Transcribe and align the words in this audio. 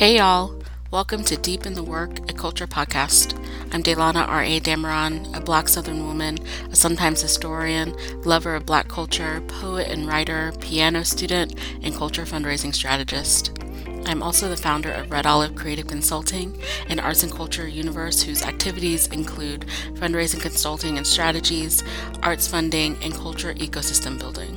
Hey 0.00 0.16
y'all, 0.16 0.58
welcome 0.90 1.24
to 1.24 1.36
Deep 1.36 1.66
in 1.66 1.74
the 1.74 1.82
Work, 1.82 2.30
a 2.30 2.32
culture 2.32 2.66
podcast. 2.66 3.34
I'm 3.70 3.82
Delana 3.82 4.26
R.A. 4.26 4.58
Dameron, 4.58 5.36
a 5.36 5.42
black 5.42 5.68
Southern 5.68 6.06
woman, 6.06 6.38
a 6.70 6.74
sometimes 6.74 7.20
historian, 7.20 7.94
lover 8.22 8.54
of 8.54 8.64
black 8.64 8.88
culture, 8.88 9.42
poet 9.46 9.88
and 9.88 10.08
writer, 10.08 10.54
piano 10.58 11.02
student, 11.02 11.54
and 11.82 11.94
culture 11.94 12.22
fundraising 12.22 12.74
strategist. 12.74 13.58
I'm 14.06 14.22
also 14.22 14.48
the 14.48 14.56
founder 14.56 14.90
of 14.90 15.10
Red 15.10 15.26
Olive 15.26 15.54
Creative 15.54 15.86
Consulting, 15.86 16.58
an 16.88 16.98
arts 16.98 17.22
and 17.22 17.30
culture 17.30 17.68
universe 17.68 18.22
whose 18.22 18.42
activities 18.42 19.06
include 19.08 19.66
fundraising 19.96 20.40
consulting 20.40 20.96
and 20.96 21.06
strategies, 21.06 21.84
arts 22.22 22.48
funding, 22.48 22.96
and 23.02 23.12
culture 23.12 23.52
ecosystem 23.52 24.18
building. 24.18 24.56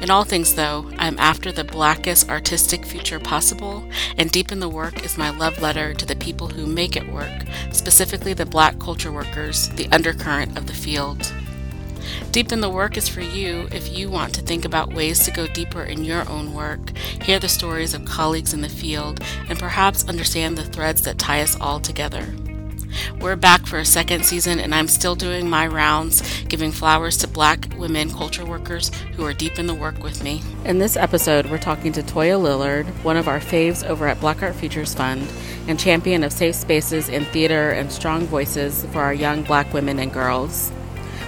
In 0.00 0.10
all 0.10 0.24
things, 0.24 0.54
though, 0.54 0.90
I 0.98 1.06
am 1.06 1.18
after 1.18 1.52
the 1.52 1.64
blackest 1.64 2.28
artistic 2.28 2.84
future 2.84 3.20
possible, 3.20 3.84
and 4.16 4.30
Deep 4.30 4.50
in 4.52 4.60
the 4.60 4.68
Work 4.68 5.04
is 5.04 5.18
my 5.18 5.30
love 5.30 5.60
letter 5.60 5.94
to 5.94 6.06
the 6.06 6.16
people 6.16 6.48
who 6.48 6.66
make 6.66 6.96
it 6.96 7.12
work, 7.12 7.44
specifically 7.72 8.32
the 8.32 8.46
black 8.46 8.78
culture 8.78 9.12
workers, 9.12 9.68
the 9.70 9.88
undercurrent 9.92 10.56
of 10.56 10.66
the 10.66 10.74
field. 10.74 11.32
Deep 12.32 12.52
in 12.52 12.60
the 12.60 12.70
Work 12.70 12.96
is 12.96 13.08
for 13.08 13.20
you 13.20 13.68
if 13.72 13.96
you 13.96 14.10
want 14.10 14.34
to 14.34 14.42
think 14.42 14.64
about 14.64 14.94
ways 14.94 15.24
to 15.24 15.30
go 15.30 15.46
deeper 15.46 15.82
in 15.82 16.04
your 16.04 16.28
own 16.28 16.54
work, 16.54 16.96
hear 17.22 17.38
the 17.38 17.48
stories 17.48 17.94
of 17.94 18.04
colleagues 18.04 18.54
in 18.54 18.62
the 18.62 18.68
field, 18.68 19.20
and 19.48 19.58
perhaps 19.58 20.08
understand 20.08 20.56
the 20.56 20.64
threads 20.64 21.02
that 21.02 21.18
tie 21.18 21.42
us 21.42 21.58
all 21.60 21.80
together. 21.80 22.26
We're 23.20 23.36
back 23.36 23.66
for 23.66 23.78
a 23.78 23.84
second 23.84 24.24
season, 24.24 24.58
and 24.58 24.74
I'm 24.74 24.88
still 24.88 25.14
doing 25.14 25.48
my 25.48 25.66
rounds, 25.66 26.22
giving 26.44 26.72
flowers 26.72 27.16
to 27.18 27.28
black 27.28 27.68
women 27.76 28.10
culture 28.10 28.46
workers 28.46 28.90
who 29.14 29.24
are 29.24 29.32
deep 29.32 29.58
in 29.58 29.66
the 29.66 29.74
work 29.74 30.02
with 30.02 30.24
me. 30.24 30.42
In 30.64 30.78
this 30.78 30.96
episode, 30.96 31.46
we're 31.46 31.58
talking 31.58 31.92
to 31.92 32.02
Toya 32.02 32.40
Lillard, 32.40 32.86
one 33.04 33.16
of 33.16 33.28
our 33.28 33.40
faves 33.40 33.86
over 33.86 34.08
at 34.08 34.20
Black 34.20 34.42
Art 34.42 34.54
Futures 34.54 34.94
Fund, 34.94 35.30
and 35.68 35.78
champion 35.78 36.24
of 36.24 36.32
safe 36.32 36.54
spaces 36.54 37.08
in 37.08 37.24
theater 37.26 37.70
and 37.70 37.92
strong 37.92 38.26
voices 38.26 38.84
for 38.86 39.00
our 39.00 39.14
young 39.14 39.42
black 39.42 39.72
women 39.74 39.98
and 39.98 40.12
girls. 40.12 40.72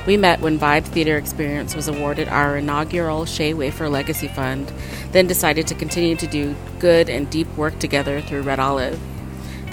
We 0.06 0.16
met 0.16 0.40
when 0.40 0.58
Vibe 0.58 0.84
Theater 0.84 1.16
Experience 1.16 1.76
was 1.76 1.86
awarded 1.86 2.26
our 2.26 2.56
inaugural 2.56 3.24
Shea 3.24 3.54
Wafer 3.54 3.88
Legacy 3.88 4.26
Fund, 4.26 4.72
then 5.12 5.28
decided 5.28 5.68
to 5.68 5.76
continue 5.76 6.16
to 6.16 6.26
do 6.26 6.56
good 6.80 7.08
and 7.08 7.30
deep 7.30 7.46
work 7.56 7.78
together 7.78 8.20
through 8.20 8.42
Red 8.42 8.58
Olive. 8.58 8.98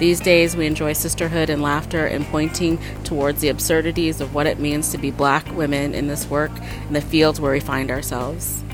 These 0.00 0.20
days, 0.20 0.56
we 0.56 0.66
enjoy 0.66 0.94
sisterhood 0.94 1.50
and 1.50 1.60
laughter 1.60 2.06
and 2.06 2.24
pointing 2.24 2.78
towards 3.04 3.42
the 3.42 3.50
absurdities 3.50 4.22
of 4.22 4.34
what 4.34 4.46
it 4.46 4.58
means 4.58 4.88
to 4.92 4.98
be 4.98 5.10
black 5.10 5.46
women 5.54 5.92
in 5.92 6.06
this 6.06 6.26
work 6.26 6.52
in 6.86 6.94
the 6.94 7.02
fields 7.02 7.38
where 7.38 7.52
we 7.52 7.60
find 7.60 7.90
ourselves. 7.90 8.64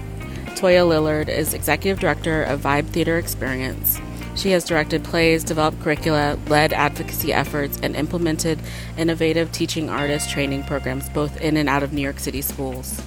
Toya 0.55 0.87
Lillard 0.89 1.29
is 1.29 1.53
executive 1.53 1.99
director 1.99 2.45
of 2.45 2.61
Vibe 2.61 2.87
Theater 2.91 3.19
Experience. 3.19 4.01
She 4.37 4.51
has 4.51 4.65
directed 4.65 5.03
plays, 5.03 5.43
developed 5.43 5.81
curricula, 5.81 6.39
led 6.47 6.73
advocacy 6.73 7.33
efforts, 7.33 7.81
and 7.83 7.97
implemented 7.97 8.61
innovative 8.97 9.51
teaching 9.51 9.91
artist 9.91 10.31
training 10.31 10.63
programs 10.63 11.09
both 11.09 11.41
in 11.41 11.57
and 11.57 11.69
out 11.69 11.83
of 11.83 11.93
New 11.93 12.03
York 12.03 12.21
City 12.21 12.41
schools. 12.41 13.03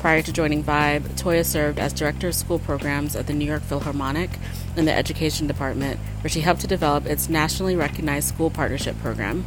Prior 0.00 0.22
to 0.22 0.32
joining 0.32 0.64
Vibe, 0.64 1.02
Toya 1.20 1.44
served 1.44 1.78
as 1.78 1.92
director 1.92 2.28
of 2.28 2.34
school 2.34 2.58
programs 2.58 3.14
at 3.14 3.26
the 3.26 3.34
New 3.34 3.44
York 3.44 3.60
Philharmonic 3.60 4.30
in 4.74 4.86
the 4.86 4.94
education 4.94 5.46
department, 5.46 6.00
where 6.22 6.30
she 6.30 6.40
helped 6.40 6.62
to 6.62 6.66
develop 6.66 7.04
its 7.04 7.28
nationally 7.28 7.76
recognized 7.76 8.26
school 8.26 8.48
partnership 8.48 8.98
program. 9.00 9.44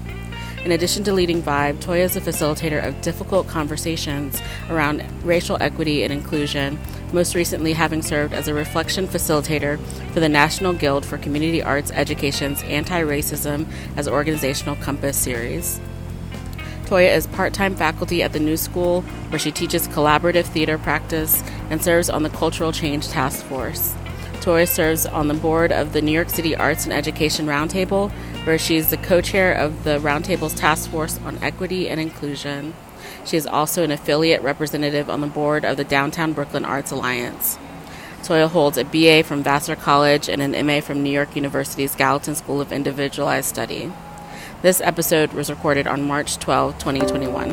In 0.64 0.72
addition 0.72 1.04
to 1.06 1.12
leading 1.12 1.42
Vibe, 1.42 1.78
Toya 1.78 2.04
is 2.04 2.16
a 2.16 2.22
facilitator 2.22 2.88
of 2.88 3.02
difficult 3.02 3.48
conversations 3.48 4.40
around 4.70 5.04
racial 5.24 5.58
equity 5.60 6.04
and 6.04 6.14
inclusion, 6.14 6.78
most 7.12 7.34
recently 7.34 7.74
having 7.74 8.04
served 8.04 8.36
as 8.36 8.48
a 8.48 8.54
reflection 8.54 9.08
facilitator 9.08 9.80
for 10.14 10.20
the 10.20 10.30
National 10.30 10.72
Guild 10.72 11.04
for 11.04 11.18
Community 11.18 11.64
Arts 11.64 11.90
Education's 11.90 12.62
Anti 12.66 13.02
Racism 13.02 13.66
as 13.98 14.08
Organizational 14.08 14.76
Compass 14.76 15.18
series. 15.18 15.82
Toya 16.86 17.16
is 17.16 17.28
part 17.28 17.54
time 17.54 17.76
faculty 17.76 18.22
at 18.22 18.34
the 18.34 18.40
New 18.40 18.58
School, 18.58 19.02
where 19.30 19.40
she 19.40 19.52
teaches 19.52 19.88
collaborative 19.88 20.46
theater 20.46 20.78
practice 20.78 21.42
and 21.70 21.82
serves 21.82 22.10
on 22.10 22.24
the 22.24 22.30
Cultural 22.30 22.72
Change 22.72 23.08
Task 23.08 23.44
Force. 23.46 23.96
Toya 24.42 24.68
serves 24.68 25.06
on 25.06 25.30
the 25.30 25.34
board 25.34 25.72
of 25.72 25.94
the 25.94 26.02
New 26.02 26.12
York 26.12 26.30
City 26.30 26.54
Arts 26.54 26.84
and 26.84 26.94
Education 26.94 27.46
Roundtable, 27.46 28.12
where 28.46 28.58
she 28.58 28.76
is 28.76 28.90
the 28.90 28.98
co 28.98 29.22
chair 29.22 29.54
of 29.54 29.86
the 29.86 30.00
Roundtable's 30.00 30.54
Task 30.54 30.90
Force 30.92 31.18
on 31.26 31.42
Equity 31.42 31.88
and 31.88 32.00
Inclusion. 32.00 32.74
She 33.26 33.38
is 33.38 33.48
also 33.48 33.84
an 33.84 33.92
affiliate 33.92 34.42
representative 34.42 35.10
on 35.10 35.22
the 35.22 35.28
board 35.28 35.64
of 35.64 35.78
the 35.78 35.86
Downtown 35.86 36.34
Brooklyn 36.34 36.66
Arts 36.66 36.92
Alliance. 36.92 37.58
Toya 38.24 38.50
holds 38.50 38.78
a 38.78 38.84
BA 38.84 39.24
from 39.24 39.44
Vassar 39.44 39.76
College 39.76 40.28
and 40.28 40.42
an 40.42 40.66
MA 40.66 40.82
from 40.82 41.04
New 41.04 41.10
York 41.10 41.36
University's 41.36 41.96
Gallatin 41.96 42.36
School 42.36 42.60
of 42.60 42.72
Individualized 42.72 43.48
Study. 43.48 43.92
This 44.64 44.80
episode 44.80 45.34
was 45.34 45.50
recorded 45.50 45.88
on 45.88 46.04
March 46.04 46.38
12, 46.38 46.78
2021. 46.80 47.52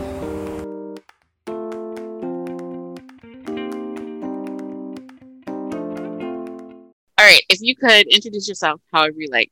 All 7.19 7.27
right, 7.27 7.43
if 7.49 7.61
you 7.61 7.75
could 7.75 8.07
introduce 8.07 8.49
yourself 8.49 8.81
however 8.93 9.17
you 9.19 9.27
like. 9.29 9.51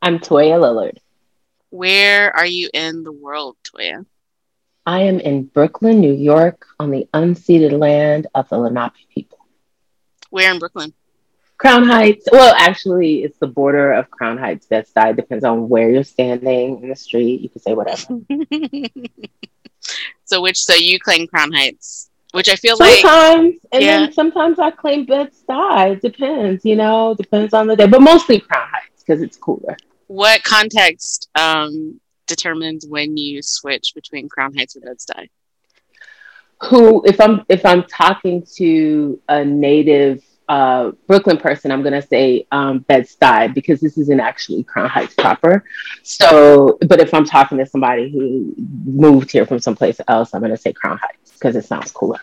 I'm 0.00 0.20
Toya 0.20 0.60
Lillard. 0.60 0.98
Where 1.70 2.30
are 2.36 2.46
you 2.46 2.70
in 2.72 3.02
the 3.02 3.10
world, 3.10 3.56
Toya? 3.64 4.06
I 4.86 5.00
am 5.00 5.18
in 5.18 5.46
Brooklyn, 5.46 5.98
New 5.98 6.14
York, 6.14 6.64
on 6.78 6.92
the 6.92 7.08
unceded 7.12 7.76
land 7.76 8.28
of 8.36 8.48
the 8.50 8.58
Lenape 8.58 8.92
people. 9.12 9.40
Where 10.30 10.52
in 10.52 10.60
Brooklyn? 10.60 10.94
Crown 11.58 11.84
Heights. 11.84 12.28
Well, 12.30 12.54
actually, 12.56 13.24
it's 13.24 13.38
the 13.38 13.46
border 13.46 13.92
of 13.92 14.10
Crown 14.10 14.38
Heights, 14.38 14.66
Bed 14.66 14.86
Stuy. 14.86 15.16
Depends 15.16 15.44
on 15.44 15.68
where 15.68 15.90
you're 15.90 16.04
standing 16.04 16.82
in 16.82 16.88
the 16.88 16.96
street. 16.96 17.40
You 17.40 17.48
can 17.48 17.60
say 17.62 17.74
whatever. 17.74 18.20
so, 20.24 20.42
which, 20.42 20.58
so 20.58 20.74
you 20.74 20.98
claim 21.00 21.26
Crown 21.26 21.52
Heights? 21.52 22.10
which 22.32 22.50
I 22.50 22.56
feel 22.56 22.76
sometimes, 22.76 23.02
like 23.02 23.12
sometimes, 23.12 23.54
and 23.72 23.82
yeah. 23.82 23.98
then 24.00 24.12
sometimes 24.12 24.58
I 24.58 24.70
claim 24.70 25.06
Bed 25.06 25.30
Stuy. 25.32 25.98
Depends, 26.02 26.66
you 26.66 26.76
know, 26.76 27.14
depends 27.14 27.54
on 27.54 27.66
the 27.66 27.74
day, 27.74 27.86
but 27.86 28.02
mostly 28.02 28.40
Crown 28.40 28.68
Heights 28.70 29.02
because 29.02 29.22
it's 29.22 29.38
cooler. 29.38 29.74
What 30.08 30.42
context 30.44 31.30
um, 31.34 31.98
determines 32.26 32.86
when 32.86 33.16
you 33.16 33.40
switch 33.40 33.92
between 33.94 34.28
Crown 34.28 34.54
Heights 34.54 34.76
and 34.76 34.84
Bed 34.84 34.98
Stuy? 34.98 35.30
Who, 36.64 37.02
if 37.06 37.18
I'm 37.22 37.42
if 37.48 37.64
I'm 37.64 37.84
talking 37.84 38.46
to 38.56 39.18
a 39.30 39.42
native 39.42 40.22
uh, 40.48 40.92
Brooklyn 41.06 41.38
person, 41.38 41.72
I'm 41.72 41.82
gonna 41.82 42.02
say 42.02 42.46
um, 42.52 42.80
Bed 42.80 43.04
Stuy 43.04 43.52
because 43.52 43.80
this 43.80 43.98
isn't 43.98 44.20
actually 44.20 44.62
Crown 44.64 44.88
Heights 44.88 45.14
proper. 45.14 45.64
So, 46.02 46.78
but 46.86 47.00
if 47.00 47.12
I'm 47.12 47.24
talking 47.24 47.58
to 47.58 47.66
somebody 47.66 48.10
who 48.10 48.54
moved 48.84 49.30
here 49.30 49.46
from 49.46 49.58
someplace 49.58 50.00
else, 50.08 50.34
I'm 50.34 50.40
gonna 50.40 50.56
say 50.56 50.72
Crown 50.72 50.98
Heights 50.98 51.32
because 51.32 51.56
it 51.56 51.64
sounds 51.64 51.90
cooler. 51.90 52.20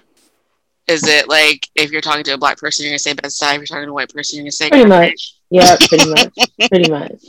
Is 0.87 1.07
it 1.07 1.29
like 1.29 1.67
if 1.75 1.91
you're 1.91 2.01
talking 2.01 2.23
to 2.25 2.33
a 2.33 2.37
black 2.37 2.57
person, 2.57 2.83
you're 2.83 2.91
gonna 2.91 2.99
say 2.99 3.13
Bed 3.13 3.31
Stuy. 3.31 3.53
If 3.53 3.57
you're 3.57 3.65
talking 3.65 3.85
to 3.85 3.91
a 3.91 3.93
white 3.93 4.13
person, 4.13 4.37
you're 4.37 4.43
gonna 4.43 4.51
say 4.51 4.69
pretty 4.69 4.85
much. 4.85 5.35
Yeah, 5.49 5.75
pretty 5.87 6.09
much. 6.09 6.33
pretty 6.69 6.91
much. 6.91 7.23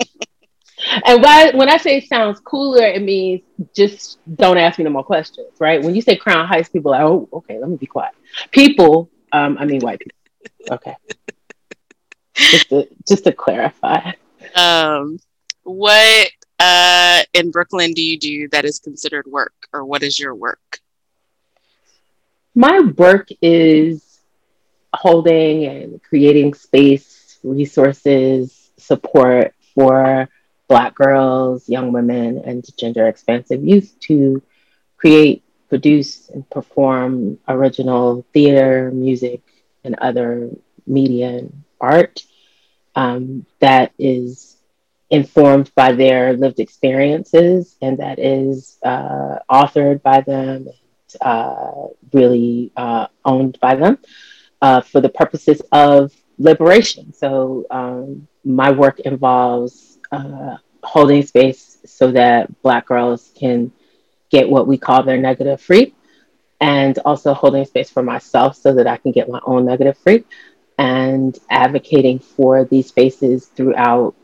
And 1.06 1.22
why, 1.22 1.50
when 1.54 1.68
I 1.68 1.76
say 1.76 1.98
it 1.98 2.08
sounds 2.08 2.40
cooler, 2.40 2.84
it 2.84 3.02
means 3.02 3.42
just 3.74 4.18
don't 4.36 4.58
ask 4.58 4.78
me 4.78 4.84
no 4.84 4.90
more 4.90 5.04
questions, 5.04 5.48
right? 5.58 5.82
When 5.82 5.94
you 5.94 6.02
say 6.02 6.16
Crown 6.16 6.46
Heights, 6.46 6.68
people 6.68 6.94
are 6.94 7.04
like, 7.04 7.10
oh, 7.10 7.28
okay, 7.38 7.58
let 7.58 7.70
me 7.70 7.76
be 7.76 7.86
quiet. 7.86 8.12
People, 8.50 9.08
um, 9.32 9.56
I 9.58 9.64
mean 9.64 9.80
white 9.80 10.00
people. 10.00 10.18
Okay. 10.70 10.94
just 12.50 12.68
to 12.70 12.86
just 13.06 13.24
to 13.24 13.32
clarify. 13.32 14.12
Um, 14.54 15.18
what 15.64 16.28
uh 16.58 17.22
in 17.34 17.50
Brooklyn 17.50 17.92
do 17.92 18.02
you 18.02 18.18
do 18.18 18.48
that 18.50 18.64
is 18.64 18.78
considered 18.78 19.26
work, 19.26 19.54
or 19.72 19.84
what 19.84 20.02
is 20.02 20.18
your 20.18 20.34
work? 20.34 20.80
my 22.54 22.80
work 22.96 23.28
is 23.42 24.20
holding 24.94 25.64
and 25.66 26.02
creating 26.02 26.54
space, 26.54 27.38
resources, 27.42 28.70
support 28.76 29.54
for 29.74 30.28
Black 30.68 30.94
girls, 30.94 31.68
young 31.68 31.92
women, 31.92 32.42
and 32.44 32.64
gender 32.78 33.06
expansive 33.06 33.64
youth 33.64 33.94
to 34.00 34.42
create, 34.96 35.42
produce, 35.68 36.28
and 36.30 36.48
perform 36.50 37.38
original 37.48 38.24
theater, 38.32 38.90
music, 38.92 39.42
and 39.84 39.94
other 40.00 40.50
media 40.86 41.28
and 41.28 41.62
art 41.80 42.22
um, 42.96 43.44
that 43.60 43.92
is 43.98 44.56
informed 45.10 45.70
by 45.74 45.92
their 45.92 46.34
lived 46.34 46.60
experiences 46.60 47.76
and 47.82 47.98
that 47.98 48.18
is 48.18 48.78
uh, 48.84 49.38
authored 49.50 50.02
by 50.02 50.20
them 50.20 50.66
uh, 51.20 51.86
really 52.12 52.72
uh, 52.76 53.06
owned 53.24 53.58
by 53.60 53.74
them 53.74 53.98
uh, 54.62 54.80
for 54.80 55.00
the 55.00 55.08
purposes 55.08 55.62
of 55.72 56.12
liberation. 56.38 57.12
So 57.12 57.64
um, 57.70 58.26
my 58.44 58.70
work 58.70 59.00
involves 59.00 59.98
uh, 60.12 60.56
holding 60.82 61.22
space 61.22 61.78
so 61.84 62.10
that 62.12 62.62
Black 62.62 62.86
girls 62.86 63.32
can 63.38 63.72
get 64.30 64.48
what 64.48 64.66
we 64.66 64.78
call 64.78 65.02
their 65.02 65.18
nugget 65.18 65.46
of 65.46 65.60
free, 65.60 65.94
and 66.64 66.98
also 67.04 67.34
holding 67.34 67.62
space 67.66 67.90
for 67.90 68.02
myself 68.02 68.56
so 68.56 68.72
that 68.72 68.86
I 68.86 68.96
can 68.96 69.12
get 69.12 69.28
my 69.28 69.40
own 69.44 69.66
nugget 69.66 69.88
of 69.88 69.98
free. 69.98 70.24
and 70.78 71.38
advocating 71.50 72.18
for 72.18 72.64
these 72.64 72.88
spaces 72.88 73.46
throughout 73.46 74.14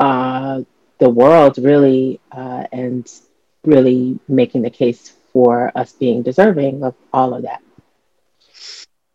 uh, 0.00 0.62
the 0.98 1.08
world, 1.08 1.58
really, 1.58 2.18
uh, 2.32 2.64
and 2.72 3.04
really 3.64 4.18
making 4.26 4.62
the 4.62 4.70
case 4.70 5.12
for 5.32 5.70
us 5.76 5.92
being 5.92 6.22
deserving 6.22 6.82
of 6.82 6.96
all 7.12 7.34
of 7.34 7.42
that. 7.42 7.62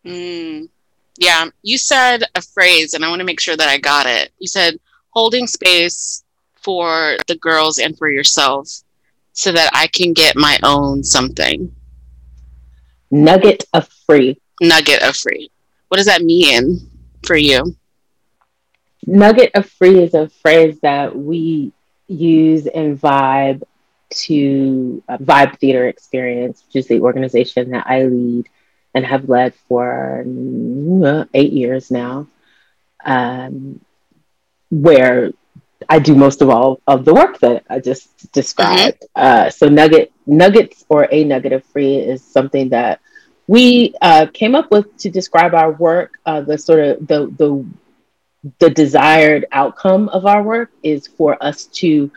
Mm. 0.06 0.70
Yeah, 1.18 1.50
you 1.62 1.76
said 1.76 2.24
a 2.34 2.40
phrase, 2.40 2.94
and 2.94 3.04
I 3.04 3.10
want 3.10 3.20
to 3.20 3.26
make 3.26 3.40
sure 3.40 3.56
that 3.56 3.68
I 3.68 3.76
got 3.78 4.06
it. 4.06 4.30
You 4.38 4.48
said 4.48 4.78
holding 5.10 5.46
space 5.46 6.24
for 6.54 7.18
the 7.26 7.36
girls 7.36 7.78
and 7.78 7.98
for 7.98 8.08
yourself 8.08 8.68
so 9.32 9.52
that 9.52 9.70
I 9.74 9.88
can 9.88 10.14
get 10.14 10.36
my 10.36 10.58
own 10.62 11.04
something. 11.04 11.74
Nugget 13.10 13.64
of 13.72 13.88
free. 14.06 14.40
Nugget 14.60 15.02
of 15.02 15.16
free. 15.16 15.50
What 15.88 15.96
does 15.96 16.06
that 16.06 16.22
mean 16.22 16.90
for 17.26 17.36
you? 17.36 17.76
Nugget 19.06 19.52
of 19.54 19.66
free 19.70 20.02
is 20.02 20.14
a 20.14 20.28
phrase 20.28 20.78
that 20.80 21.16
we 21.16 21.72
use 22.08 22.66
in 22.66 22.98
Vibe 22.98 23.62
to 24.10 25.02
uh, 25.08 25.18
Vibe 25.18 25.58
Theater 25.58 25.88
Experience, 25.88 26.64
which 26.66 26.76
is 26.76 26.88
the 26.88 27.00
organization 27.00 27.70
that 27.70 27.86
I 27.86 28.04
lead 28.04 28.48
and 28.94 29.04
have 29.04 29.28
led 29.28 29.54
for 29.68 30.24
uh, 31.04 31.24
eight 31.34 31.52
years 31.52 31.90
now, 31.90 32.26
um, 33.04 33.80
where 34.70 35.32
I 35.88 35.98
do 35.98 36.14
most 36.14 36.42
of 36.42 36.50
all 36.50 36.80
of 36.86 37.04
the 37.04 37.14
work 37.14 37.38
that 37.40 37.64
I 37.70 37.78
just 37.78 38.32
described. 38.32 39.00
Mm-hmm. 39.16 39.46
Uh, 39.46 39.50
so 39.50 39.68
nugget 39.68 40.12
nuggets 40.26 40.84
or 40.88 41.08
a 41.10 41.24
nugget 41.24 41.52
of 41.52 41.64
free 41.64 41.96
is 41.96 42.22
something 42.22 42.68
that 42.70 43.00
we 43.46 43.94
uh, 44.02 44.26
came 44.32 44.54
up 44.54 44.70
with 44.70 44.96
to 44.98 45.10
describe 45.10 45.54
our 45.54 45.72
work. 45.72 46.18
Uh, 46.26 46.40
the 46.42 46.58
sort 46.58 46.80
of 46.80 47.06
the 47.06 47.26
the 47.38 47.64
the 48.58 48.70
desired 48.70 49.46
outcome 49.52 50.08
of 50.10 50.26
our 50.26 50.42
work 50.42 50.70
is 50.82 51.06
for 51.06 51.42
us 51.42 51.64
to 51.64 52.10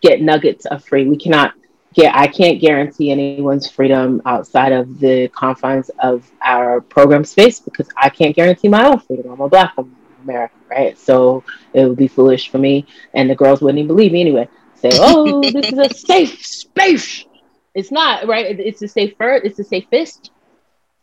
get 0.00 0.20
nuggets 0.20 0.66
of 0.66 0.84
free. 0.84 1.06
We 1.06 1.16
cannot 1.16 1.54
get, 1.94 2.14
I 2.14 2.26
can't 2.26 2.60
guarantee 2.60 3.10
anyone's 3.10 3.70
freedom 3.70 4.22
outside 4.26 4.72
of 4.72 4.98
the 4.98 5.28
confines 5.28 5.90
of 6.00 6.30
our 6.42 6.80
program 6.80 7.24
space 7.24 7.60
because 7.60 7.88
I 7.96 8.08
can't 8.08 8.34
guarantee 8.34 8.68
my 8.68 8.86
own 8.86 9.00
freedom. 9.00 9.30
I'm 9.32 9.40
a 9.40 9.48
black 9.48 9.76
woman 9.76 9.94
America, 10.28 10.54
right? 10.70 10.98
So 10.98 11.44
it 11.72 11.86
would 11.86 11.96
be 11.96 12.08
foolish 12.08 12.50
for 12.50 12.58
me, 12.58 12.86
and 13.14 13.28
the 13.28 13.34
girls 13.34 13.60
wouldn't 13.60 13.78
even 13.78 13.88
believe 13.88 14.12
me 14.12 14.20
anyway. 14.20 14.48
Say, 14.74 14.90
oh, 14.94 15.40
this 15.40 15.72
is 15.72 15.78
a 15.78 15.92
safe 15.94 16.44
space. 16.44 17.24
It's 17.74 17.90
not, 17.90 18.26
right? 18.26 18.58
It's 18.58 18.82
a 18.82 18.88
safer, 18.88 19.34
it's 19.34 19.56
the 19.56 19.64
safest 19.64 20.30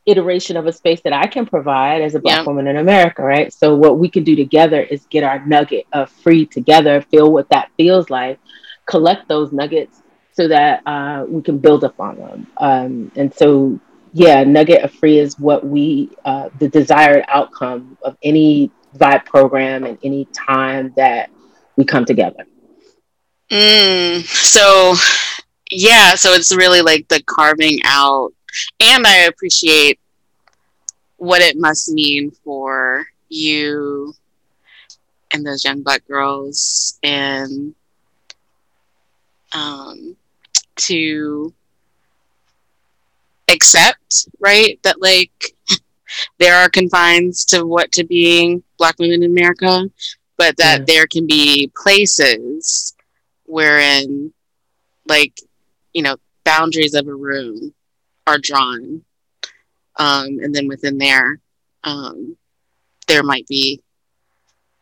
iteration 0.06 0.56
of 0.56 0.68
a 0.68 0.72
space 0.72 1.02
that 1.02 1.14
I 1.14 1.28
can 1.28 1.46
provide 1.46 2.02
as 2.02 2.16
a 2.16 2.20
black 2.20 2.40
yeah. 2.40 2.46
woman 2.46 2.68
in 2.68 2.78
America, 2.78 3.24
right? 3.24 3.52
So 3.52 3.76
what 3.76 3.98
we 3.98 4.10
can 4.10 4.24
do 4.24 4.36
together 4.36 4.82
is 4.82 5.06
get 5.08 5.24
our 5.24 5.44
nugget 5.46 5.86
of 5.94 6.10
free 6.10 6.46
together, 6.46 7.02
feel 7.02 7.32
what 7.32 7.50
that 7.50 7.72
feels 7.78 8.10
like, 8.10 8.40
collect 8.86 9.28
those 9.28 9.52
nuggets 9.52 10.02
so 10.32 10.48
that 10.48 10.86
uh, 10.86 11.26
we 11.28 11.42
can 11.42 11.58
build 11.58 11.84
up 11.84 12.00
on 12.00 12.18
them. 12.18 12.48
Um, 12.58 13.12
and 13.16 13.34
so, 13.34 13.80
yeah, 14.14 14.44
nugget 14.44 14.84
of 14.84 14.92
free 14.94 15.18
is 15.18 15.40
what 15.40 15.66
we, 15.66 16.12
uh, 16.24 16.50
the 16.60 16.68
desired 16.68 17.26
outcome 17.28 17.98
of 18.04 18.18
any 18.22 18.72
vibe 18.98 19.26
program 19.26 19.84
and 19.84 19.98
any 20.04 20.26
time 20.26 20.94
that 20.96 21.30
we 21.76 21.86
come 21.86 22.06
together. 22.06 22.46
Mm, 23.52 24.24
so, 24.24 24.96
yeah, 25.72 26.16
so 26.16 26.34
it's 26.34 26.56
really 26.56 26.82
like 26.82 27.08
the 27.08 27.22
carving 27.24 27.80
out 27.86 28.34
and 28.80 29.06
I 29.06 29.24
appreciate 29.24 30.00
what 31.18 31.42
it 31.42 31.58
must 31.58 31.92
mean 31.92 32.32
for 32.32 33.06
you 33.30 34.14
and 35.32 35.46
those 35.46 35.64
young 35.64 35.82
black 35.82 36.06
girls 36.08 36.98
and 37.04 37.74
um, 39.54 40.16
to 40.76 41.54
accept 43.48 44.28
right 44.40 44.80
that 44.84 45.02
like 45.02 45.32
there 46.40 46.56
are 46.56 46.70
confines 46.70 47.46
to 47.46 47.66
what 47.66 47.92
to 47.94 48.04
being 48.04 48.64
black 48.78 48.98
women 49.00 49.24
in 49.24 49.32
america 49.32 49.84
but 50.38 50.58
that 50.58 50.80
yeah. 50.80 50.86
there 50.86 51.08
can 51.08 51.26
be 51.26 51.72
places 51.76 52.94
wherein 53.46 54.34
like 55.08 55.40
you 55.94 56.02
know 56.02 56.18
boundaries 56.46 56.94
of 56.94 57.08
a 57.08 57.14
room 57.14 57.74
are 58.26 58.38
drawn. 58.38 59.02
Um, 59.98 60.40
and 60.42 60.54
then 60.54 60.68
within 60.68 60.98
there, 60.98 61.40
um, 61.84 62.38
there 63.08 63.24
might 63.24 63.48
be 63.48 63.82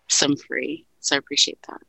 some 0.08 0.36
free. 0.36 0.86
So 1.00 1.16
I 1.16 1.20
appreciate 1.20 1.60
that. 1.68 1.82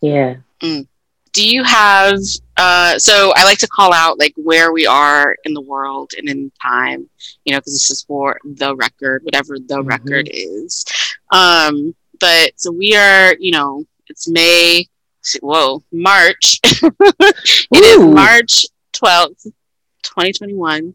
Yeah. 0.00 0.36
Mm. 0.60 0.86
Do 1.32 1.48
you 1.48 1.62
have, 1.64 2.18
uh, 2.56 2.98
so 2.98 3.32
I 3.36 3.44
like 3.44 3.58
to 3.58 3.68
call 3.68 3.92
out 3.92 4.18
like 4.18 4.34
where 4.36 4.72
we 4.72 4.86
are 4.86 5.36
in 5.44 5.54
the 5.54 5.60
world 5.60 6.12
and 6.16 6.28
in 6.28 6.50
time, 6.62 7.08
you 7.44 7.52
know, 7.52 7.58
because 7.58 7.74
this 7.74 7.90
is 7.90 8.02
for 8.02 8.38
the 8.44 8.74
record, 8.76 9.22
whatever 9.24 9.58
the 9.58 9.76
mm-hmm. 9.76 9.88
record 9.88 10.28
is. 10.32 10.84
Um, 11.30 11.94
but 12.20 12.52
so 12.56 12.72
we 12.72 12.96
are, 12.96 13.36
you 13.38 13.52
know, 13.52 13.84
it's 14.08 14.28
May, 14.28 14.86
whoa, 15.40 15.82
March. 15.92 16.60
it 16.64 17.34
is 17.72 18.04
March 18.04 18.66
12th, 18.94 19.44
2021. 20.02 20.94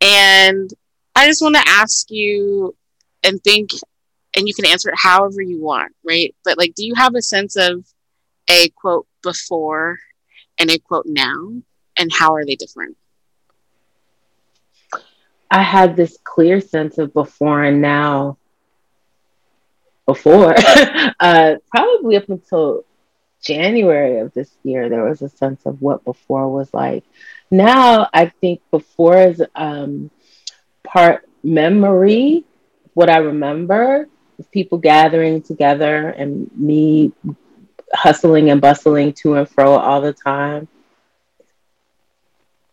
And 0.00 0.70
I 1.16 1.26
just 1.26 1.42
want 1.42 1.54
to 1.54 1.62
ask 1.66 2.10
you 2.10 2.76
and 3.22 3.42
think, 3.42 3.70
and 4.36 4.48
you 4.48 4.54
can 4.54 4.66
answer 4.66 4.90
it 4.90 4.98
however 4.98 5.40
you 5.40 5.62
want, 5.62 5.92
right? 6.04 6.34
But 6.44 6.58
like, 6.58 6.74
do 6.74 6.84
you 6.84 6.94
have 6.94 7.14
a 7.14 7.22
sense 7.22 7.56
of 7.56 7.86
a 8.50 8.68
quote 8.70 9.06
before 9.24 9.98
and 10.58 10.70
a 10.70 10.78
quote 10.78 11.06
now? 11.06 11.54
And 11.96 12.12
how 12.12 12.34
are 12.34 12.44
they 12.44 12.56
different? 12.56 12.96
I 15.50 15.62
had 15.62 15.96
this 15.96 16.18
clear 16.24 16.60
sense 16.60 16.98
of 16.98 17.12
before 17.12 17.62
and 17.62 17.80
now 17.80 18.38
before, 20.06 20.54
uh, 21.20 21.54
probably 21.70 22.16
up 22.16 22.28
until 22.28 22.84
January 23.42 24.18
of 24.18 24.32
this 24.34 24.50
year, 24.62 24.88
there 24.88 25.04
was 25.04 25.22
a 25.22 25.28
sense 25.28 25.66
of 25.66 25.80
what 25.80 26.04
before 26.04 26.48
was 26.48 26.72
like 26.74 27.04
now 27.54 28.08
I 28.12 28.26
think 28.26 28.60
before 28.70 29.18
is 29.18 29.42
um, 29.54 30.10
part 30.82 31.28
memory, 31.42 32.44
what 32.94 33.10
I 33.10 33.18
remember 33.18 34.08
is 34.38 34.46
people 34.48 34.78
gathering 34.78 35.42
together 35.42 36.08
and 36.08 36.50
me 36.56 37.12
hustling 37.94 38.50
and 38.50 38.60
bustling 38.60 39.12
to 39.14 39.34
and 39.34 39.48
fro 39.48 39.76
all 39.76 40.00
the 40.00 40.12
time. 40.12 40.68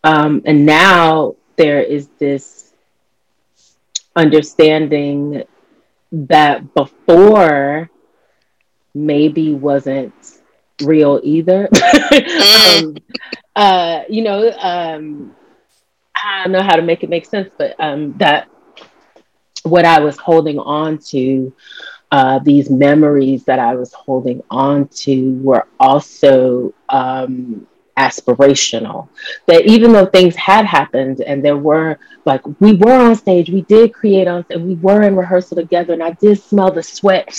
Um, 0.03 0.41
and 0.45 0.65
now 0.65 1.35
there 1.57 1.81
is 1.81 2.07
this 2.19 2.73
understanding 4.15 5.43
that 6.11 6.73
before 6.73 7.89
maybe 8.93 9.53
wasn't 9.53 10.13
real 10.83 11.19
either. 11.23 11.69
Um, 12.81 12.97
uh, 13.55 14.03
you 14.09 14.23
know, 14.23 14.51
um, 14.51 15.35
I 16.15 16.43
don't 16.43 16.51
know 16.51 16.61
how 16.61 16.75
to 16.75 16.81
make 16.81 17.03
it 17.03 17.09
make 17.09 17.25
sense, 17.25 17.49
but 17.57 17.75
um, 17.79 18.13
that 18.17 18.49
what 19.63 19.85
I 19.85 19.99
was 19.99 20.17
holding 20.17 20.59
on 20.59 20.97
to, 21.09 21.53
uh, 22.11 22.39
these 22.39 22.69
memories 22.69 23.45
that 23.45 23.59
I 23.59 23.75
was 23.75 23.93
holding 23.93 24.41
on 24.49 24.87
to 25.05 25.33
were 25.41 25.67
also 25.79 26.73
um, 26.89 27.67
aspirational. 28.01 29.07
That 29.47 29.65
even 29.65 29.93
though 29.93 30.07
things 30.07 30.35
had 30.35 30.65
happened 30.65 31.21
and 31.21 31.43
there 31.45 31.57
were 31.57 31.97
like 32.25 32.41
we 32.59 32.73
were 32.73 32.99
on 33.07 33.15
stage, 33.15 33.49
we 33.49 33.61
did 33.63 33.93
create 33.93 34.27
on 34.27 34.45
and 34.49 34.65
we 34.67 34.75
were 34.75 35.01
in 35.03 35.15
rehearsal 35.15 35.57
together, 35.57 35.93
and 35.93 36.03
I 36.03 36.11
did 36.11 36.41
smell 36.41 36.71
the 36.71 36.83
sweat, 36.83 37.29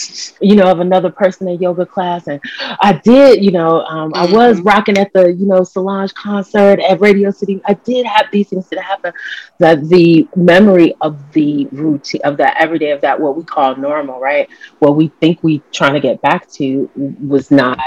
you 0.41 0.57
know, 0.57 0.71
of 0.71 0.81
another 0.81 1.11
person 1.11 1.49
in 1.49 1.61
yoga 1.61 1.87
class, 1.87 2.27
and 2.29 2.41
I 2.81 3.01
did, 3.05 3.45
you 3.45 3.53
know, 3.53 3.83
um. 3.83 4.13
I 4.15 4.27
was 4.31 4.59
mm-hmm. 4.59 4.69
rocking 4.69 4.99
at 4.99 5.13
the 5.13 5.33
you 5.33 5.47
know 5.47 5.65
Solange 5.65 6.15
concert 6.15 6.81
at 6.81 7.01
Radio 7.01 7.31
City. 7.31 7.61
I 7.67 7.75
did 7.75 8.07
have 8.07 8.27
these 8.31 8.49
things 8.49 8.69
that 8.69 8.81
happen. 8.81 9.13
That 9.59 9.89
the 9.89 10.29
memory 10.37 10.95
of 11.01 11.33
the 11.33 11.67
routine 11.73 12.21
of 12.25 12.37
that 12.39 12.57
everyday 12.59 12.91
of 12.91 13.01
that 13.01 13.19
what 13.19 13.37
we 13.37 13.45
call 13.45 13.75
normal, 13.77 14.21
right? 14.21 14.49
What 14.79 14.97
we 14.97 15.09
think 15.21 15.43
we 15.43 15.63
trying 15.73 15.95
to 15.95 16.01
get 16.01 16.21
back 16.23 16.51
to 16.53 16.91
was 16.95 17.51
not 17.51 17.79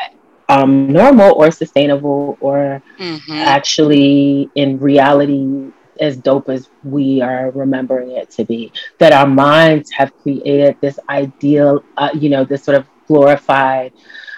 um, 0.50 0.88
normal 0.92 1.34
or 1.34 1.52
sustainable 1.52 2.38
or 2.40 2.82
mm-hmm. 3.00 3.32
actually 3.32 4.50
in 4.56 4.80
reality 4.80 5.72
as 6.00 6.18
dope 6.18 6.50
as 6.50 6.70
we 6.84 7.22
are 7.22 7.52
remembering 7.52 8.12
it 8.12 8.30
to 8.32 8.46
be. 8.46 8.72
That 9.00 9.14
our 9.14 9.28
minds 9.28 9.92
have 9.92 10.16
created 10.18 10.78
this 10.82 11.00
ideal, 11.10 11.84
uh, 11.98 12.10
you 12.14 12.30
know, 12.30 12.44
this 12.44 12.64
sort 12.64 12.78
of 12.78 12.88
glorified 13.08 13.94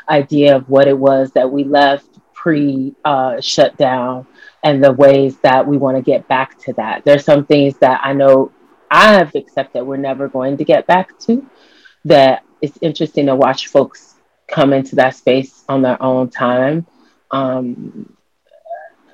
idea 0.10 0.56
of 0.56 0.70
what 0.70 0.88
it 0.88 0.98
was 0.98 1.32
that 1.32 1.52
we 1.52 1.64
left 1.64 2.08
pre 2.34 2.96
uh, 3.04 3.42
shutdown 3.42 4.28
and 4.64 4.84
the 4.84 4.92
ways 4.92 5.38
that 5.40 5.66
we 5.66 5.78
want 5.78 5.98
to 5.98 6.04
get 6.04 6.28
back 6.28 6.58
to 6.60 6.74
that. 6.74 7.04
There's 7.06 7.26
some 7.26 7.46
things 7.46 7.78
that 7.80 8.02
I 8.04 8.14
know 8.14 8.52
I 8.90 9.14
have 9.14 9.36
accepted 9.36 9.84
we're 9.84 9.98
never 9.98 10.28
going 10.28 10.58
to 10.58 10.64
get 10.64 10.88
back 10.88 11.18
to. 11.20 11.46
that 12.06 12.44
it's 12.62 12.78
interesting 12.82 13.26
to 13.28 13.36
watch 13.36 13.68
folks 13.68 14.16
come 14.48 14.74
into 14.74 14.96
that 14.96 15.16
space 15.16 15.64
on 15.68 15.82
their 15.82 16.02
own 16.02 16.30
time. 16.30 16.86
Um, 17.32 18.18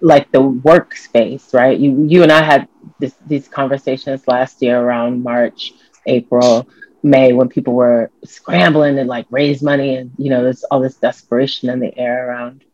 like 0.01 0.31
the 0.31 0.41
workspace, 0.41 1.53
right? 1.53 1.79
You 1.79 2.05
you 2.07 2.23
and 2.23 2.31
I 2.31 2.43
had 2.43 2.67
this, 2.99 3.15
these 3.25 3.47
conversations 3.47 4.27
last 4.27 4.61
year 4.61 4.79
around 4.79 5.23
March, 5.23 5.73
April, 6.05 6.67
May, 7.01 7.31
when 7.31 7.47
people 7.47 7.73
were 7.73 8.11
scrambling 8.25 8.99
and 8.99 9.07
like 9.07 9.25
raise 9.31 9.63
money, 9.63 9.95
and 9.95 10.11
you 10.17 10.29
know, 10.29 10.43
there's 10.43 10.65
all 10.65 10.81
this 10.81 10.97
desperation 10.97 11.69
in 11.69 11.79
the 11.79 11.97
air 11.97 12.27
around 12.27 12.65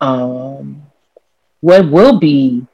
um, 0.00 0.82
what 1.60 1.90
will 1.90 2.20
be 2.20 2.64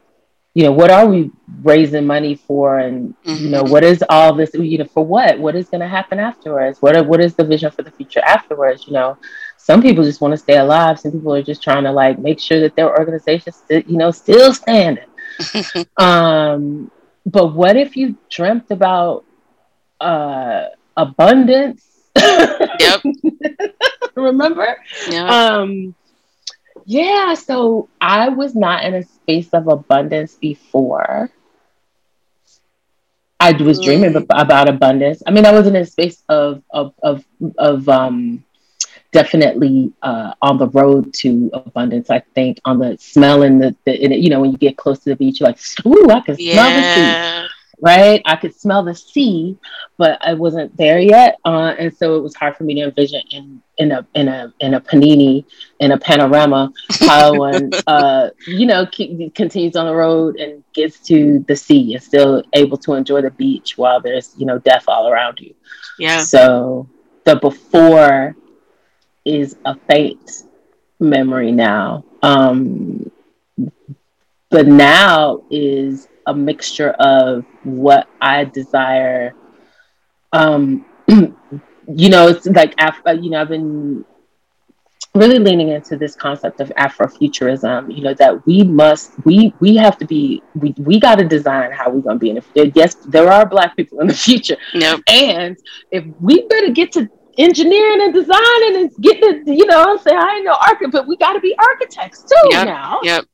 you 0.55 0.63
know 0.63 0.73
what 0.73 0.91
are 0.91 1.07
we 1.07 1.31
raising 1.63 2.07
money 2.07 2.37
for? 2.37 2.79
And 2.79 3.15
mm-hmm. 3.25 3.45
you 3.45 3.51
know 3.51 3.65
mm-hmm. 3.65 3.73
what 3.73 3.85
is 3.85 4.03
all 4.09 4.35
this 4.35 4.55
you 4.55 4.79
know 4.79 4.85
for 4.85 5.05
what? 5.05 5.39
What 5.39 5.57
is 5.57 5.69
going 5.69 5.81
to 5.81 5.89
happen 5.89 6.21
afterwards? 6.21 6.81
What 6.81 6.97
are, 6.97 7.03
what 7.03 7.21
is 7.21 7.35
the 7.35 7.45
vision 7.45 7.71
for 7.73 7.83
the 7.83 7.91
future 7.91 8.21
afterwards? 8.21 8.87
You 8.87 8.93
know 8.93 9.19
some 9.57 9.83
people 9.83 10.05
just 10.05 10.21
want 10.21 10.33
to 10.33 10.39
stay 10.39 10.59
alive. 10.59 11.01
Some 11.01 11.13
people 11.13 11.35
are 11.35 11.43
just 11.43 11.63
trying 11.63 11.85
to 11.85 11.93
like 11.93 12.19
make 12.19 12.39
sure 12.39 12.61
that 12.61 12.77
their 12.77 12.97
organization 12.97 13.53
st- 13.53 13.89
you 13.89 13.99
know 13.99 14.11
still 14.11 14.55
standing. 14.55 15.05
Um 15.97 16.91
but 17.27 17.55
what 17.55 17.77
if 17.77 17.97
you 17.97 18.17
dreamt 18.31 18.71
about 18.71 19.25
uh 20.01 20.67
abundance? 20.97 21.83
Yep. 22.17 23.03
Remember? 24.15 24.77
Yeah 25.11 25.27
um 25.27 25.97
yeah, 26.87 27.35
so 27.35 27.89
I 28.01 28.29
was 28.29 28.55
not 28.55 28.85
in 28.85 28.95
a 28.95 29.03
space 29.03 29.49
of 29.53 29.69
abundance 29.69 30.35
before. 30.35 31.31
I 33.41 33.53
was 33.53 33.81
dreaming 33.81 34.15
about 34.17 34.69
abundance. 34.69 35.23
I 35.27 35.31
mean, 35.31 35.45
I 35.45 35.53
was 35.53 35.67
in 35.67 35.77
a 35.77 35.85
space 35.85 36.23
of 36.29 36.63
of 36.71 36.95
of, 37.03 37.25
of 37.59 37.89
um, 37.89 38.45
definitely 39.13 39.93
uh, 40.03 40.35
on 40.41 40.59
the 40.59 40.69
road 40.69 41.13
to 41.15 41.51
abundance. 41.53 42.11
I 42.11 42.21
think 42.35 42.61
on 42.65 42.79
the 42.79 42.97
smelling 42.99 43.59
the, 43.59 43.77
the 43.85 43.99
you 44.19 44.31
know 44.31 44.41
when 44.41 44.53
you 44.53 44.59
get 44.59 44.77
close 44.77 44.99
to 45.01 45.11
the 45.11 45.17
beach, 45.17 45.41
you're 45.41 45.49
like, 45.49 45.59
ooh, 45.87 46.11
I 46.11 46.21
can 46.21 46.39
smell 46.39 46.73
the 46.73 46.83
sea 46.83 47.21
right? 47.81 48.23
I 48.25 48.37
could 48.37 48.55
smell 48.55 48.83
the 48.83 48.95
sea, 48.95 49.57
but 49.97 50.19
I 50.21 50.35
wasn't 50.35 50.77
there 50.77 50.99
yet, 50.99 51.39
uh, 51.45 51.75
and 51.79 51.95
so 51.97 52.17
it 52.17 52.23
was 52.23 52.35
hard 52.35 52.57
for 52.57 52.65
me 52.65 52.75
to 52.75 52.83
envision 52.83 53.23
in 53.31 53.63
in 53.77 53.93
a 53.93 54.07
in 54.15 54.29
a 54.29 54.53
in 54.61 54.75
a 54.75 54.81
panini 54.81 55.45
in 55.81 55.91
a 55.93 55.99
panorama 55.99 56.73
how 57.01 57.35
one 57.39 57.71
uh, 57.87 58.31
you 58.47 58.67
know 58.67 58.87
keep, 58.87 59.35
continues 59.35 59.75
on 59.77 59.87
the 59.87 59.95
road 59.95 60.37
and 60.37 60.63
gets 60.73 61.01
to 61.01 61.45
the 61.49 61.57
sea 61.57 61.95
and 61.95 62.03
still 62.03 62.43
able 62.53 62.77
to 62.77 62.95
enjoy 62.95 63.21
the 63.21 63.31
beach 63.31 63.77
while 63.77 64.01
there's 64.01 64.35
you 64.37 64.47
know 64.47 64.59
death 64.59 64.85
all 64.89 65.09
around 65.09 65.41
you. 65.41 65.55
Yeah. 65.99 66.23
So 66.23 66.89
the 67.25 67.37
before 67.37 68.37
is 69.25 69.57
a 69.65 69.75
faint 69.75 70.45
memory 71.01 71.53
now. 71.53 72.05
Um, 72.23 73.11
but 74.51 74.67
now 74.67 75.43
is 75.51 76.09
a 76.27 76.35
mixture 76.35 76.91
of 76.91 77.45
what 77.65 78.09
I 78.21 78.45
desire. 78.45 79.35
Um, 80.33 80.85
you 81.09 82.09
know, 82.09 82.29
it's 82.29 82.47
like 82.47 82.75
Af- 82.79 83.03
uh, 83.07 83.13
you 83.13 83.31
know, 83.31 83.41
I've 83.41 83.49
been 83.49 84.05
really 85.15 85.39
leaning 85.39 85.69
into 85.69 85.97
this 85.97 86.17
concept 86.17 86.61
of 86.61 86.71
Afrofuturism. 86.71 87.95
You 87.95 88.03
know, 88.03 88.15
that 88.15 88.47
we 88.47 88.63
must, 88.63 89.13
we 89.25 89.55
we 89.61 89.77
have 89.77 89.99
to 89.99 90.07
be, 90.07 90.43
we 90.55 90.75
we 90.79 90.99
got 90.99 91.17
to 91.17 91.25
design 91.25 91.73
how 91.73 91.91
we're 91.91 92.01
going 92.01 92.17
to 92.17 92.21
be 92.21 92.31
in 92.31 92.37
the 92.37 92.43
future. 92.43 92.73
Yes, 92.75 92.95
there 92.95 93.31
are 93.31 93.47
Black 93.47 93.77
people 93.77 94.01
in 94.01 94.07
the 94.07 94.15
future, 94.29 94.57
yep. 94.73 95.01
and 95.09 95.57
if 95.91 96.05
we 96.21 96.47
better 96.49 96.71
get 96.71 96.93
to 96.93 97.09
engineering 97.39 98.03
and 98.03 98.15
designing 98.15 98.77
and 98.77 98.91
getting, 99.01 99.57
you 99.59 99.67
know, 99.67 99.83
I'm 99.83 99.99
saying 99.99 100.17
I 100.17 100.37
ain't 100.37 100.45
no 100.45 100.55
architect, 100.55 100.93
but 100.93 101.07
we 101.07 101.17
got 101.17 101.33
to 101.33 101.41
be 101.41 101.55
architects 101.59 102.23
too 102.23 102.49
yep. 102.51 102.67
now. 102.67 103.01
Yep. 103.03 103.25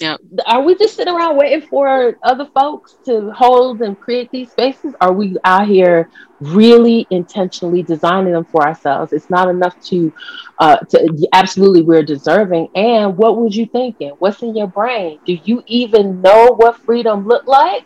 Yeah. 0.00 0.16
Are 0.46 0.62
we 0.62 0.74
just 0.76 0.96
sitting 0.96 1.14
around 1.14 1.36
waiting 1.36 1.60
for 1.68 2.18
other 2.22 2.46
folks 2.54 2.96
to 3.04 3.30
hold 3.32 3.82
and 3.82 4.00
create 4.00 4.30
these 4.30 4.50
spaces? 4.50 4.94
Are 4.98 5.12
we 5.12 5.36
out 5.44 5.68
here 5.68 6.08
really 6.40 7.06
intentionally 7.10 7.82
designing 7.82 8.32
them 8.32 8.46
for 8.46 8.66
ourselves? 8.66 9.12
It's 9.12 9.28
not 9.28 9.50
enough 9.50 9.78
to, 9.88 10.10
uh, 10.58 10.78
to 10.78 11.28
absolutely 11.34 11.82
we're 11.82 12.02
deserving. 12.02 12.68
And 12.74 13.14
what 13.18 13.36
was 13.36 13.54
you 13.54 13.66
thinking? 13.66 14.12
What's 14.18 14.40
in 14.40 14.56
your 14.56 14.68
brain? 14.68 15.20
Do 15.26 15.34
you 15.44 15.62
even 15.66 16.22
know 16.22 16.54
what 16.56 16.78
freedom 16.78 17.28
looked 17.28 17.48
like? 17.48 17.84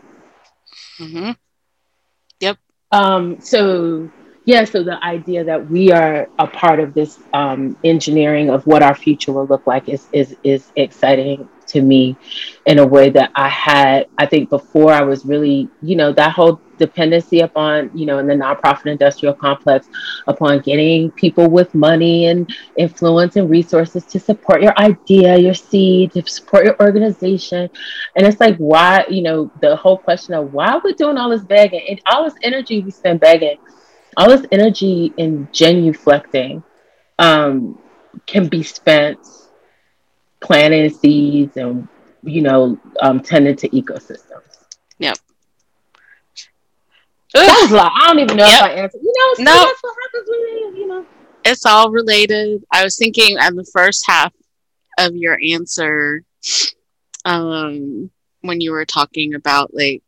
Mm-hmm. 1.00 1.32
Yep. 2.38 2.58
Um, 2.92 3.40
so 3.40 4.08
yeah, 4.44 4.64
so 4.64 4.84
the 4.84 5.02
idea 5.02 5.42
that 5.42 5.68
we 5.68 5.90
are 5.90 6.28
a 6.38 6.46
part 6.46 6.78
of 6.78 6.94
this 6.94 7.18
um, 7.32 7.76
engineering 7.82 8.50
of 8.50 8.64
what 8.68 8.84
our 8.84 8.94
future 8.94 9.32
will 9.32 9.46
look 9.46 9.66
like 9.66 9.88
is 9.88 10.06
is 10.12 10.36
is 10.44 10.70
exciting 10.76 11.48
to 11.74 11.82
me 11.82 12.16
in 12.66 12.78
a 12.78 12.86
way 12.86 13.10
that 13.10 13.30
I 13.34 13.48
had, 13.48 14.06
I 14.16 14.26
think 14.26 14.48
before 14.48 14.92
I 14.92 15.02
was 15.02 15.26
really, 15.26 15.68
you 15.82 15.96
know, 15.96 16.12
that 16.12 16.32
whole 16.32 16.60
dependency 16.78 17.40
upon, 17.40 17.90
you 17.94 18.06
know, 18.06 18.18
in 18.18 18.26
the 18.26 18.34
nonprofit 18.34 18.86
industrial 18.86 19.34
complex 19.34 19.88
upon 20.26 20.60
getting 20.60 21.10
people 21.12 21.48
with 21.50 21.74
money 21.74 22.26
and 22.26 22.48
influence 22.78 23.36
and 23.36 23.50
resources 23.50 24.04
to 24.06 24.18
support 24.18 24.62
your 24.62 24.76
idea, 24.78 25.36
your 25.36 25.54
seed, 25.54 26.12
to 26.12 26.26
support 26.26 26.64
your 26.64 26.80
organization. 26.80 27.68
And 28.16 28.26
it's 28.26 28.40
like, 28.40 28.56
why, 28.56 29.04
you 29.10 29.22
know, 29.22 29.50
the 29.60 29.76
whole 29.76 29.98
question 29.98 30.34
of 30.34 30.52
why 30.52 30.68
are 30.68 30.80
we 30.82 30.94
doing 30.94 31.18
all 31.18 31.30
this 31.30 31.44
begging 31.44 31.84
and 31.88 32.00
all 32.06 32.24
this 32.24 32.38
energy 32.42 32.80
we 32.80 32.90
spend 32.90 33.20
begging, 33.20 33.58
all 34.16 34.28
this 34.28 34.46
energy 34.52 35.12
in 35.16 35.48
genuflecting 35.48 36.62
um, 37.18 37.78
can 38.26 38.48
be 38.48 38.62
spent 38.62 39.18
planting 40.44 40.90
seeds 40.90 41.56
and 41.56 41.88
you 42.22 42.42
know 42.42 42.78
um, 43.02 43.20
tending 43.20 43.56
to 43.56 43.68
ecosystems. 43.70 44.66
Yep. 44.98 45.16
That 47.32 47.60
was 47.62 47.72
a 47.72 47.74
lot. 47.74 47.92
I 48.00 48.06
don't 48.06 48.20
even 48.20 48.36
know 48.36 48.46
yep. 48.46 48.54
if 48.54 48.62
I 48.62 48.72
answered. 48.74 49.00
You 49.02 49.12
know, 49.16 49.44
no. 49.44 49.66
that's 49.66 49.82
what 49.82 49.96
happens 50.02 50.28
when 50.28 50.76
you 50.76 50.86
know. 50.86 51.06
It's 51.44 51.66
all 51.66 51.90
related. 51.90 52.64
I 52.72 52.84
was 52.84 52.96
thinking 52.96 53.38
on 53.38 53.56
the 53.56 53.68
first 53.72 54.04
half 54.06 54.32
of 54.98 55.16
your 55.16 55.38
answer, 55.42 56.22
um, 57.24 58.10
when 58.42 58.60
you 58.60 58.70
were 58.70 58.86
talking 58.86 59.34
about 59.34 59.74
like 59.74 60.02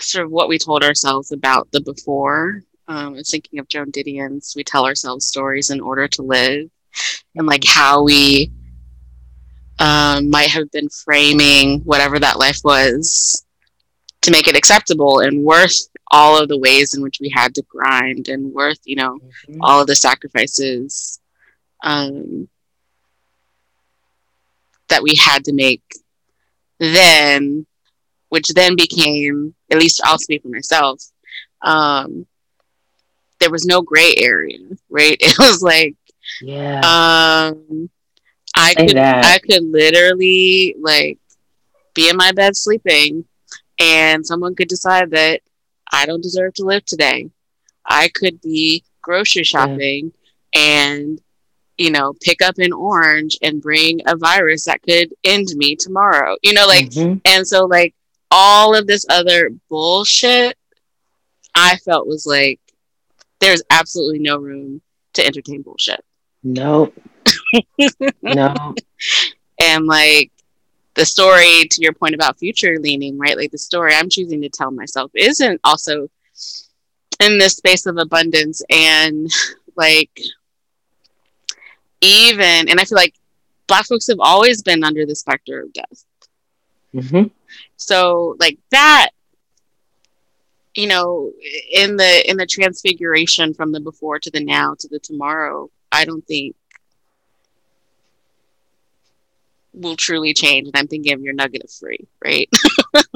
sort 0.00 0.24
of 0.24 0.30
what 0.30 0.48
we 0.48 0.58
told 0.58 0.82
ourselves 0.82 1.32
about 1.32 1.70
the 1.72 1.80
before. 1.80 2.62
Um, 2.88 3.08
I 3.14 3.16
was 3.16 3.30
thinking 3.30 3.58
of 3.58 3.68
Joan 3.68 3.90
Didion's 3.90 4.54
"We 4.56 4.64
tell 4.64 4.86
ourselves 4.86 5.26
stories 5.26 5.70
in 5.70 5.80
order 5.80 6.08
to 6.08 6.22
live," 6.22 6.70
and 7.34 7.46
like 7.46 7.64
how 7.66 8.02
we 8.02 8.50
um, 9.78 10.30
might 10.30 10.50
have 10.50 10.70
been 10.70 10.88
framing 10.88 11.80
whatever 11.80 12.18
that 12.18 12.38
life 12.38 12.60
was 12.64 13.44
to 14.22 14.30
make 14.30 14.48
it 14.48 14.56
acceptable 14.56 15.20
and 15.20 15.44
worth 15.44 15.88
all 16.10 16.40
of 16.40 16.48
the 16.48 16.58
ways 16.58 16.94
in 16.94 17.02
which 17.02 17.18
we 17.20 17.28
had 17.28 17.54
to 17.54 17.62
grind 17.68 18.28
and 18.28 18.52
worth 18.52 18.78
you 18.84 18.96
know 18.96 19.18
mm-hmm. 19.18 19.60
all 19.62 19.80
of 19.80 19.86
the 19.86 19.94
sacrifices 19.94 21.20
um, 21.84 22.48
that 24.88 25.02
we 25.02 25.14
had 25.16 25.44
to 25.44 25.52
make 25.52 25.82
then 26.78 27.66
which 28.28 28.48
then 28.48 28.76
became 28.76 29.54
at 29.70 29.78
least 29.78 30.00
i'll 30.04 30.18
speak 30.18 30.42
for 30.42 30.48
myself 30.48 31.02
um, 31.62 32.26
there 33.40 33.50
was 33.50 33.66
no 33.66 33.82
gray 33.82 34.14
area 34.16 34.58
right 34.88 35.16
it 35.20 35.38
was 35.38 35.62
like 35.62 35.96
yeah. 36.42 36.78
Um, 36.80 37.90
I 38.56 38.72
Say 38.72 38.86
could 38.86 38.96
that. 38.96 39.24
I 39.24 39.38
could 39.38 39.64
literally 39.64 40.76
like 40.80 41.18
be 41.94 42.08
in 42.08 42.16
my 42.16 42.32
bed 42.32 42.56
sleeping, 42.56 43.24
and 43.78 44.26
someone 44.26 44.54
could 44.54 44.68
decide 44.68 45.10
that 45.10 45.40
I 45.90 46.06
don't 46.06 46.22
deserve 46.22 46.54
to 46.54 46.64
live 46.64 46.84
today. 46.84 47.30
I 47.84 48.08
could 48.08 48.40
be 48.40 48.84
grocery 49.02 49.44
shopping 49.44 50.12
yeah. 50.52 50.60
and 50.60 51.20
you 51.78 51.90
know 51.90 52.14
pick 52.20 52.42
up 52.42 52.58
an 52.58 52.72
orange 52.72 53.38
and 53.42 53.62
bring 53.62 54.00
a 54.06 54.16
virus 54.16 54.64
that 54.64 54.82
could 54.82 55.12
end 55.24 55.48
me 55.54 55.76
tomorrow. 55.76 56.36
You 56.42 56.54
know, 56.54 56.66
like 56.66 56.90
mm-hmm. 56.90 57.18
and 57.24 57.46
so 57.46 57.66
like 57.66 57.94
all 58.30 58.74
of 58.74 58.86
this 58.86 59.06
other 59.08 59.50
bullshit, 59.68 60.56
I 61.54 61.76
felt 61.76 62.06
was 62.08 62.26
like 62.26 62.60
there's 63.40 63.62
absolutely 63.70 64.18
no 64.18 64.38
room 64.38 64.80
to 65.14 65.26
entertain 65.26 65.62
bullshit. 65.62 66.04
Nope. 66.46 66.94
no. 68.22 68.74
And 69.58 69.86
like 69.86 70.30
the 70.96 71.06
story 71.06 71.64
to 71.70 71.80
your 71.80 71.94
point 71.94 72.14
about 72.14 72.38
future 72.38 72.78
leaning, 72.78 73.16
right? 73.16 73.38
Like 73.38 73.50
the 73.50 73.56
story 73.56 73.94
I'm 73.94 74.10
choosing 74.10 74.42
to 74.42 74.50
tell 74.50 74.70
myself 74.70 75.10
isn't 75.14 75.62
also 75.64 76.10
in 77.20 77.38
this 77.38 77.56
space 77.56 77.86
of 77.86 77.96
abundance 77.96 78.60
and 78.68 79.30
like 79.76 80.10
even 82.02 82.68
and 82.68 82.78
I 82.78 82.84
feel 82.84 82.96
like 82.96 83.14
black 83.66 83.86
folks 83.86 84.08
have 84.08 84.20
always 84.20 84.60
been 84.60 84.84
under 84.84 85.06
the 85.06 85.16
specter 85.16 85.62
of 85.62 85.72
death. 85.72 86.04
Mm-hmm. 86.94 87.28
So 87.78 88.36
like 88.38 88.58
that 88.72 89.08
you 90.76 90.86
know, 90.86 91.32
in 91.72 91.96
the 91.96 92.30
in 92.30 92.36
the 92.36 92.46
transfiguration 92.46 93.54
from 93.54 93.72
the 93.72 93.80
before 93.80 94.18
to 94.18 94.30
the 94.30 94.44
now 94.44 94.74
to 94.78 94.88
the 94.88 94.98
tomorrow, 94.98 95.70
I 95.96 96.04
don't 96.04 96.26
think 96.26 96.54
will 99.76 99.96
truly 99.96 100.32
change. 100.34 100.68
And 100.68 100.76
I'm 100.76 100.88
thinking 100.88 101.12
of 101.12 101.20
your 101.20 101.34
nugget 101.34 101.64
of 101.64 101.70
free, 101.70 102.06
right? 102.24 102.48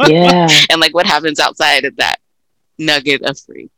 Yeah. 0.09 0.49
and 0.71 0.81
like 0.81 0.95
what 0.95 1.07
happens 1.07 1.39
outside 1.39 1.85
of 1.85 1.97
that 1.97 2.21
nugget 2.79 3.23
of 3.23 3.39
free. 3.39 3.71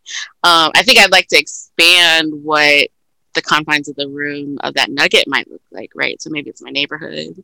Um, 0.45 0.71
I 0.75 0.83
think 0.83 0.99
I'd 0.99 1.13
like 1.13 1.29
to 1.29 1.39
expand 1.39 2.33
what 2.45 2.89
the 3.35 3.43
confines 3.43 3.89
of 3.89 3.97
the 3.97 4.09
room 4.09 4.59
of 4.61 4.75
that 4.75 4.91
nugget 4.91 5.27
might 5.27 5.51
look 5.51 5.63
like, 5.71 5.91
right? 5.95 6.21
So 6.23 6.31
maybe 6.31 6.51
it's 6.51 6.63
my 6.63 6.71
neighborhood. 6.71 7.43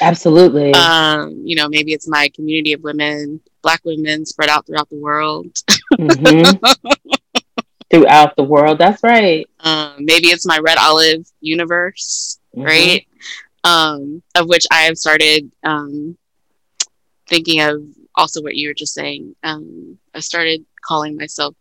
Absolutely. 0.00 0.72
Um, 0.74 1.42
you 1.44 1.56
know, 1.56 1.68
maybe 1.68 1.92
it's 1.92 2.08
my 2.08 2.30
community 2.34 2.72
of 2.72 2.82
women, 2.82 3.40
black 3.62 3.80
women 3.84 4.24
spread 4.24 4.48
out 4.48 4.66
throughout 4.66 4.88
the 4.90 5.00
world. 5.00 5.46
mm-hmm. 5.92 7.10
throughout 7.92 8.34
the 8.36 8.42
world. 8.42 8.78
That's 8.78 9.02
right. 9.02 9.48
Um, 9.60 9.96
maybe 9.98 10.28
it's 10.28 10.46
my 10.46 10.58
red 10.58 10.78
olive 10.78 11.26
universe, 11.40 12.40
mm-hmm. 12.56 12.66
right? 12.66 13.06
Um, 13.64 14.22
of 14.34 14.48
which 14.48 14.66
I 14.70 14.82
have 14.82 14.96
started 14.96 15.52
um, 15.62 16.16
thinking 17.28 17.60
of 17.60 17.82
also 18.14 18.42
what 18.42 18.56
you 18.56 18.68
were 18.68 18.74
just 18.74 18.94
saying. 18.94 19.36
Um, 19.42 19.98
I 20.14 20.20
started 20.20 20.64
calling 20.84 21.16
myself 21.16 21.54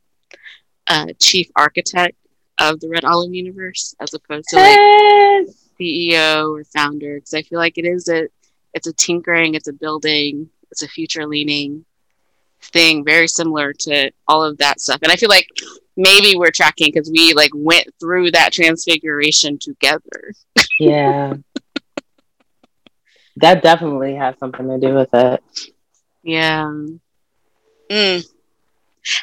uh, 0.88 1.07
chief 1.19 1.50
architect 1.55 2.17
of 2.57 2.79
the 2.79 2.89
Red 2.89 3.05
Olive 3.05 3.33
universe 3.33 3.93
as 4.00 4.13
opposed 4.13 4.47
to 4.50 4.55
like 4.57 5.47
CEO 5.79 6.59
or 6.59 6.63
founder 6.63 7.15
because 7.15 7.33
I 7.33 7.41
feel 7.43 7.59
like 7.59 7.77
it 7.77 7.85
is 7.85 8.07
a 8.07 8.27
it's 8.73 8.88
a 8.88 8.93
tinkering, 8.93 9.55
it's 9.55 9.67
a 9.67 9.73
building, 9.73 10.50
it's 10.71 10.81
a 10.81 10.88
future 10.88 11.27
leaning 11.27 11.85
thing, 12.61 13.03
very 13.03 13.27
similar 13.27 13.73
to 13.73 14.11
all 14.27 14.43
of 14.43 14.57
that 14.59 14.79
stuff. 14.79 15.00
And 15.01 15.11
I 15.11 15.15
feel 15.15 15.29
like 15.29 15.47
maybe 16.01 16.36
we're 16.36 16.51
tracking 16.51 16.91
because 16.93 17.10
we 17.12 17.34
like 17.34 17.51
went 17.53 17.88
through 18.00 18.31
that 18.31 18.51
transfiguration 18.51 19.58
together. 19.60 20.34
Yeah. 20.79 21.36
that 23.38 23.62
definitely 23.62 24.15
has 24.15 24.36
something 24.39 24.67
to 24.67 24.79
do 24.79 24.96
with 24.96 25.10
it. 25.13 25.43
Yeah. 26.24 26.72
Mm. 27.89 28.25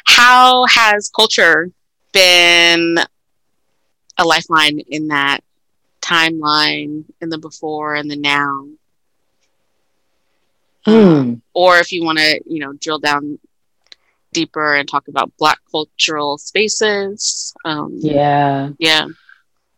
How 0.05 0.65
has 0.67 1.09
culture 1.09 1.69
been 2.11 2.97
a 4.17 4.23
lifeline 4.25 4.79
in 4.79 5.07
that 5.09 5.41
timeline, 6.01 7.05
in 7.21 7.29
the 7.29 7.37
before 7.37 7.95
and 7.95 8.09
the 8.09 8.15
now? 8.15 8.67
Mm. 10.87 11.41
or 11.53 11.77
if 11.77 11.91
you 11.91 12.03
want 12.03 12.17
to, 12.17 12.41
you 12.47 12.59
know, 12.59 12.73
drill 12.73 12.99
down 12.99 13.37
deeper 14.31 14.75
and 14.75 14.87
talk 14.87 15.07
about 15.07 15.31
Black 15.37 15.59
cultural 15.71 16.37
spaces. 16.37 17.53
Um, 17.65 17.93
yeah. 17.97 18.69
Yeah. 18.79 19.07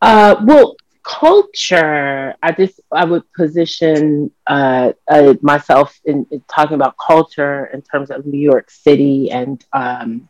Uh, 0.01 0.36
well, 0.43 0.75
culture 1.03 2.36
i 2.43 2.51
just 2.51 2.79
i 2.91 3.03
would 3.03 3.24
position 3.34 4.29
uh, 4.48 4.91
uh, 5.08 5.34
myself 5.41 6.00
in, 6.05 6.25
in, 6.29 6.43
talking 6.48 6.75
about 6.75 6.96
culture 6.98 7.65
in 7.74 7.81
terms 7.81 8.12
of 8.12 8.25
new 8.25 8.39
york 8.39 8.70
city 8.70 9.31
and 9.31 9.65
um, 9.74 10.27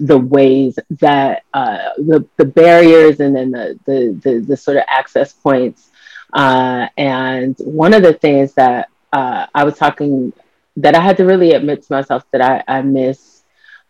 the 0.00 0.18
ways 0.18 0.78
that 0.90 1.44
uh, 1.54 1.90
the, 1.98 2.26
the 2.36 2.44
barriers 2.44 3.20
and 3.20 3.36
then 3.36 3.52
the, 3.52 3.78
the, 3.84 4.20
the, 4.22 4.38
the 4.40 4.56
sort 4.56 4.76
of 4.76 4.82
access 4.88 5.32
points 5.32 5.90
uh, 6.32 6.88
and 6.96 7.56
one 7.58 7.94
of 7.94 8.02
the 8.02 8.14
things 8.14 8.54
that 8.54 8.88
uh, 9.12 9.46
i 9.54 9.62
was 9.62 9.78
talking 9.78 10.32
that 10.76 10.96
i 10.96 11.00
had 11.00 11.16
to 11.16 11.24
really 11.24 11.52
admit 11.52 11.82
to 11.82 11.92
myself 11.92 12.24
that 12.32 12.40
i, 12.40 12.64
I 12.66 12.82
miss 12.82 13.31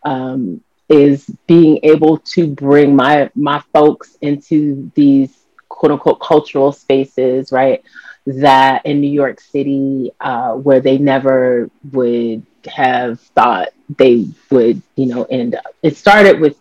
um, 0.05 0.63
is 0.89 1.27
being 1.47 1.81
able 1.83 2.19
to 2.19 2.47
bring 2.47 2.95
my 2.95 3.31
my 3.35 3.63
folks 3.73 4.17
into 4.21 4.91
these 4.95 5.43
quote 5.69 5.93
unquote 5.93 6.21
cultural 6.21 6.73
spaces, 6.73 7.51
right? 7.53 7.83
That 8.27 8.87
in 8.87 9.01
New 9.01 9.11
York 9.11 9.41
City, 9.41 10.13
uh, 10.21 10.53
where 10.53 10.81
they 10.81 10.99
never 10.99 11.71
would 11.91 12.47
have 12.67 13.21
thought 13.21 13.71
they 13.99 14.29
would, 14.51 14.81
you 14.97 15.07
know, 15.07 15.25
end 15.25 15.57
up. 15.57 15.75
It 15.83 15.97
started 15.97 16.39
with, 16.39 16.57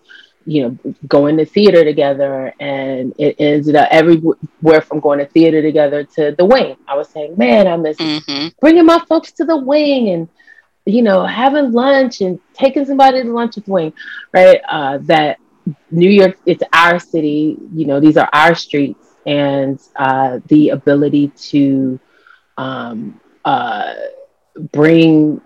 you 0.46 0.64
know, 0.64 0.94
going 1.08 1.38
to 1.38 1.46
theater 1.46 1.84
together, 1.84 2.54
and 2.60 3.14
it 3.20 3.36
ended 3.38 3.76
up 3.76 3.90
everywhere 3.92 4.82
from 4.82 5.00
going 5.00 5.20
to 5.20 5.28
theater 5.28 5.62
together 5.62 6.04
to 6.04 6.34
the 6.36 6.46
wing. 6.46 6.78
I 6.88 6.96
was 6.96 7.10
saying, 7.10 7.38
man, 7.38 7.68
I 7.68 7.78
miss 7.78 7.98
mm-hmm. 7.98 8.48
bringing 8.60 8.86
my 8.86 9.00
folks 9.08 9.32
to 9.34 9.46
the 9.46 9.58
wing 9.58 10.10
and 10.10 10.28
you 10.86 11.02
know, 11.02 11.26
having 11.26 11.72
lunch 11.72 12.22
and 12.22 12.40
taking 12.54 12.86
somebody 12.86 13.22
to 13.22 13.32
lunch 13.32 13.56
with 13.56 13.68
Wing, 13.68 13.94
right? 14.34 14.62
Uh, 14.68 14.98
that 15.04 15.38
New 15.92 16.10
York, 16.10 16.38
it's 16.46 16.64
our 16.74 17.00
city, 17.00 17.58
you 17.74 17.86
know, 17.86 18.00
these 18.00 18.18
are 18.18 18.30
our 18.34 18.56
streets 18.56 19.16
and 19.26 19.80
uh, 19.96 20.40
the 20.48 20.70
ability 20.70 21.28
to 21.30 22.00
um, 22.58 23.20
uh, 23.46 23.94
bring 24.72 25.42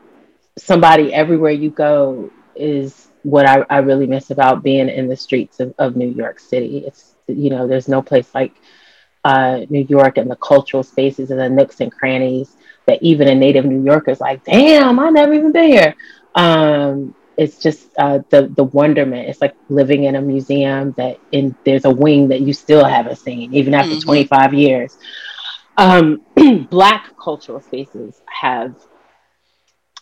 somebody 0.57 1.13
everywhere 1.13 1.51
you 1.51 1.69
go 1.69 2.31
is 2.55 3.09
what 3.23 3.45
I, 3.45 3.65
I, 3.69 3.79
really 3.79 4.05
miss 4.05 4.31
about 4.31 4.63
being 4.63 4.87
in 4.87 5.07
the 5.07 5.15
streets 5.15 5.59
of, 5.59 5.73
of, 5.77 5.95
New 5.95 6.09
York 6.09 6.39
City. 6.39 6.83
It's, 6.85 7.15
you 7.27 7.49
know, 7.49 7.67
there's 7.67 7.87
no 7.87 8.01
place 8.01 8.33
like 8.33 8.53
uh, 9.23 9.61
New 9.69 9.85
York 9.89 10.17
and 10.17 10.29
the 10.29 10.35
cultural 10.35 10.83
spaces 10.83 11.31
and 11.31 11.39
the 11.39 11.49
nooks 11.49 11.81
and 11.81 11.91
crannies 11.91 12.55
that 12.87 13.01
even 13.01 13.27
a 13.27 13.35
native 13.35 13.65
New 13.65 13.83
Yorker 13.83 14.11
is 14.11 14.19
like, 14.19 14.43
damn, 14.43 14.99
I've 14.99 15.13
never 15.13 15.33
even 15.33 15.51
been 15.51 15.71
here. 15.71 15.95
Um, 16.35 17.15
it's 17.37 17.57
just 17.59 17.89
uh, 17.97 18.19
the 18.29 18.47
the 18.47 18.63
wonderment. 18.63 19.29
It's 19.29 19.41
like 19.41 19.55
living 19.69 20.05
in 20.05 20.15
a 20.15 20.21
museum 20.21 20.93
that 20.97 21.19
in 21.31 21.55
there's 21.65 21.85
a 21.85 21.89
wing 21.89 22.29
that 22.29 22.41
you 22.41 22.53
still 22.53 22.85
haven't 22.85 23.17
seen 23.17 23.53
even 23.53 23.73
after 23.73 23.91
mm-hmm. 23.91 24.07
25 24.07 24.53
years. 24.53 24.97
Um, 25.77 26.21
black 26.69 27.17
cultural 27.17 27.61
spaces 27.61 28.21
have. 28.27 28.75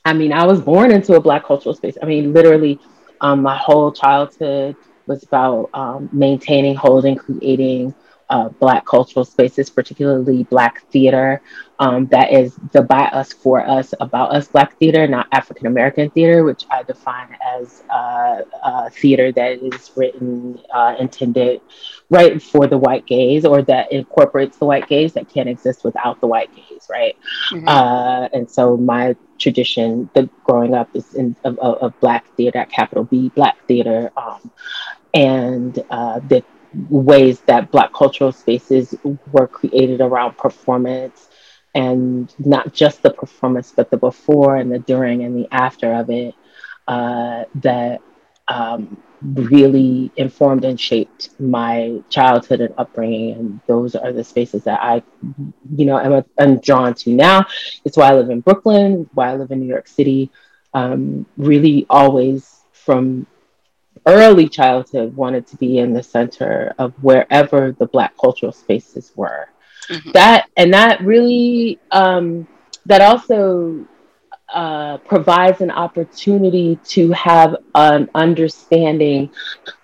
I 0.05 0.13
mean, 0.13 0.33
I 0.33 0.45
was 0.45 0.59
born 0.59 0.91
into 0.91 1.13
a 1.15 1.21
black 1.21 1.45
cultural 1.45 1.73
space. 1.73 1.97
I 2.01 2.05
mean, 2.05 2.33
literally, 2.33 2.79
um, 3.21 3.41
my 3.41 3.55
whole 3.55 3.91
childhood 3.91 4.75
was 5.07 5.23
about 5.23 5.69
um, 5.73 6.09
maintaining, 6.11 6.75
holding, 6.75 7.15
creating 7.15 7.95
uh, 8.33 8.49
Black 8.49 8.83
cultural 8.83 9.23
spaces, 9.23 9.69
particularly 9.69 10.43
Black 10.45 10.81
theater, 10.89 11.39
um, 11.77 12.07
that 12.07 12.33
is 12.33 12.55
the 12.71 12.81
by 12.81 13.05
us, 13.19 13.31
for 13.31 13.65
us, 13.67 13.93
about 13.99 14.33
us 14.33 14.47
Black 14.47 14.75
theater, 14.79 15.07
not 15.07 15.27
African 15.31 15.67
American 15.67 16.09
theater, 16.09 16.43
which 16.43 16.65
I 16.71 16.81
define 16.81 17.37
as 17.45 17.83
uh, 17.91 18.41
uh, 18.63 18.89
theater 18.89 19.31
that 19.33 19.61
is 19.61 19.91
written, 19.95 20.59
uh, 20.73 20.95
intended 20.99 21.61
right 22.09 22.41
for 22.41 22.65
the 22.65 22.77
white 22.77 23.05
gaze 23.05 23.45
or 23.45 23.61
that 23.61 23.91
incorporates 23.91 24.57
the 24.57 24.65
white 24.65 24.87
gaze 24.87 25.13
that 25.13 25.29
can't 25.29 25.47
exist 25.47 25.83
without 25.83 26.19
the 26.19 26.27
white 26.27 26.49
gaze, 26.55 26.87
right? 26.89 27.15
Mm-hmm. 27.51 27.67
Uh, 27.67 28.29
and 28.33 28.49
so 28.49 28.77
my 28.77 29.15
tradition, 29.37 30.09
the 30.15 30.27
growing 30.43 30.73
up 30.73 30.89
is 30.95 31.13
in 31.13 31.35
of, 31.43 31.59
of 31.59 31.99
Black 31.99 32.25
theater, 32.35 32.65
capital 32.65 33.03
B, 33.03 33.29
Black 33.35 33.63
theater. 33.67 34.11
Um, 34.17 34.49
and 35.13 35.77
uh, 35.91 36.19
the 36.19 36.43
ways 36.89 37.39
that 37.41 37.71
Black 37.71 37.93
cultural 37.93 38.31
spaces 38.31 38.95
were 39.31 39.47
created 39.47 40.01
around 40.01 40.37
performance 40.37 41.29
and 41.75 42.33
not 42.39 42.73
just 42.73 43.01
the 43.01 43.09
performance, 43.11 43.73
but 43.75 43.89
the 43.89 43.97
before 43.97 44.57
and 44.57 44.71
the 44.71 44.79
during 44.79 45.23
and 45.23 45.35
the 45.35 45.47
after 45.51 45.93
of 45.93 46.09
it 46.09 46.35
uh, 46.87 47.43
that 47.55 48.01
um, 48.47 48.97
really 49.21 50.11
informed 50.17 50.65
and 50.65 50.79
shaped 50.79 51.29
my 51.39 52.01
childhood 52.09 52.61
and 52.61 52.73
upbringing. 52.77 53.31
And 53.33 53.59
those 53.67 53.95
are 53.95 54.11
the 54.11 54.23
spaces 54.23 54.63
that 54.65 54.79
I, 54.81 55.01
you 55.75 55.85
know, 55.85 55.97
am, 55.97 56.23
am 56.37 56.59
drawn 56.59 56.93
to 56.95 57.11
now. 57.11 57.45
It's 57.85 57.97
why 57.97 58.09
I 58.09 58.13
live 58.13 58.29
in 58.29 58.41
Brooklyn, 58.41 59.09
why 59.13 59.29
I 59.29 59.35
live 59.35 59.51
in 59.51 59.59
New 59.59 59.67
York 59.67 59.87
City. 59.87 60.29
Um, 60.73 61.25
really, 61.37 61.85
always 61.89 62.61
from 62.71 63.27
early 64.05 64.47
childhood 64.47 65.15
wanted 65.15 65.47
to 65.47 65.55
be 65.57 65.77
in 65.79 65.93
the 65.93 66.03
center 66.03 66.73
of 66.77 66.93
wherever 67.03 67.71
the 67.73 67.85
black 67.85 68.13
cultural 68.17 68.51
spaces 68.51 69.11
were 69.15 69.47
mm-hmm. 69.89 70.11
that 70.11 70.49
and 70.57 70.73
that 70.73 71.01
really 71.01 71.79
um, 71.91 72.47
that 72.85 73.01
also 73.01 73.85
uh, 74.53 74.97
provides 74.99 75.61
an 75.61 75.71
opportunity 75.71 76.77
to 76.83 77.11
have 77.11 77.55
an 77.75 78.09
understanding 78.13 79.29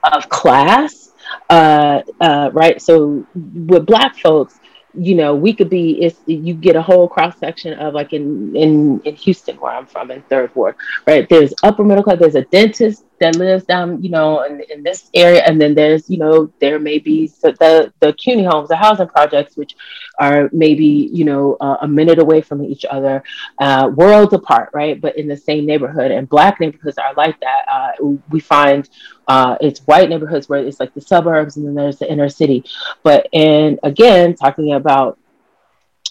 of 0.04 0.28
class 0.30 1.14
uh, 1.50 2.02
uh, 2.20 2.50
right 2.54 2.82
so 2.82 3.26
with 3.34 3.86
black 3.86 4.16
folks 4.18 4.60
you 4.94 5.16
know, 5.16 5.36
we 5.36 5.54
could 5.54 5.70
be 5.70 6.04
if 6.04 6.16
you 6.26 6.54
get 6.54 6.76
a 6.76 6.82
whole 6.82 7.08
cross 7.08 7.38
section 7.38 7.78
of 7.80 7.94
like 7.94 8.14
in 8.14 8.56
in 8.56 9.00
in 9.02 9.16
Houston 9.16 9.56
where 9.58 9.72
I'm 9.72 9.86
from 9.86 10.12
in 10.12 10.22
Third 10.24 10.54
Ward, 10.56 10.76
right? 11.06 11.28
There's 11.30 11.54
upper 11.64 11.84
middle 11.84 12.04
class. 12.04 12.20
There's 12.20 12.36
a 12.36 12.44
dentist 12.46 13.06
that 13.20 13.36
lives 13.36 13.66
down, 13.66 14.02
you 14.04 14.10
know, 14.10 14.44
in, 14.44 14.62
in 14.72 14.84
this 14.84 15.10
area, 15.14 15.44
and 15.46 15.60
then 15.60 15.74
there's, 15.76 16.10
you 16.10 16.18
know, 16.18 16.52
there 16.60 16.80
may 16.80 17.00
be 17.00 17.28
the 17.28 17.92
the 18.00 18.14
Cuney 18.14 18.46
Homes, 18.50 18.70
the 18.70 18.76
housing 18.76 19.08
projects, 19.08 19.56
which 19.58 19.76
are 20.20 20.50
maybe, 20.52 21.10
you 21.14 21.26
know, 21.26 21.58
uh, 21.60 21.78
a 21.82 21.88
minute 21.88 22.20
away 22.20 22.42
from 22.42 22.64
each 22.64 22.86
other, 22.86 23.24
uh, 23.60 23.90
worlds 23.96 24.34
apart, 24.34 24.70
right? 24.74 25.00
But 25.00 25.18
in 25.18 25.28
the 25.28 25.38
same 25.38 25.66
neighborhood, 25.66 26.12
and 26.12 26.28
Black 26.28 26.60
neighborhoods 26.60 26.98
are 26.98 27.14
like 27.16 27.40
that. 27.42 27.66
Uh, 27.72 28.18
we 28.30 28.40
find 28.40 28.90
uh, 29.28 29.58
it's 29.62 29.82
white 29.82 30.10
neighborhoods 30.10 30.50
where 30.50 30.66
it's 30.66 30.80
like 30.80 30.94
the 30.94 31.02
suburbs, 31.02 31.58
and 31.58 31.66
then 31.66 31.76
there's 31.76 32.00
the 32.00 32.12
inner 32.12 32.30
city. 32.30 32.64
But 33.04 33.28
and 33.34 33.80
again, 33.84 34.36
talking 34.36 34.74
about 34.74 35.18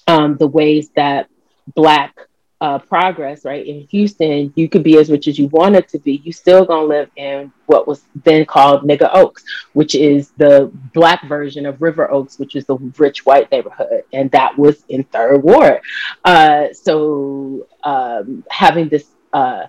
um, 0.07 0.37
the 0.37 0.47
ways 0.47 0.91
that 0.97 1.29
Black 1.75 2.28
uh, 2.61 2.79
progress, 2.79 3.45
right? 3.45 3.65
In 3.65 3.87
Houston, 3.91 4.53
you 4.57 4.69
could 4.69 4.83
be 4.83 4.99
as 4.99 5.11
rich 5.11 5.29
as 5.29 5.39
you 5.39 5.47
wanted 5.49 5.89
to 5.89 5.99
be. 5.99 6.21
You 6.25 6.33
still 6.33 6.65
gonna 6.65 6.87
live 6.87 7.11
in 7.17 7.53
what 7.67 7.87
was 7.87 8.03
then 8.25 8.45
called 8.47 8.83
Nigger 8.83 9.11
Oaks, 9.13 9.45
which 9.75 9.95
is 9.95 10.31
the 10.39 10.71
black 10.93 11.27
version 11.29 11.67
of 11.67 11.81
River 11.81 12.11
Oaks, 12.11 12.39
which 12.39 12.57
is 12.57 12.67
the 12.67 12.77
rich 12.99 13.25
white 13.25 13.51
neighborhood, 13.53 14.03
and 14.13 14.31
that 14.33 14.59
was 14.59 14.85
in 14.89 15.05
Third 15.05 15.43
Ward. 15.43 15.81
Uh, 16.25 16.73
so 16.73 17.67
um, 17.85 18.45
having 18.51 18.89
this 18.89 19.07
uh, 19.33 19.67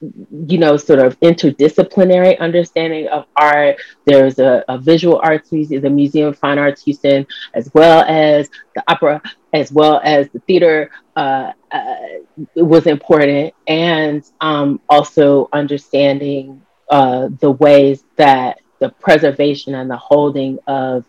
you 0.00 0.58
know, 0.58 0.76
sort 0.76 0.98
of 0.98 1.18
interdisciplinary 1.20 2.38
understanding 2.38 3.08
of 3.08 3.26
art. 3.36 3.76
There's 4.04 4.38
a, 4.38 4.64
a, 4.68 4.78
visual 4.78 5.20
arts 5.22 5.52
museum, 5.52 5.82
the 5.82 5.90
Museum 5.90 6.28
of 6.28 6.38
Fine 6.38 6.58
Arts 6.58 6.82
Houston, 6.84 7.26
as 7.54 7.70
well 7.72 8.04
as 8.06 8.50
the 8.74 8.84
opera, 8.88 9.22
as 9.56 9.72
well 9.72 10.00
as 10.04 10.28
the 10.30 10.40
theater 10.40 10.90
uh, 11.16 11.52
uh, 11.72 11.96
was 12.56 12.86
important. 12.86 13.54
And 13.66 14.22
um, 14.40 14.80
also 14.88 15.48
understanding 15.52 16.62
uh, 16.90 17.28
the 17.40 17.50
ways 17.50 18.04
that 18.16 18.60
the 18.80 18.90
preservation 18.90 19.74
and 19.74 19.90
the 19.90 19.96
holding 19.96 20.58
of 20.66 21.04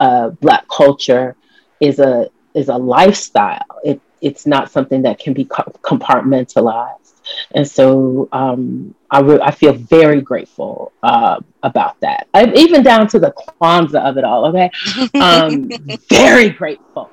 uh, 0.00 0.28
Black 0.30 0.68
culture 0.68 1.34
is 1.80 1.98
a 1.98 2.28
is 2.54 2.68
a 2.68 2.76
lifestyle. 2.76 3.80
It, 3.84 4.00
it's 4.20 4.46
not 4.46 4.70
something 4.70 5.02
that 5.02 5.18
can 5.18 5.32
be 5.32 5.44
compartmentalized. 5.44 7.14
And 7.54 7.68
so 7.68 8.28
um, 8.32 8.94
I, 9.10 9.20
re- 9.20 9.40
I 9.40 9.50
feel 9.50 9.74
very 9.74 10.20
grateful 10.22 10.92
uh, 11.02 11.40
about 11.62 12.00
that. 12.00 12.26
I'm 12.34 12.54
even 12.54 12.82
down 12.82 13.06
to 13.08 13.18
the 13.18 13.32
Kwanzaa 13.32 14.08
of 14.08 14.16
it 14.16 14.24
all. 14.24 14.46
Okay, 14.46 14.70
um, 15.20 15.70
very 16.08 16.50
grateful. 16.50 17.10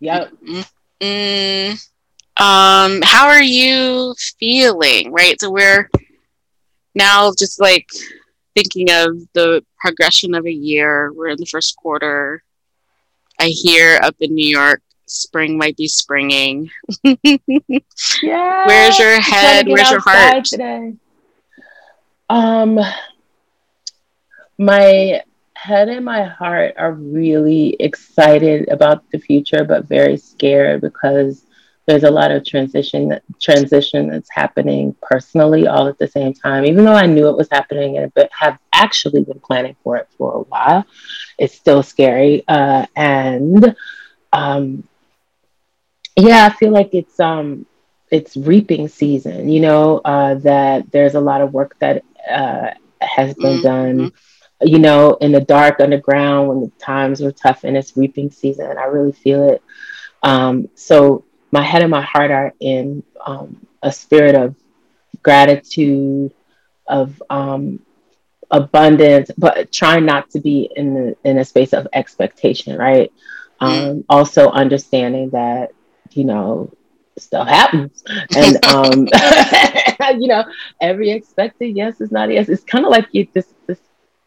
Yep. 0.00 0.32
Mm, 1.00 1.88
um, 2.38 3.02
how 3.02 3.28
are 3.28 3.42
you 3.42 4.14
feeling? 4.38 5.12
Right. 5.12 5.40
So 5.40 5.50
we're 5.50 5.90
now 6.94 7.32
just 7.38 7.60
like 7.60 7.88
thinking 8.54 8.90
of 8.90 9.18
the 9.32 9.64
progression 9.78 10.34
of 10.34 10.46
a 10.46 10.52
year. 10.52 11.12
We're 11.12 11.28
in 11.28 11.38
the 11.38 11.46
first 11.46 11.76
quarter. 11.76 12.42
I 13.40 13.48
hear 13.48 13.98
up 14.02 14.16
in 14.20 14.34
New 14.34 14.46
York 14.46 14.82
spring 15.06 15.56
might 15.56 15.76
be 15.76 15.88
springing. 15.88 16.70
yeah. 18.22 18.66
Where's 18.66 18.98
your 18.98 19.20
head? 19.20 19.66
Where's 19.68 19.90
your 19.90 20.00
heart? 20.00 20.44
Today. 20.44 20.94
Um, 22.28 22.80
my 24.58 25.22
head 25.56 25.88
and 25.88 26.04
my 26.04 26.22
heart 26.22 26.74
are 26.76 26.92
really 26.92 27.76
excited 27.80 28.68
about 28.68 29.10
the 29.10 29.18
future, 29.18 29.64
but 29.64 29.88
very 29.88 30.16
scared 30.16 30.80
because 30.82 31.44
there's 31.86 32.04
a 32.04 32.10
lot 32.10 32.30
of 32.30 32.44
transition 32.44 33.18
transition 33.40 34.08
that's 34.08 34.30
happening 34.30 34.94
personally 35.00 35.66
all 35.66 35.86
at 35.88 35.98
the 35.98 36.08
same 36.08 36.34
time. 36.34 36.64
Even 36.64 36.84
though 36.84 36.92
I 36.94 37.06
knew 37.06 37.28
it 37.28 37.36
was 37.36 37.48
happening, 37.50 37.96
and 37.96 38.12
but 38.14 38.28
have 38.38 38.58
actually 38.72 39.22
been 39.22 39.40
planning 39.40 39.76
for 39.82 39.96
it 39.96 40.08
for 40.18 40.34
a 40.34 40.42
while, 40.42 40.84
it's 41.38 41.54
still 41.54 41.82
scary. 41.82 42.44
Uh, 42.46 42.86
and 42.96 43.74
um, 44.32 44.86
yeah, 46.16 46.46
I 46.46 46.50
feel 46.50 46.72
like 46.72 46.90
it's 46.92 47.18
um 47.20 47.66
it's 48.10 48.36
reaping 48.36 48.88
season, 48.88 49.48
you 49.48 49.60
know, 49.60 49.98
uh, 50.04 50.34
that 50.34 50.90
there's 50.92 51.14
a 51.14 51.20
lot 51.20 51.40
of 51.40 51.52
work 51.52 51.76
that 51.80 52.04
uh, 52.30 52.70
has 53.00 53.34
been 53.34 53.58
mm-hmm. 53.58 53.62
done, 53.62 54.12
you 54.62 54.78
know, 54.78 55.14
in 55.14 55.32
the 55.32 55.40
dark 55.40 55.80
underground 55.80 56.48
when 56.48 56.60
the 56.60 56.70
times 56.78 57.20
were 57.20 57.32
tough 57.32 57.64
and 57.64 57.76
it's 57.76 57.96
reaping 57.96 58.30
season. 58.30 58.78
I 58.78 58.84
really 58.84 59.12
feel 59.12 59.48
it. 59.50 59.62
Um, 60.22 60.68
so 60.74 61.24
my 61.52 61.62
head 61.62 61.82
and 61.82 61.90
my 61.90 62.02
heart 62.02 62.30
are 62.30 62.54
in 62.60 63.02
um, 63.24 63.66
a 63.82 63.92
spirit 63.92 64.34
of 64.34 64.54
gratitude, 65.22 66.32
of 66.86 67.22
um, 67.30 67.80
abundance, 68.50 69.30
but 69.36 69.72
trying 69.72 70.06
not 70.06 70.30
to 70.30 70.40
be 70.40 70.70
in 70.76 70.94
the 70.94 71.16
in 71.24 71.38
a 71.38 71.44
space 71.44 71.72
of 71.72 71.86
expectation, 71.92 72.76
right? 72.78 73.12
Um, 73.60 74.04
also 74.08 74.50
understanding 74.50 75.30
that 75.30 75.72
you 76.16 76.24
know, 76.24 76.72
stuff 77.18 77.48
happens. 77.48 78.02
And, 78.34 78.64
um, 78.66 79.08
you 80.20 80.28
know, 80.28 80.44
every 80.80 81.10
expected 81.10 81.76
yes 81.76 82.00
is 82.00 82.10
not 82.10 82.30
a 82.30 82.34
yes. 82.34 82.48
It's 82.48 82.64
kind 82.64 82.84
of 82.84 82.90
like 82.90 83.06
you, 83.12 83.26
this, 83.32 83.52
this 83.66 83.78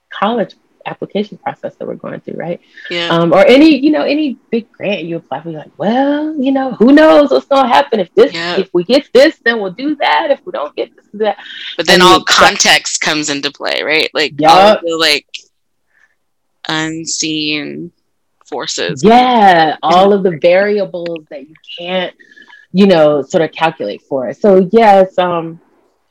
college 0.10 0.56
application 0.86 1.38
process 1.38 1.76
that 1.76 1.88
we're 1.88 1.96
going 1.96 2.20
through, 2.22 2.36
right? 2.36 2.60
Yeah. 2.90 3.10
Um, 3.10 3.34
or 3.34 3.46
any, 3.46 3.78
you 3.78 3.92
know, 3.92 4.04
any 4.04 4.38
big 4.50 4.72
grant 4.72 5.04
you 5.04 5.18
apply 5.18 5.42
for, 5.42 5.50
you're 5.50 5.60
like, 5.60 5.78
well, 5.78 6.36
you 6.42 6.52
know, 6.52 6.74
who 6.74 6.92
knows 6.92 7.32
what's 7.32 7.46
going 7.46 7.64
to 7.64 7.70
happen 7.70 8.00
if 8.00 8.14
this, 8.16 8.34
yeah. 8.34 8.58
if 8.58 8.70
we 8.74 8.84
get 8.84 9.10
this, 9.14 9.38
then 9.44 9.60
we'll 9.60 9.72
do 9.72 9.96
that. 9.98 10.32
If 10.32 10.46
we 10.46 10.52
don't 10.52 10.76
get 10.76 10.96
this, 10.96 11.06
that. 11.14 11.38
But 11.78 11.88
then 11.88 11.96
and 11.96 12.04
all 12.04 12.24
context 12.24 13.02
comes 13.02 13.30
into 13.30 13.52
play, 13.52 13.84
right? 13.84 14.10
Like, 14.14 14.34
yep. 14.40 14.52
all 14.52 14.78
the 14.82 14.98
like 14.98 15.28
unseen 16.68 17.92
forces. 18.46 19.04
Yeah, 19.04 19.78
all 19.84 20.14
of 20.14 20.24
the 20.24 20.38
variables 20.42 21.26
that 21.30 21.48
you 21.48 21.56
can't, 21.78 22.16
you 22.72 22.88
know, 22.88 23.22
sort 23.22 23.44
of 23.44 23.52
calculate 23.52 24.02
for. 24.02 24.34
So 24.34 24.70
yes, 24.72 25.18
um, 25.18 25.60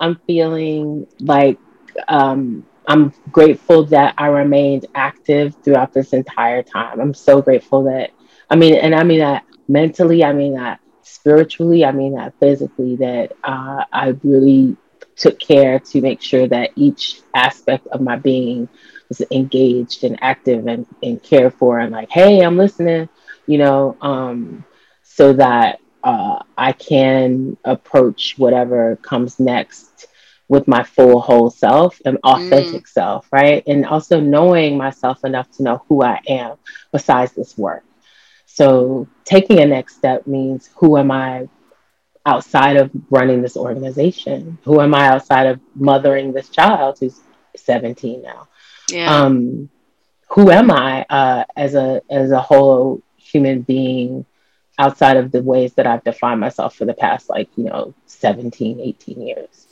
I'm 0.00 0.16
feeling 0.26 1.06
like 1.20 1.58
um, 2.06 2.64
I'm 2.88 3.12
grateful 3.30 3.84
that 3.86 4.14
I 4.18 4.28
remained 4.28 4.86
active 4.94 5.56
throughout 5.64 5.92
this 5.94 6.14
entire 6.14 6.62
time. 6.62 7.00
I'm 7.00 7.14
so 7.14 7.42
grateful 7.42 7.84
that 7.84 8.10
I 8.50 8.56
mean, 8.56 8.76
and 8.76 8.94
I 8.94 9.04
mean 9.04 9.20
that 9.20 9.44
mentally, 9.68 10.24
I 10.24 10.32
mean 10.32 10.54
that 10.54 10.80
spiritually, 11.02 11.84
I 11.84 11.92
mean 11.92 12.14
that 12.16 12.34
physically, 12.40 12.96
that 12.96 13.32
uh, 13.44 13.84
I 13.92 14.14
really 14.24 14.76
took 15.16 15.38
care 15.38 15.80
to 15.80 16.00
make 16.02 16.22
sure 16.22 16.48
that 16.48 16.70
each 16.76 17.22
aspect 17.34 17.86
of 17.88 18.00
my 18.00 18.16
being 18.16 18.68
was 19.08 19.22
engaged 19.30 20.04
and 20.04 20.18
active 20.22 20.66
and, 20.66 20.86
and 21.02 21.22
cared 21.22 21.54
for 21.54 21.78
and 21.80 21.92
like, 21.92 22.10
hey, 22.10 22.40
I'm 22.40 22.56
listening, 22.56 23.08
you 23.46 23.58
know, 23.58 23.96
um, 24.00 24.64
so 25.02 25.34
that 25.34 25.80
uh, 26.04 26.40
I 26.56 26.72
can 26.72 27.56
approach 27.64 28.34
whatever 28.38 28.96
comes 28.96 29.38
next 29.40 29.87
with 30.48 30.66
my 30.66 30.82
full 30.82 31.20
whole 31.20 31.50
self 31.50 32.00
and 32.04 32.18
authentic 32.24 32.84
mm. 32.84 32.88
self, 32.88 33.28
right? 33.30 33.62
And 33.66 33.84
also 33.84 34.18
knowing 34.18 34.76
myself 34.76 35.24
enough 35.24 35.50
to 35.52 35.62
know 35.62 35.84
who 35.88 36.02
I 36.02 36.20
am 36.26 36.56
besides 36.90 37.32
this 37.32 37.56
work. 37.56 37.84
So 38.46 39.06
taking 39.24 39.60
a 39.60 39.66
next 39.66 39.96
step 39.96 40.26
means 40.26 40.70
who 40.76 40.96
am 40.96 41.10
I 41.10 41.48
outside 42.26 42.76
of 42.76 42.90
running 43.10 43.42
this 43.42 43.56
organization? 43.56 44.58
Who 44.64 44.80
am 44.80 44.94
I 44.94 45.08
outside 45.08 45.46
of 45.46 45.60
mothering 45.74 46.32
this 46.32 46.48
child 46.48 46.98
who's 46.98 47.20
17 47.56 48.22
now? 48.22 48.48
Yeah. 48.90 49.14
Um, 49.14 49.70
who 50.30 50.50
am 50.50 50.70
I 50.70 51.06
uh, 51.08 51.44
as 51.56 51.74
a 51.74 52.02
as 52.10 52.32
a 52.32 52.40
whole 52.40 53.02
human 53.16 53.62
being 53.62 54.26
outside 54.78 55.16
of 55.16 55.30
the 55.32 55.42
ways 55.42 55.74
that 55.74 55.86
I've 55.86 56.04
defined 56.04 56.40
myself 56.40 56.74
for 56.74 56.84
the 56.84 56.94
past 56.94 57.28
like, 57.28 57.48
you 57.56 57.64
know, 57.64 57.94
17, 58.06 58.80
18 58.80 59.20
years. 59.20 59.67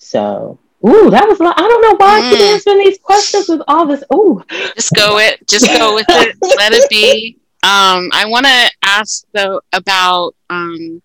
So 0.00 0.58
Ooh, 0.86 1.10
that 1.10 1.28
was 1.28 1.40
a 1.40 1.42
lot. 1.42 1.58
I 1.58 1.68
don't 1.68 1.82
know 1.82 1.96
why 1.96 2.20
mm. 2.20 2.26
I 2.26 2.30
keep 2.30 2.40
mm. 2.40 2.52
answering 2.52 2.78
these 2.78 2.98
questions 2.98 3.48
with 3.48 3.62
all 3.68 3.86
this. 3.86 4.02
Ooh. 4.14 4.42
Just 4.74 4.92
go 4.94 5.16
with 5.16 5.34
it. 5.34 5.46
Just 5.46 5.66
go 5.66 5.94
with 5.94 6.06
it. 6.08 6.36
Let 6.56 6.72
it 6.72 6.88
be. 6.88 7.36
Um, 7.62 8.08
I 8.12 8.24
want 8.26 8.46
to 8.46 8.70
ask 8.82 9.24
though 9.32 9.60
about 9.72 10.34
um, 10.48 11.02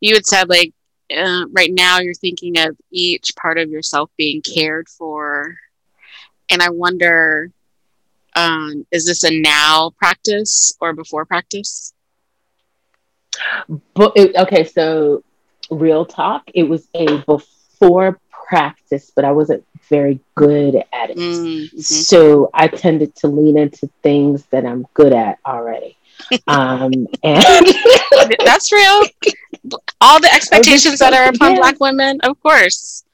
you 0.00 0.14
had 0.14 0.24
said 0.24 0.48
like 0.48 0.72
uh, 1.14 1.44
right 1.52 1.70
now 1.70 2.00
you're 2.00 2.14
thinking 2.14 2.58
of 2.58 2.76
each 2.90 3.36
part 3.36 3.58
of 3.58 3.68
yourself 3.68 4.10
being 4.16 4.40
cared 4.40 4.88
for 4.88 5.56
and 6.48 6.62
I 6.62 6.70
wonder, 6.70 7.50
um, 8.34 8.86
is 8.90 9.06
this 9.06 9.24
a 9.24 9.40
now 9.40 9.90
practice 9.98 10.76
or 10.80 10.92
before 10.92 11.24
practice? 11.24 11.92
But 13.94 14.12
it, 14.16 14.36
okay, 14.36 14.64
so 14.64 15.24
real 15.70 16.06
talk, 16.06 16.44
it 16.54 16.62
was 16.64 16.88
a 16.94 17.18
before 17.18 17.55
practice, 18.48 19.12
but 19.14 19.24
I 19.24 19.32
wasn't 19.32 19.64
very 19.88 20.20
good 20.34 20.76
at 20.92 21.10
it. 21.10 21.16
Mm-hmm. 21.16 21.78
So 21.78 22.50
I 22.54 22.68
tended 22.68 23.14
to 23.16 23.28
lean 23.28 23.58
into 23.58 23.88
things 24.02 24.44
that 24.46 24.64
I'm 24.64 24.86
good 24.94 25.12
at 25.12 25.38
already. 25.44 25.96
um, 26.46 26.92
and 27.22 27.66
that's 28.44 28.72
real. 28.72 29.02
All 30.00 30.20
the 30.20 30.32
expectations 30.32 30.98
that 31.00 31.12
are 31.12 31.28
upon 31.28 31.52
yeah. 31.52 31.58
Black 31.58 31.80
women, 31.80 32.20
of 32.22 32.40
course. 32.42 33.04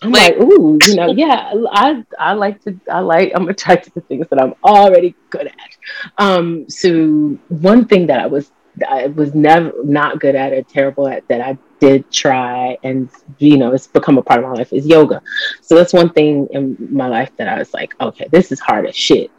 I'm 0.00 0.10
like, 0.10 0.36
like, 0.36 0.42
ooh, 0.42 0.78
you 0.86 0.96
know, 0.96 1.12
yeah, 1.12 1.52
I 1.70 2.04
I 2.18 2.32
like 2.32 2.62
to 2.64 2.76
I 2.90 2.98
like 3.00 3.32
I'm 3.34 3.48
attracted 3.48 3.94
to 3.94 4.00
things 4.00 4.26
that 4.30 4.40
I'm 4.40 4.54
already 4.64 5.14
good 5.30 5.46
at. 5.46 5.76
Um, 6.18 6.68
so 6.68 7.38
one 7.48 7.86
thing 7.86 8.06
that 8.08 8.18
I 8.18 8.26
was 8.26 8.50
I 8.88 9.08
was 9.08 9.34
never 9.34 9.72
not 9.84 10.18
good 10.20 10.34
at 10.34 10.52
or 10.52 10.62
terrible 10.62 11.06
at 11.08 11.26
that 11.28 11.40
I 11.40 11.58
did 11.78 12.10
try 12.10 12.78
and 12.82 13.08
you 13.38 13.58
know 13.58 13.72
it's 13.72 13.86
become 13.86 14.16
a 14.16 14.22
part 14.22 14.42
of 14.42 14.48
my 14.48 14.56
life 14.56 14.72
is 14.72 14.86
yoga. 14.86 15.22
So 15.60 15.74
that's 15.74 15.92
one 15.92 16.10
thing 16.10 16.48
in 16.52 16.76
my 16.90 17.08
life 17.08 17.30
that 17.36 17.48
I 17.48 17.58
was 17.58 17.74
like, 17.74 17.94
okay, 18.00 18.28
this 18.30 18.52
is 18.52 18.60
hard 18.60 18.86
as 18.86 18.96
shit. 18.96 19.30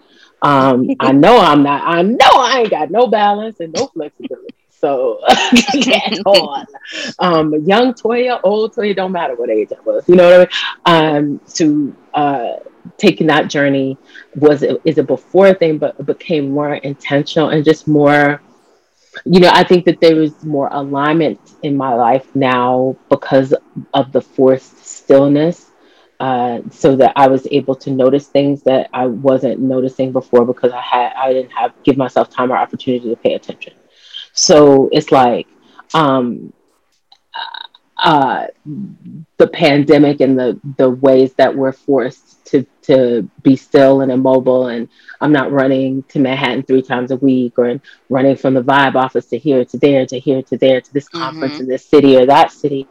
Um, 0.42 0.90
I 1.00 1.12
know 1.24 1.40
I'm 1.40 1.64
not. 1.64 1.84
I 1.86 2.02
know 2.02 2.18
I 2.22 2.60
ain't 2.62 2.70
got 2.70 2.92
no 2.92 3.08
balance 3.08 3.60
and 3.60 3.74
no 3.74 3.88
flexibility. 3.88 4.54
So 4.84 5.22
at 5.30 6.20
all. 6.26 6.66
Um, 7.20 7.54
young 7.66 7.94
Toya, 7.94 8.42
old 8.44 8.76
Toya, 8.76 8.94
don't 8.94 9.14
matter 9.14 9.34
what 9.36 9.50
age 9.50 9.70
I 9.72 9.82
was. 9.82 10.08
You 10.10 10.16
know 10.16 10.40
what 10.40 10.52
I 10.86 11.16
mean? 11.16 11.16
Um, 11.16 11.42
to 11.54 11.96
uh, 12.14 12.54
taking 12.98 13.28
that 13.28 13.48
journey 13.48 13.98
was 14.36 14.62
is 14.84 14.98
a 14.98 15.04
before 15.04 15.54
thing, 15.54 15.78
but 15.78 16.06
became 16.06 16.52
more 16.52 16.76
intentional 16.76 17.50
and 17.50 17.64
just 17.64 17.88
more. 17.88 18.42
You 19.26 19.40
know, 19.42 19.50
I 19.52 19.64
think 19.64 19.86
that 19.86 20.00
there 20.02 20.22
is 20.22 20.44
more 20.44 20.70
alignment 20.72 21.40
in 21.62 21.76
my 21.78 21.94
life 21.94 22.28
now 22.36 22.98
because 23.10 23.54
of 23.94 24.12
the 24.12 24.22
forced 24.22 24.86
stillness. 24.86 25.70
Uh, 26.20 26.62
so 26.72 26.96
that 26.96 27.12
I 27.16 27.28
was 27.28 27.48
able 27.52 27.76
to 27.76 27.92
notice 27.92 28.28
things 28.28 28.64
that 28.64 28.90
I 28.94 29.08
wasn't 29.08 29.60
noticing 29.60 30.14
before 30.14 30.46
because 30.46 30.72
I 30.72 30.80
had 30.80 31.12
I 31.14 31.34
didn't 31.34 31.52
have 31.52 31.74
give 31.84 31.98
myself 31.98 32.30
time 32.30 32.52
or 32.52 32.56
opportunity 32.58 33.10
to 33.10 33.16
pay 33.18 33.34
attention. 33.34 33.74
So 34.34 34.90
it's 34.92 35.12
like 35.12 35.48
um, 35.94 36.54
uh, 38.04 38.48
the 39.38 39.48
pandemic 39.48 40.20
and 40.20 40.38
the 40.38 40.60
the 40.78 40.90
ways 40.90 41.34
that 41.36 41.56
we're 41.56 41.72
forced 41.72 42.46
to 42.46 42.66
to 42.82 43.30
be 43.42 43.56
still 43.56 44.02
and 44.02 44.12
immobile 44.12 44.68
and 44.68 44.90
I'm 45.22 45.32
not 45.32 45.54
running 45.54 46.04
to 46.10 46.20
Manhattan 46.20 46.64
three 46.64 46.82
times 46.82 47.12
a 47.12 47.16
week 47.16 47.58
or 47.58 47.80
running 48.10 48.36
from 48.36 48.56
the 48.56 48.62
vibe 48.62 48.96
office 48.96 49.28
to 49.28 49.38
here 49.38 49.64
to 49.64 49.78
there 49.78 50.06
to 50.06 50.20
here 50.20 50.42
to 50.44 50.58
there 50.58 50.82
to 50.82 50.94
this 50.94 51.08
conference 51.08 51.54
mm-hmm. 51.54 51.64
in 51.64 51.70
this 51.70 51.86
city 51.86 52.18
or 52.18 52.26
that 52.26 52.52
city. 52.52 52.88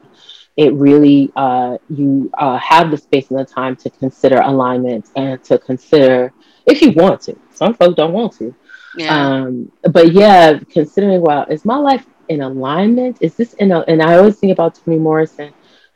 It 0.56 0.72
really 0.72 1.30
uh, 1.36 1.76
you 1.90 2.30
uh, 2.38 2.56
have 2.56 2.90
the 2.90 2.96
space 2.96 3.30
and 3.30 3.38
the 3.38 3.44
time 3.44 3.76
to 3.76 3.90
consider 3.90 4.40
alignment 4.40 5.10
and 5.14 5.44
to 5.44 5.58
consider 5.58 6.32
if 6.66 6.80
you 6.80 6.92
want 6.92 7.20
to. 7.22 7.38
Some 7.50 7.74
folks 7.74 7.96
don't 7.96 8.12
want 8.14 8.32
to, 8.38 8.54
yeah. 8.96 9.14
Um, 9.14 9.70
but 9.82 10.12
yeah, 10.12 10.58
considering 10.70 11.20
well, 11.20 11.44
is 11.50 11.66
my 11.66 11.76
life 11.76 12.06
in 12.32 12.42
alignment? 12.42 13.18
Is 13.20 13.34
this 13.36 13.54
in 13.54 13.72
a, 13.72 13.80
and 13.80 14.02
I 14.02 14.16
always 14.16 14.38
think 14.38 14.52
about 14.52 14.74
Toni 14.74 14.98
Morrison 14.98 15.52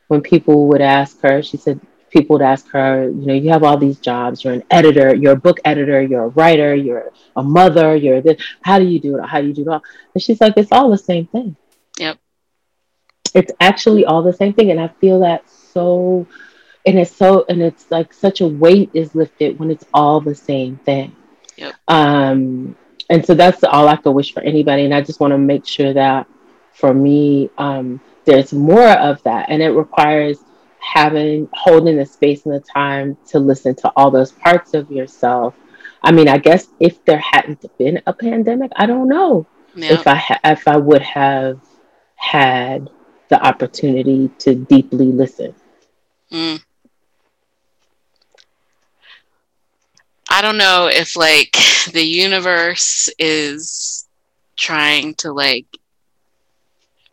when 0.07 0.21
people 0.21 0.67
would 0.67 0.81
ask 0.81 1.19
her, 1.21 1.41
she 1.41 1.57
said 1.57 1.79
people 2.09 2.35
would 2.35 2.45
ask 2.45 2.67
her, 2.69 3.09
you 3.09 3.25
know, 3.25 3.33
you 3.33 3.49
have 3.49 3.63
all 3.63 3.77
these 3.77 3.99
jobs, 3.99 4.43
you're 4.43 4.53
an 4.53 4.63
editor, 4.71 5.13
you're 5.15 5.33
a 5.33 5.39
book 5.47 5.59
editor, 5.65 6.01
you're 6.01 6.25
a 6.25 6.29
writer, 6.29 6.73
you're 6.73 7.11
a 7.35 7.43
mother, 7.43 7.95
you're 7.95 8.21
this, 8.21 8.41
how 8.61 8.79
do 8.79 8.85
you 8.85 8.99
do 8.99 9.17
it? 9.17 9.25
How 9.25 9.41
do 9.41 9.47
you 9.47 9.53
do 9.53 9.61
it 9.63 9.67
all? 9.67 9.83
And 10.13 10.23
she's 10.23 10.39
like, 10.39 10.53
it's 10.57 10.71
all 10.71 10.89
the 10.89 10.97
same 10.97 11.27
thing. 11.27 11.55
Yep. 11.99 12.17
It's 13.33 13.51
actually 13.59 14.05
all 14.05 14.23
the 14.23 14.33
same 14.33 14.53
thing. 14.53 14.71
And 14.71 14.79
I 14.79 14.87
feel 14.87 15.19
that 15.21 15.49
so 15.49 16.27
and 16.85 16.97
it's 16.97 17.15
so 17.15 17.45
and 17.49 17.61
it's 17.61 17.91
like 17.91 18.13
such 18.13 18.41
a 18.41 18.47
weight 18.47 18.89
is 18.93 19.13
lifted 19.13 19.59
when 19.59 19.69
it's 19.69 19.85
all 19.93 20.21
the 20.21 20.35
same 20.35 20.77
thing. 20.77 21.15
Yep. 21.57 21.75
Um 21.87 22.75
and 23.09 23.25
so 23.25 23.33
that's 23.33 23.63
all 23.63 23.87
I 23.87 23.95
could 23.95 24.11
wish 24.11 24.33
for 24.33 24.41
anybody. 24.41 24.85
And 24.85 24.93
I 24.93 25.01
just 25.01 25.19
want 25.19 25.31
to 25.31 25.37
make 25.37 25.65
sure 25.65 25.93
that 25.93 26.27
for 26.73 26.93
me, 26.93 27.49
um, 27.57 28.01
there's 28.25 28.53
more 28.53 28.89
of 28.89 29.21
that. 29.23 29.49
And 29.49 29.61
it 29.61 29.69
requires 29.69 30.39
having, 30.79 31.49
holding 31.53 31.97
the 31.97 32.05
space 32.05 32.45
and 32.45 32.53
the 32.53 32.59
time 32.59 33.17
to 33.27 33.39
listen 33.39 33.75
to 33.75 33.91
all 33.95 34.11
those 34.11 34.31
parts 34.33 34.73
of 34.73 34.91
yourself. 34.91 35.55
I 36.03 36.11
mean, 36.11 36.27
I 36.27 36.37
guess 36.37 36.67
if 36.79 37.03
there 37.05 37.19
hadn't 37.19 37.65
been 37.77 38.01
a 38.05 38.13
pandemic, 38.13 38.71
I 38.75 38.85
don't 38.85 39.07
know 39.07 39.47
yeah. 39.75 39.93
if 39.93 40.07
I 40.07 40.15
ha- 40.15 40.39
if 40.43 40.67
I 40.67 40.77
would 40.77 41.01
have 41.01 41.59
had 42.15 42.89
the 43.29 43.43
opportunity 43.45 44.29
to 44.39 44.55
deeply 44.55 45.11
listen. 45.11 45.55
Mm. 46.31 46.63
I 50.29 50.41
don't 50.41 50.57
know 50.57 50.87
if 50.91 51.15
like 51.15 51.55
the 51.93 52.03
universe 52.03 53.09
is 53.17 54.07
trying 54.57 55.13
to 55.15 55.31
like 55.31 55.65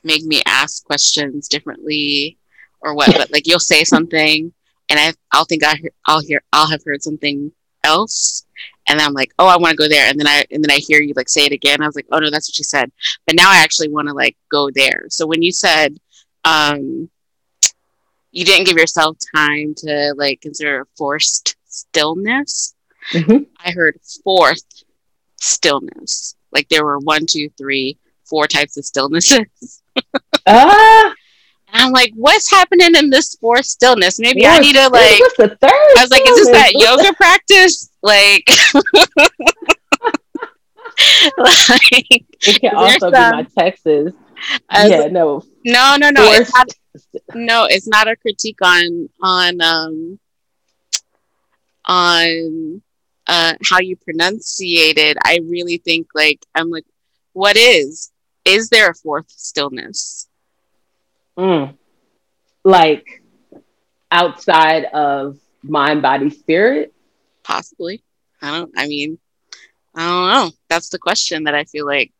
make 0.03 0.24
me 0.24 0.42
ask 0.46 0.85
questions 0.85 1.48
differently 1.48 2.38
or 2.81 2.94
what 2.94 3.12
but 3.14 3.33
like 3.33 3.46
you'll 3.46 3.59
say 3.61 3.85
something 3.85 4.53
and 4.90 5.00
I 5.00 5.12
I'll 5.33 5.44
think 5.44 5.64
I 5.64 5.77
I'll 6.07 6.20
hear 6.20 6.42
I'll 6.53 6.68
have 6.70 6.83
heard 6.85 7.03
something 7.03 7.53
else 7.85 8.46
and 8.88 8.98
then 8.98 9.07
I'm 9.07 9.14
like 9.14 9.33
oh 9.38 9.46
I 9.46 9.57
want 9.57 9.70
to 9.70 9.77
go 9.77 9.88
there. 9.88 10.09
And 10.09 10.18
then 10.18 10.27
I 10.27 10.44
and 10.50 10.62
then 10.62 10.70
I 10.70 10.79
hear 10.79 11.00
you 11.00 11.14
like 11.16 11.29
say 11.29 11.44
it 11.46 11.53
again. 11.53 11.83
I 11.83 11.87
was 11.87 11.96
like 11.96 12.07
oh 12.12 12.18
no 12.18 12.31
that's 12.31 12.48
what 12.48 12.59
you 12.59 12.64
said. 12.64 12.90
But 13.27 13.37
now 13.37 13.50
I 13.50 13.59
actually 13.62 13.88
want 13.90 14.09
to 14.09 14.14
like 14.14 14.37
go 14.50 14.70
there. 14.74 15.07
So 15.09 15.27
when 15.27 15.42
you 15.42 15.53
said 15.53 15.96
um 16.44 17.09
you 18.33 18.44
didn't 18.44 18.66
give 18.66 18.77
yourself 18.77 19.16
time 19.35 19.74
to 19.77 20.14
like 20.16 20.40
consider 20.40 20.87
forced 20.96 21.57
stillness 21.66 22.74
Mm-hmm. 23.12 23.45
I 23.64 23.71
heard 23.73 23.99
fourth 24.23 24.64
stillness. 25.40 26.37
Like 26.53 26.69
there 26.69 26.85
were 26.85 26.99
one, 26.99 27.27
two, 27.29 27.51
three, 27.59 27.99
four 28.25 28.47
types 28.47 28.77
of 28.77 28.85
stillnesses. 28.85 29.83
ah. 30.47 31.14
And 31.73 31.83
I'm 31.83 31.93
like, 31.93 32.12
what's 32.14 32.51
happening 32.51 32.95
in 32.95 33.11
this 33.11 33.35
fourth 33.37 33.67
stillness? 33.67 34.21
Maybe 34.21 34.43
yes. 34.43 34.59
I 34.59 34.61
need 34.61 34.77
to 34.77 34.88
like. 34.88 35.21
What's 35.21 35.37
the 35.37 35.49
third? 35.49 35.71
I 35.71 35.97
was 36.01 36.11
like, 36.11 36.23
is 36.27 36.37
this 36.37 36.51
that 36.51 36.73
yoga 36.75 37.12
practice? 37.14 37.90
Like. 38.03 38.49
like 41.38 42.25
it 42.47 42.61
can 42.61 42.77
also 42.77 43.11
be 43.11 43.17
my 43.17 43.47
Texas. 43.59 44.12
yeah, 44.73 45.07
no. 45.07 45.43
No, 45.64 45.97
no, 45.99 46.11
no. 46.11 46.33
It's 46.33 46.55
not, 46.55 46.69
no, 47.35 47.67
it's 47.69 47.88
not 47.88 48.07
a 48.09 48.17
critique 48.17 48.59
on 48.62 49.09
on 49.21 49.61
um 49.61 50.21
on 51.87 52.83
uh, 53.27 53.55
how 53.63 53.81
you 53.81 53.97
pronunciate 53.97 54.99
it, 54.99 55.17
I 55.23 55.41
really 55.45 55.79
think 55.79 56.09
like 56.15 56.45
I'm 56.55 56.71
like, 56.71 56.85
what 57.33 57.57
is? 57.57 58.11
Is 58.45 58.69
there 58.69 58.91
a 58.91 58.95
fourth 58.95 59.31
stillness? 59.31 60.29
Mm. 61.37 61.77
Like 62.65 63.23
outside 64.11 64.85
of 64.85 65.39
mind, 65.63 66.03
body, 66.03 66.31
spirit? 66.31 66.93
Possibly. 67.43 68.03
I 68.41 68.59
don't. 68.59 68.73
I 68.77 68.87
mean, 68.87 69.19
I 69.95 70.07
don't 70.07 70.29
know. 70.29 70.51
That's 70.69 70.91
the 70.91 70.99
question 70.99 71.45
that 71.45 71.55
I 71.55 71.65
feel 71.65 71.87
like 71.87 72.13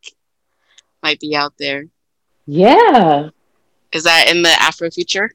might 1.03 1.19
be 1.19 1.35
out 1.35 1.53
there. 1.59 1.85
Yeah. 2.45 3.29
Is 3.91 4.03
that 4.03 4.29
in 4.29 4.41
the 4.41 4.49
Afrofuture? 4.49 5.29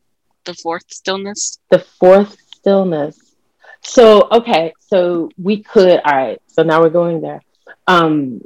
The 0.45 0.55
fourth 0.55 0.85
stillness? 0.89 1.59
The 1.71 1.79
fourth 1.79 2.37
stillness. 2.57 3.30
So 3.83 4.29
okay, 4.31 4.73
so 4.81 5.31
we 5.39 5.63
could 5.63 6.01
all 6.05 6.13
right. 6.13 6.43
So 6.47 6.63
now 6.63 6.81
we're 6.81 6.91
going 6.91 7.21
there. 7.21 7.43
Um, 7.87 8.43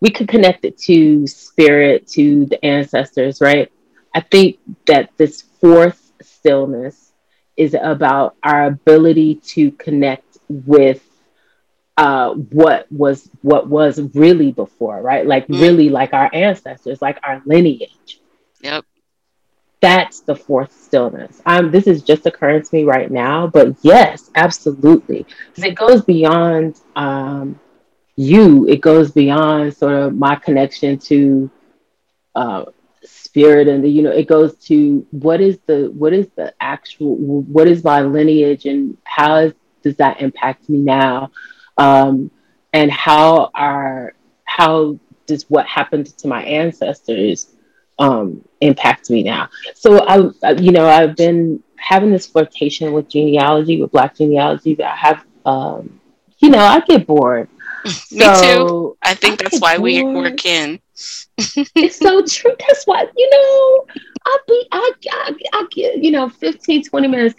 we 0.00 0.10
could 0.10 0.28
connect 0.28 0.64
it 0.64 0.78
to 0.78 1.26
spirit, 1.26 2.08
to 2.08 2.46
the 2.46 2.62
ancestors, 2.64 3.40
right? 3.40 3.70
I 4.14 4.20
think 4.20 4.58
that 4.86 5.10
this 5.16 5.42
fourth 5.60 6.12
stillness 6.22 7.12
is 7.56 7.74
about 7.74 8.36
our 8.42 8.66
ability 8.66 9.36
to 9.36 9.70
connect 9.72 10.38
with 10.48 11.02
uh, 11.96 12.30
what 12.34 12.90
was 12.90 13.28
what 13.42 13.68
was 13.68 14.00
really 14.14 14.50
before, 14.52 15.00
right? 15.00 15.26
Like 15.26 15.46
mm. 15.46 15.60
really 15.60 15.88
like 15.88 16.12
our 16.12 16.28
ancestors, 16.32 17.00
like 17.00 17.18
our 17.22 17.42
lineage. 17.46 18.20
Yep 18.60 18.84
that's 19.84 20.20
the 20.20 20.34
fourth 20.34 20.72
stillness. 20.72 21.42
Um, 21.44 21.70
this 21.70 21.86
is 21.86 22.02
just 22.02 22.24
occurring 22.24 22.62
to 22.62 22.74
me 22.74 22.84
right 22.84 23.10
now, 23.10 23.46
but 23.46 23.76
yes, 23.82 24.30
absolutely, 24.34 25.26
because 25.50 25.64
it 25.64 25.74
goes 25.74 26.02
beyond 26.02 26.80
um, 26.96 27.60
you. 28.16 28.66
It 28.66 28.80
goes 28.80 29.10
beyond 29.10 29.76
sort 29.76 29.92
of 29.92 30.14
my 30.14 30.36
connection 30.36 30.98
to 31.10 31.50
uh, 32.34 32.64
spirit, 33.04 33.68
and 33.68 33.84
the, 33.84 33.88
you 33.90 34.00
know, 34.00 34.10
it 34.10 34.26
goes 34.26 34.56
to 34.68 35.06
what 35.10 35.42
is 35.42 35.58
the 35.66 35.92
what 35.94 36.14
is 36.14 36.28
the 36.34 36.54
actual 36.62 37.16
what 37.42 37.68
is 37.68 37.84
my 37.84 38.00
lineage, 38.00 38.64
and 38.64 38.96
how 39.04 39.36
is, 39.36 39.52
does 39.82 39.96
that 39.96 40.22
impact 40.22 40.66
me 40.70 40.78
now, 40.78 41.30
um, 41.76 42.30
and 42.72 42.90
how 42.90 43.50
are 43.54 44.14
how 44.44 44.98
does 45.26 45.44
what 45.50 45.66
happened 45.66 46.06
to 46.06 46.26
my 46.26 46.42
ancestors 46.42 47.53
um, 47.98 48.44
impacts 48.60 49.10
me 49.10 49.22
now. 49.22 49.48
So 49.74 49.98
I, 49.98 50.52
you 50.52 50.72
know, 50.72 50.86
I've 50.86 51.16
been 51.16 51.62
having 51.76 52.10
this 52.10 52.26
flirtation 52.26 52.92
with 52.92 53.08
genealogy, 53.08 53.80
with 53.80 53.92
Black 53.92 54.16
genealogy. 54.16 54.74
That 54.74 54.92
I 54.92 54.96
have, 54.96 55.24
um, 55.44 56.00
you 56.38 56.50
know, 56.50 56.58
I 56.58 56.80
get 56.80 57.06
bored. 57.06 57.48
me 57.84 57.90
so 58.20 58.42
too. 58.42 58.96
I 59.02 59.14
think 59.14 59.40
I 59.40 59.44
that's 59.44 59.60
why 59.60 59.78
we, 59.78 60.02
we're 60.02 60.32
kin. 60.32 60.80
it's 61.36 61.98
so 61.98 62.24
true. 62.24 62.54
That's 62.58 62.84
why, 62.84 63.06
you 63.16 63.30
know, 63.30 63.86
I'll 64.26 64.40
be, 64.48 64.68
I, 64.72 64.92
I, 65.10 65.36
I 65.52 65.66
get, 65.70 66.02
you 66.02 66.10
know, 66.10 66.28
15, 66.28 66.84
20 66.84 67.08
minutes. 67.08 67.34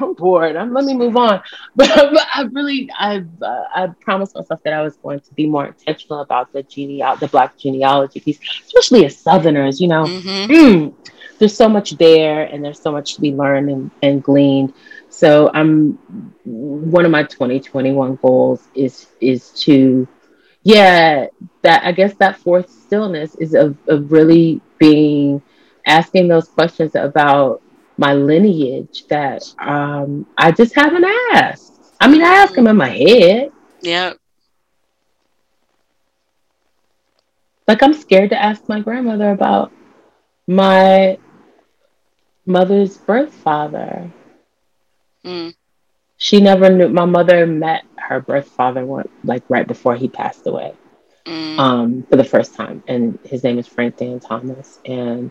I'm 0.00 0.14
bored. 0.14 0.56
I'm, 0.56 0.72
let 0.72 0.84
me 0.84 0.94
move 0.94 1.16
on. 1.16 1.42
But, 1.76 1.88
but 1.94 2.26
I 2.34 2.42
really, 2.52 2.90
I 2.98 3.24
uh, 3.42 3.64
I 3.74 3.86
promised 4.00 4.34
myself 4.34 4.62
that 4.64 4.72
I 4.72 4.82
was 4.82 4.96
going 4.96 5.20
to 5.20 5.34
be 5.34 5.46
more 5.46 5.66
intentional 5.66 6.20
about 6.20 6.52
the 6.52 6.62
genealogy, 6.64 7.20
the 7.20 7.28
Black 7.28 7.56
genealogy 7.56 8.20
piece, 8.20 8.40
especially 8.66 9.06
as 9.06 9.16
Southerners. 9.16 9.80
You 9.80 9.88
know, 9.88 10.04
mm-hmm. 10.04 10.52
mm, 10.52 10.94
there's 11.38 11.56
so 11.56 11.68
much 11.68 11.92
there, 11.92 12.44
and 12.44 12.64
there's 12.64 12.80
so 12.80 12.90
much 12.90 13.14
to 13.14 13.20
be 13.20 13.32
learned 13.32 13.70
and, 13.70 13.90
and 14.02 14.22
gleaned. 14.22 14.72
So 15.08 15.50
I'm 15.54 15.98
one 16.44 17.04
of 17.04 17.10
my 17.10 17.22
2021 17.22 18.16
goals 18.16 18.68
is 18.74 19.06
is 19.20 19.50
to, 19.62 20.06
yeah, 20.62 21.26
that 21.62 21.84
I 21.84 21.92
guess 21.92 22.14
that 22.14 22.38
fourth 22.38 22.70
stillness 22.70 23.34
is 23.36 23.54
of, 23.54 23.76
of 23.88 24.10
really 24.10 24.60
being 24.78 25.42
asking 25.86 26.28
those 26.28 26.48
questions 26.48 26.94
about 26.94 27.62
my 27.98 28.14
lineage 28.14 29.06
that 29.08 29.42
um, 29.58 30.26
I 30.38 30.52
just 30.52 30.74
haven't 30.74 31.04
asked. 31.32 31.74
I 32.00 32.08
mean, 32.08 32.22
I 32.22 32.34
ask 32.36 32.54
them 32.54 32.68
in 32.68 32.76
my 32.76 32.88
head. 32.88 33.50
Yeah. 33.82 34.14
Like 37.66 37.82
I'm 37.82 37.92
scared 37.92 38.30
to 38.30 38.40
ask 38.40 38.66
my 38.68 38.80
grandmother 38.80 39.30
about 39.30 39.72
my 40.46 41.18
mother's 42.46 42.96
birth 42.96 43.34
father. 43.34 44.10
Mm. 45.24 45.54
She 46.16 46.40
never 46.40 46.70
knew. 46.70 46.88
My 46.88 47.04
mother 47.04 47.46
met 47.46 47.84
her 47.96 48.20
birth 48.20 48.48
father 48.48 48.86
one, 48.86 49.08
like 49.22 49.42
right 49.50 49.66
before 49.66 49.96
he 49.96 50.08
passed 50.08 50.46
away, 50.46 50.72
mm. 51.26 51.58
um, 51.58 52.06
for 52.08 52.16
the 52.16 52.24
first 52.24 52.54
time, 52.54 52.82
and 52.88 53.18
his 53.24 53.44
name 53.44 53.58
is 53.58 53.66
Frank 53.66 53.98
Dan 53.98 54.18
Thomas, 54.18 54.78
and 54.86 55.30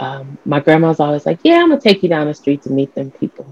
um, 0.00 0.38
my 0.44 0.60
grandma's 0.60 1.00
always 1.00 1.26
like, 1.26 1.40
"Yeah, 1.42 1.60
I'm 1.60 1.68
gonna 1.68 1.80
take 1.80 2.02
you 2.02 2.08
down 2.08 2.26
the 2.26 2.34
street 2.34 2.62
to 2.62 2.70
meet 2.70 2.94
them 2.94 3.10
people. 3.10 3.46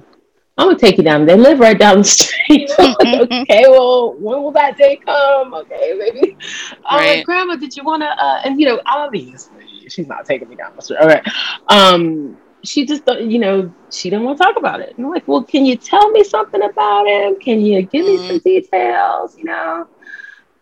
I'm 0.59 0.69
gonna 0.69 0.79
take 0.79 0.97
you 0.97 1.05
down. 1.05 1.27
They 1.27 1.37
live 1.37 1.61
right 1.61 1.79
down 1.79 1.99
the 1.99 2.05
street. 2.05 2.71
like, 2.79 2.97
okay, 3.01 3.65
well, 3.69 4.15
when 4.15 4.43
will 4.43 4.53
that 4.53 4.77
day 4.79 4.97
come? 4.97 5.53
Okay, 5.53 5.95
maybe. 5.99 6.37
I'm 6.85 6.99
right. 6.99 7.17
like, 7.17 7.27
Grandma, 7.27 7.57
did 7.57 7.77
you 7.77 7.85
wanna? 7.85 8.15
Uh, 8.19 8.41
and 8.45 8.59
you 8.61 8.67
know, 8.67 8.81
obviously, 8.87 9.89
she's 9.89 10.07
not 10.07 10.25
taking 10.25 10.49
me 10.49 10.57
down 10.57 10.75
the 10.75 10.83
street. 10.83 10.99
All 11.01 11.09
right. 11.09 11.27
Um, 11.69 12.39
she 12.65 12.85
just, 12.85 13.03
you 13.07 13.39
know, 13.39 13.73
she 13.91 14.11
didn't 14.11 14.25
want 14.25 14.39
to 14.39 14.45
talk 14.45 14.57
about 14.57 14.81
it. 14.81 14.97
And 14.97 15.07
I'm 15.07 15.13
like, 15.13 15.29
well, 15.29 15.43
can 15.43 15.65
you 15.65 15.77
tell 15.77 16.11
me 16.11 16.25
something 16.25 16.63
about 16.63 17.07
him? 17.07 17.39
Can 17.39 17.61
you 17.61 17.83
give 17.83 18.05
mm-hmm. 18.05 18.23
me 18.23 18.29
some 18.29 18.39
details? 18.39 19.37
You 19.37 19.45
know. 19.45 19.89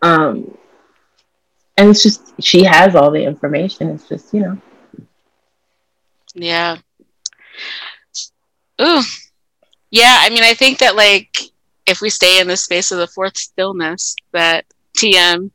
Um, 0.02 0.58
and 1.76 1.90
it's 1.90 2.02
just 2.02 2.34
she 2.40 2.64
has 2.64 2.94
all 2.94 3.10
the 3.10 3.24
information. 3.24 3.90
It's 3.90 4.08
just 4.08 4.34
you 4.34 4.40
know 4.40 4.58
yeah. 6.34 6.78
Ooh. 8.80 9.02
Yeah, 9.90 10.18
I 10.20 10.30
mean, 10.30 10.42
I 10.42 10.54
think 10.54 10.78
that 10.78 10.96
like 10.96 11.38
if 11.86 12.00
we 12.00 12.10
stay 12.10 12.40
in 12.40 12.48
the 12.48 12.56
space 12.56 12.90
of 12.90 12.98
the 12.98 13.06
fourth 13.06 13.36
stillness, 13.36 14.16
that 14.32 14.64
TM 14.98 15.50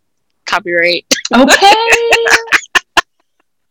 copyright. 0.45 1.05
Okay. 1.33 1.73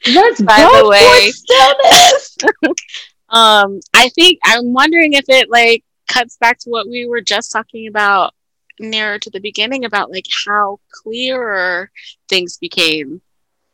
Let's 0.15 0.41
By 0.41 0.59
go 0.59 0.83
the 0.83 0.89
way, 0.89 1.31
stillness. 1.31 2.37
um, 3.31 3.81
I 3.95 4.11
think 4.11 4.39
I'm 4.45 4.73
wondering 4.73 5.15
if 5.15 5.25
it 5.29 5.51
like 5.51 5.85
cuts 6.07 6.37
back 6.37 6.59
to 6.61 6.71
what 6.71 6.89
we 6.89 7.07
were 7.07 7.21
just 7.21 7.51
talking 7.51 7.89
about 7.89 8.35
nearer 8.79 9.19
to 9.19 9.31
the 9.31 9.41
beginning 9.41 9.85
about 9.85 10.11
like 10.11 10.27
how 10.47 10.79
clearer 10.93 11.91
things 12.29 12.59
became 12.59 13.21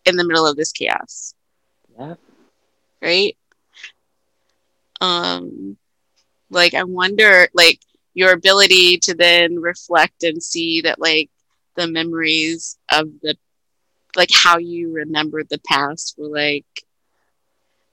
in 0.06 0.16
the 0.16 0.24
middle 0.24 0.46
of 0.46 0.56
this 0.56 0.72
chaos. 0.72 1.34
Yeah 1.98 2.14
right? 3.04 3.36
Um, 5.00 5.76
like 6.50 6.74
I 6.74 6.84
wonder, 6.84 7.48
like 7.52 7.80
your 8.14 8.32
ability 8.32 8.98
to 8.98 9.14
then 9.14 9.60
reflect 9.60 10.22
and 10.22 10.42
see 10.42 10.80
that, 10.82 11.00
like 11.00 11.30
the 11.76 11.86
memories 11.86 12.78
of 12.90 13.08
the, 13.22 13.36
like 14.16 14.30
how 14.32 14.58
you 14.58 14.92
remembered 14.92 15.48
the 15.48 15.60
past 15.66 16.14
were 16.16 16.28
like 16.28 16.64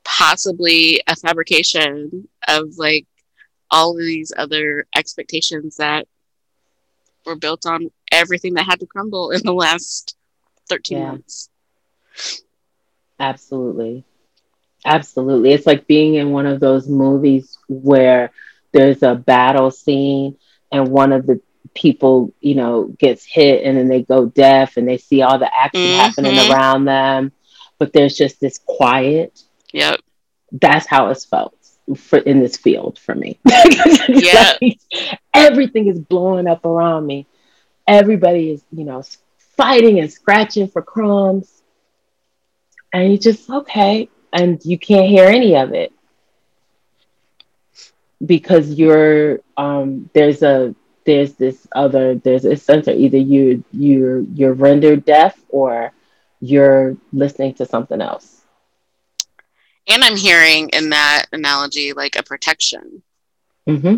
possibly 0.04 1.02
a 1.08 1.16
fabrication 1.16 2.28
of 2.48 2.78
like 2.78 3.06
all 3.70 3.92
of 3.92 4.06
these 4.06 4.32
other 4.38 4.86
expectations 4.96 5.78
that 5.78 6.08
were 7.26 7.36
built 7.36 7.66
on 7.66 7.92
everything 8.12 8.54
that 8.56 8.66
had 8.66 8.80
to 8.80 8.86
crumble 8.86 9.32
in 9.32 9.42
the 9.44 9.54
last 9.54 10.16
13 10.70 10.98
yeah. 10.98 11.08
months. 11.12 11.50
Absolutely. 13.20 14.04
Absolutely. 14.86 15.52
It's 15.52 15.68
like 15.68 15.88
being 15.88 16.16
in 16.16 16.32
one 16.32 16.46
of 16.46 16.60
those 16.60 16.88
movies 16.88 17.58
where 17.68 18.32
there's 18.72 19.04
a 19.04 19.16
battle 19.16 19.72
scene 19.72 20.38
and 20.72 20.88
one 20.88 21.12
of 21.12 21.28
the 21.28 21.42
people, 21.74 22.34
you 22.42 22.56
know, 22.56 22.86
gets 22.86 23.26
hit 23.26 23.64
and 23.64 23.78
then 23.78 23.88
they 23.88 24.02
go 24.02 24.26
deaf 24.26 24.78
and 24.78 24.88
they 24.88 24.98
see 24.98 25.22
all 25.22 25.38
the 25.38 25.54
action 25.54 25.82
mm-hmm. 25.82 26.00
happening 26.00 26.52
around 26.52 26.86
them, 26.86 27.32
but 27.78 27.94
there's 27.94 28.16
just 28.16 28.40
this 28.40 28.60
quiet. 28.66 29.42
Yep. 29.74 30.00
That's 30.52 30.88
how 30.88 31.10
it's 31.10 31.26
felt 31.26 31.56
for 31.96 32.20
in 32.20 32.40
this 32.40 32.58
field 32.58 32.98
for 32.98 33.16
me. 33.16 33.40
yeah. 34.10 34.54
Like, 34.62 34.80
everything 35.34 35.88
is 35.88 36.00
blowing 36.00 36.48
up 36.48 36.66
around 36.66 37.06
me. 37.06 37.28
Everybody 37.88 38.52
is, 38.52 38.64
you 38.72 38.84
know, 38.84 39.04
fighting 39.58 40.00
and 40.00 40.12
scratching 40.12 40.68
for 40.68 40.82
crumbs. 40.82 41.62
And 42.94 43.12
you 43.12 43.18
just, 43.18 43.50
okay, 43.50 44.10
and 44.34 44.64
you 44.64 44.78
can't 44.78 45.08
hear 45.08 45.26
any 45.26 45.56
of 45.56 45.74
it. 45.74 45.92
Because 48.24 48.70
you're 48.74 49.40
um, 49.58 50.10
there's 50.14 50.44
a 50.44 50.76
there's 51.06 51.34
this 51.34 51.68
other 51.74 52.16
there's 52.16 52.46
a 52.46 52.56
center 52.56 52.92
either 52.92 53.18
you 53.18 53.64
you're 53.72 54.20
you're 54.22 54.54
rendered 54.54 55.06
deaf 55.06 55.40
or 55.50 55.92
you're 56.40 56.98
listening 57.12 57.54
to 57.56 57.66
something 57.66 58.02
else. 58.02 58.42
And 59.88 60.04
i'm 60.04 60.16
hearing 60.16 60.70
in 60.70 60.90
that 60.90 61.26
analogy 61.32 61.94
like 61.94 62.16
a 62.16 62.24
protection. 62.24 63.02
Mm-hmm. 63.68 63.98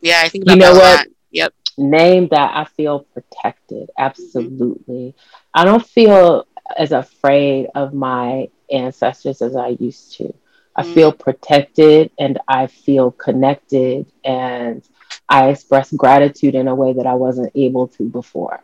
yeah 0.00 0.20
i 0.24 0.28
think 0.28 0.48
you 0.48 0.56
know 0.56 0.74
what? 0.74 1.08
Yep. 1.30 1.54
Name 1.78 2.28
that 2.28 2.56
i 2.56 2.64
feel 2.64 3.00
protected. 3.00 3.90
Absolutely. 3.98 5.14
Mm-hmm. 5.14 5.50
i 5.54 5.64
don't 5.64 5.86
feel 5.86 6.46
as 6.76 6.92
afraid 6.92 7.68
of 7.74 7.94
my 7.94 8.48
ancestors 8.70 9.42
as 9.42 9.56
I 9.56 9.76
used 9.78 10.16
to. 10.16 10.34
I 10.74 10.82
mm. 10.82 10.94
feel 10.94 11.12
protected 11.12 12.10
and 12.18 12.38
I 12.46 12.66
feel 12.66 13.10
connected 13.10 14.06
and 14.24 14.82
I 15.28 15.48
express 15.48 15.92
gratitude 15.92 16.54
in 16.54 16.68
a 16.68 16.74
way 16.74 16.92
that 16.94 17.06
I 17.06 17.14
wasn't 17.14 17.52
able 17.54 17.88
to 17.88 18.08
before. 18.08 18.62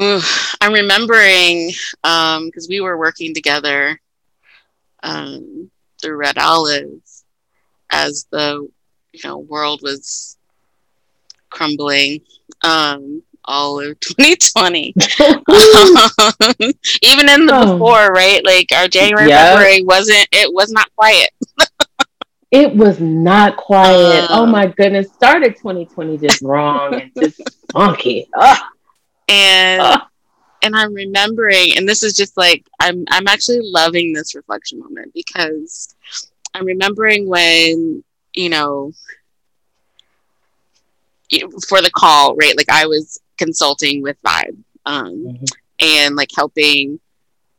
Ooh, 0.00 0.20
I'm 0.60 0.72
remembering 0.72 1.68
because 2.02 2.64
um, 2.64 2.68
we 2.68 2.80
were 2.80 2.96
working 2.96 3.34
together 3.34 4.00
um, 5.02 5.70
through 6.00 6.16
Red 6.16 6.38
Olives 6.38 7.24
as 7.90 8.26
the 8.30 8.68
you 9.12 9.20
know 9.22 9.38
world 9.38 9.80
was 9.82 10.38
crumbling. 11.50 12.22
Um, 12.64 13.22
all 13.44 13.80
of 13.80 13.98
2020. 14.00 14.94
um, 15.20 15.34
even 17.02 17.28
in 17.28 17.46
the 17.46 17.52
oh. 17.52 17.72
before, 17.72 18.08
right? 18.08 18.44
Like 18.44 18.70
our 18.74 18.88
January, 18.88 19.28
yep. 19.28 19.54
February 19.54 19.84
wasn't, 19.84 20.26
it 20.32 20.52
was 20.52 20.72
not 20.72 20.88
quiet. 20.96 21.30
it 22.50 22.74
was 22.74 23.00
not 23.00 23.56
quiet. 23.56 24.26
oh 24.30 24.46
my 24.46 24.66
goodness. 24.66 25.12
Started 25.12 25.56
2020 25.56 26.18
just 26.18 26.42
wrong 26.42 27.00
and 27.00 27.10
just 27.16 27.40
funky. 27.72 28.28
Ugh. 28.36 28.58
And, 29.28 29.80
Ugh. 29.80 30.00
and 30.62 30.76
I'm 30.76 30.92
remembering, 30.94 31.76
and 31.76 31.88
this 31.88 32.02
is 32.02 32.14
just 32.14 32.36
like, 32.36 32.66
I'm, 32.80 33.04
I'm 33.10 33.28
actually 33.28 33.60
loving 33.62 34.12
this 34.12 34.34
reflection 34.34 34.80
moment 34.80 35.12
because 35.14 35.94
I'm 36.54 36.66
remembering 36.66 37.28
when, 37.28 38.04
you 38.34 38.48
know, 38.48 38.92
for 41.66 41.80
the 41.80 41.90
call, 41.90 42.36
right? 42.36 42.56
Like 42.56 42.68
I 42.68 42.86
was 42.86 43.21
consulting 43.42 44.02
with 44.02 44.16
Vibe 44.22 44.56
um, 44.86 45.26
mm-hmm. 45.26 45.44
and 45.80 46.14
like 46.14 46.30
helping 46.34 47.00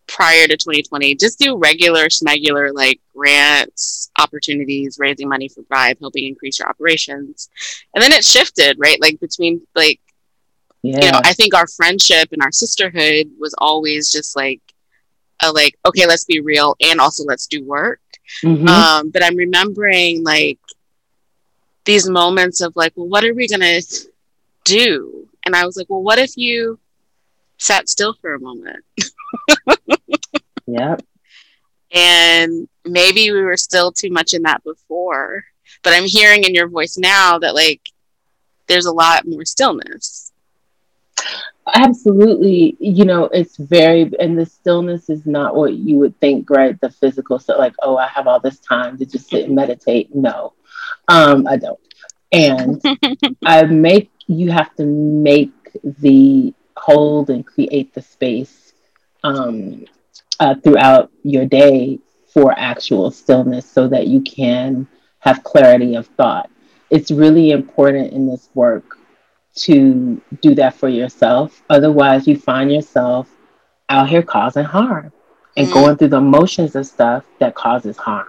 prior 0.08 0.48
to 0.48 0.56
2020 0.56 1.16
just 1.16 1.40
do 1.40 1.58
regular 1.58 2.06
schmegular 2.06 2.74
like 2.74 3.00
grants 3.16 4.12
opportunities 4.20 4.98
raising 5.00 5.28
money 5.28 5.50
for 5.50 5.64
Vibe 5.64 6.00
helping 6.00 6.26
increase 6.26 6.60
your 6.60 6.70
operations 6.70 7.50
and 7.94 8.02
then 8.02 8.12
it 8.12 8.24
shifted 8.24 8.78
right 8.80 9.02
like 9.02 9.20
between 9.20 9.62
like 9.76 10.00
yeah. 10.82 11.06
you 11.06 11.12
know 11.12 11.22
i 11.24 11.34
think 11.34 11.54
our 11.54 11.68
friendship 11.68 12.30
and 12.32 12.42
our 12.42 12.52
sisterhood 12.52 13.28
was 13.40 13.56
always 13.58 14.12
just 14.12 14.36
like 14.36 14.62
a 15.42 15.52
like 15.52 15.76
okay 15.86 16.06
let's 16.06 16.26
be 16.26 16.42
real 16.42 16.76
and 16.82 17.00
also 17.00 17.24
let's 17.24 17.48
do 17.48 17.64
work 17.64 18.02
mm-hmm. 18.44 18.68
um, 18.68 19.10
but 19.10 19.24
i'm 19.24 19.36
remembering 19.36 20.24
like 20.24 20.60
these 21.86 22.10
moments 22.10 22.62
of 22.62 22.76
like 22.76 22.94
well 22.96 23.08
what 23.08 23.24
are 23.24 23.34
we 23.34 23.48
gonna 23.48 23.80
do 24.66 25.28
and 25.46 25.56
I 25.56 25.66
was 25.66 25.78
like, 25.78 25.89
well, 25.89 26.02
what 26.02 26.20
if 26.20 26.38
you 26.38 26.80
sat 27.58 27.89
still 27.89 28.14
for 28.14 28.34
a 28.34 28.39
moment? 28.39 28.84
yeah. 30.66 30.98
And 31.91 32.68
maybe 32.86 33.32
we 33.32 33.41
were 33.41 33.58
still 33.58 33.91
too 33.91 34.10
much 34.10 34.34
in 34.34 34.44
that 34.44 34.64
before. 34.64 35.46
But 35.84 35.94
I'm 35.94 36.06
hearing 36.06 36.44
in 36.44 36.56
your 36.56 36.68
voice 36.68 36.98
now 36.98 37.39
that 37.39 37.56
like 37.56 37.82
there's 38.68 38.86
a 38.86 38.91
lot 38.91 39.28
more 39.28 39.46
stillness. 39.46 40.32
Absolutely. 41.74 42.76
You 42.80 43.06
know, 43.06 43.26
it's 43.26 43.58
very, 43.58 44.12
and 44.20 44.38
the 44.38 44.46
stillness 44.46 45.10
is 45.10 45.26
not 45.26 45.56
what 45.56 45.74
you 45.74 45.98
would 45.98 46.20
think, 46.20 46.50
right? 46.50 46.80
The 46.80 46.89
physical, 46.89 47.39
so 47.39 47.58
like, 47.58 47.74
oh, 47.82 47.96
I 47.98 48.08
have 48.08 48.28
all 48.28 48.39
this 48.39 48.60
time 48.60 48.98
to 48.98 49.06
just 49.06 49.30
sit 49.30 49.46
and 49.46 49.56
meditate. 49.56 50.14
No, 50.14 50.54
um, 51.08 51.48
I 51.48 51.58
don't. 51.58 51.80
And 52.34 52.82
I 53.46 53.64
make, 53.64 54.12
you 54.28 54.52
have 54.52 54.76
to 54.76 54.86
make 54.86 55.52
the 55.84 56.54
hold 56.76 57.30
and 57.30 57.46
create 57.46 57.94
the 57.94 58.02
space 58.02 58.74
um, 59.24 59.86
uh, 60.40 60.56
throughout 60.56 61.12
your 61.24 61.46
day 61.46 62.00
for 62.34 62.54
actual 62.58 63.12
stillness 63.12 63.70
so 63.70 63.88
that 63.88 64.08
you 64.08 64.22
can 64.22 64.88
have 65.20 65.44
clarity 65.44 65.96
of 65.96 66.08
thought. 66.08 66.50
It's 66.90 67.12
really 67.12 67.52
important 67.52 68.12
in 68.12 68.28
this 68.28 68.50
work 68.54 68.98
to 69.56 70.22
do 70.42 70.56
that 70.56 70.74
for 70.74 70.90
yourself. 70.90 71.62
Otherwise, 71.70 72.28
you 72.28 72.38
find 72.38 72.72
yourself 72.72 73.30
out 73.90 74.10
here 74.10 74.24
causing 74.24 74.66
harm 74.66 75.12
and 75.56 75.68
mm-hmm. 75.68 75.74
going 75.74 75.98
through 75.98 76.10
the 76.10 76.22
motions 76.22 76.76
of 76.76 76.88
stuff 76.88 77.24
that 77.40 77.54
causes 77.54 77.96
harm. 77.98 78.28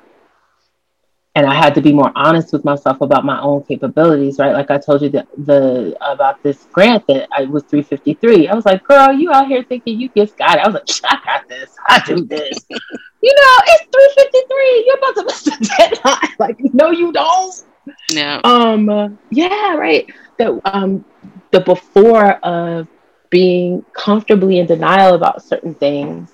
And 1.37 1.47
I 1.47 1.55
had 1.55 1.75
to 1.75 1.81
be 1.81 1.93
more 1.93 2.13
honest 2.15 2.53
with 2.53 2.65
myself 2.65 3.01
about 3.01 3.25
my 3.25 3.41
own 3.41 3.65
capabilities, 3.65 4.39
right? 4.39 4.53
Like 4.53 4.71
I 4.71 4.79
told 4.79 5.03
you 5.03 5.09
the, 5.09 5.27
the 5.39 5.97
about 6.01 6.41
this 6.45 6.69
grant 6.71 7.05
that 7.09 7.29
I 7.33 7.43
was 7.45 7.65
353. 7.65 8.47
I 8.47 8.55
was 8.55 8.65
like, 8.65 8.85
girl, 8.85 9.13
you 9.13 9.33
out 9.33 9.49
here 9.49 9.65
thinking 9.65 9.99
you 9.99 10.09
just 10.17 10.37
got 10.37 10.59
it. 10.59 10.65
I 10.65 10.69
was 10.69 10.75
like, 10.75 11.13
I 11.13 11.25
got 11.25 11.49
this. 11.49 11.75
I 11.89 12.01
do 12.07 12.25
this. 12.25 12.65
you 12.71 13.35
know, 13.35 13.59
it's 13.67 13.85
353. 13.91 14.85
You're 14.87 14.99
about 14.99 15.15
to 15.17 15.25
miss 15.25 15.43
the 15.43 15.75
deadline. 15.77 16.35
like, 16.39 16.61
no, 16.73 16.93
you 16.93 17.13
don't. 17.13 17.65
Yeah. 18.11 18.41
Um. 18.45 18.89
Uh, 18.89 19.09
yeah. 19.31 19.75
Right. 19.75 20.07
The 20.39 20.61
um, 20.65 21.05
the 21.51 21.61
before 21.61 22.33
of 22.45 22.87
being 23.31 23.85
comfortably 23.93 24.61
in 24.61 24.67
denial 24.67 25.15
about 25.15 25.43
certain 25.43 25.75
things. 25.75 26.31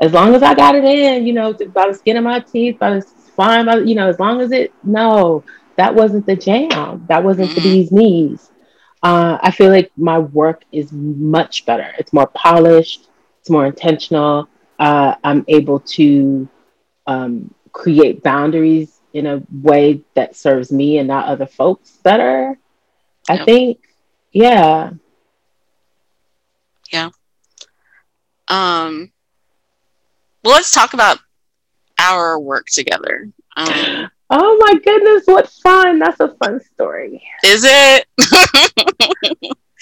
As 0.00 0.12
long 0.12 0.34
as 0.34 0.42
I 0.42 0.54
got 0.54 0.74
it 0.74 0.84
in, 0.84 1.26
you 1.26 1.32
know, 1.32 1.54
by 1.54 1.88
the 1.88 1.94
skin 1.94 2.18
of 2.18 2.24
my 2.24 2.40
teeth, 2.40 2.78
by 2.78 2.90
the 2.90 3.06
fine, 3.34 3.66
by, 3.66 3.78
you 3.78 3.94
know, 3.94 4.08
as 4.08 4.18
long 4.18 4.40
as 4.40 4.52
it. 4.52 4.72
No, 4.82 5.44
that 5.76 5.94
wasn't 5.94 6.26
the 6.26 6.36
jam. 6.36 7.04
That 7.08 7.24
wasn't 7.24 7.50
mm-hmm. 7.50 7.54
for 7.54 7.60
these 7.60 7.92
knees. 7.92 8.50
Uh, 9.02 9.38
I 9.42 9.50
feel 9.50 9.70
like 9.70 9.92
my 9.96 10.18
work 10.18 10.64
is 10.72 10.90
much 10.92 11.66
better. 11.66 11.92
It's 11.98 12.12
more 12.12 12.26
polished. 12.28 13.08
It's 13.40 13.50
more 13.50 13.66
intentional. 13.66 14.48
Uh, 14.78 15.14
I'm 15.22 15.44
able 15.48 15.80
to 15.80 16.48
um, 17.06 17.54
create 17.72 18.22
boundaries 18.22 19.00
in 19.12 19.26
a 19.26 19.42
way 19.52 20.02
that 20.14 20.34
serves 20.34 20.72
me 20.72 20.98
and 20.98 21.06
not 21.06 21.26
other 21.26 21.46
folks 21.46 21.90
better. 22.02 22.58
I 23.28 23.34
yep. 23.34 23.44
think, 23.44 23.78
yeah. 24.32 24.90
Yeah. 26.92 27.10
Um, 28.48 29.12
well, 30.42 30.54
let's 30.54 30.72
talk 30.72 30.94
about 30.94 31.18
our 31.98 32.38
work 32.38 32.66
together. 32.66 33.30
Um, 33.56 34.10
oh 34.30 34.56
my 34.58 34.78
goodness, 34.80 35.24
what 35.26 35.48
fun! 35.48 35.98
That's 35.98 36.20
a 36.20 36.34
fun 36.42 36.60
story. 36.60 37.22
Is 37.44 37.64
it? 37.64 38.06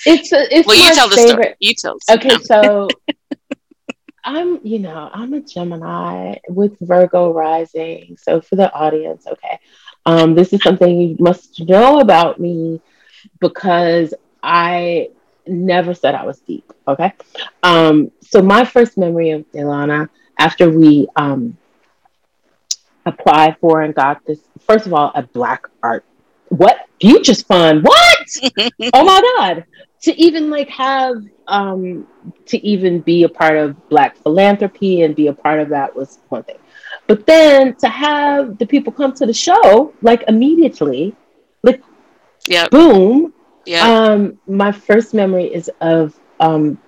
it's 0.07 0.33
a, 0.33 0.57
it's 0.57 0.67
well, 0.67 0.77
you 0.77 0.95
tell 0.95 1.09
favorite. 1.09 1.27
the 1.27 1.29
story. 1.29 1.55
You 1.61 1.75
tell. 1.75 1.97
Okay, 2.11 2.37
so 2.43 2.89
I'm, 4.25 4.61
you 4.65 4.79
know, 4.79 5.11
I'm 5.13 5.33
a 5.35 5.41
Gemini 5.41 6.37
with 6.49 6.77
Virgo 6.81 7.33
rising. 7.33 8.17
So 8.21 8.41
for 8.41 8.57
the 8.57 8.73
audience, 8.73 9.27
okay, 9.27 9.59
um, 10.07 10.35
this 10.35 10.53
is 10.53 10.63
something 10.63 11.01
you 11.01 11.17
must 11.19 11.61
know 11.67 12.01
about 12.01 12.39
me 12.39 12.81
because 13.41 14.15
I 14.43 15.11
never 15.47 15.95
said 15.95 16.15
I 16.15 16.25
was 16.25 16.41
deep. 16.41 16.73
Okay, 16.87 17.13
um, 17.63 18.11
so 18.21 18.43
my 18.43 18.65
first 18.65 18.99
memory 18.99 19.31
of 19.31 19.51
Delana 19.53 20.09
after 20.39 20.71
we 20.71 21.09
um, 21.17 21.57
applied 23.07 23.57
for 23.61 23.83
and 23.83 23.95
got 23.95 24.25
this, 24.27 24.41
first 24.61 24.87
of 24.87 24.95
all, 24.95 25.13
a 25.15 25.23
Black 25.23 25.67
Art. 25.83 26.05
What 26.49 26.87
Futures 27.01 27.43
Fund? 27.43 27.83
What? 27.83 28.29
oh 28.95 29.05
my 29.05 29.23
God! 29.39 29.65
To 30.03 30.21
even 30.21 30.51
like 30.51 30.69
have 30.69 31.17
um, 31.49 32.07
to 32.47 32.67
even 32.67 33.01
be 33.01 33.23
a 33.23 33.29
part 33.29 33.57
of 33.57 33.89
Black 33.89 34.17
philanthropy 34.19 35.03
and 35.03 35.17
be 35.17 35.29
a 35.29 35.33
part 35.33 35.61
of 35.61 35.69
that 35.71 35.95
was 35.95 36.19
one 36.29 36.43
thing. 36.43 36.59
But 37.07 37.27
then 37.27 37.75
to 37.77 37.89
have 37.89 38.59
the 38.59 38.67
people 38.67 38.93
come 38.93 39.13
to 39.15 39.27
the 39.27 39.33
show 39.33 39.95
like 40.03 40.25
immediately, 40.29 41.17
like 41.63 41.83
yeah, 42.47 42.69
boom. 42.69 43.33
Yeah. 43.65 43.87
Um, 43.87 44.39
my 44.47 44.73
first 44.73 45.15
memory 45.15 45.45
is 45.45 45.71
of 45.81 46.19
um, 46.41 46.79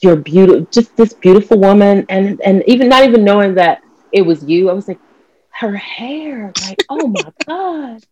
your 0.00 0.16
beautiful, 0.16 0.66
just 0.70 0.96
this 0.96 1.12
beautiful 1.12 1.58
woman, 1.58 2.06
and 2.08 2.40
and 2.42 2.62
even 2.66 2.88
not 2.88 3.04
even 3.04 3.24
knowing 3.24 3.54
that 3.54 3.82
it 4.12 4.22
was 4.22 4.44
you. 4.44 4.70
I 4.70 4.72
was 4.72 4.88
like, 4.88 5.00
her 5.58 5.76
hair, 5.76 6.52
like, 6.62 6.84
oh 6.88 7.06
my 7.08 7.32
god, 7.46 8.04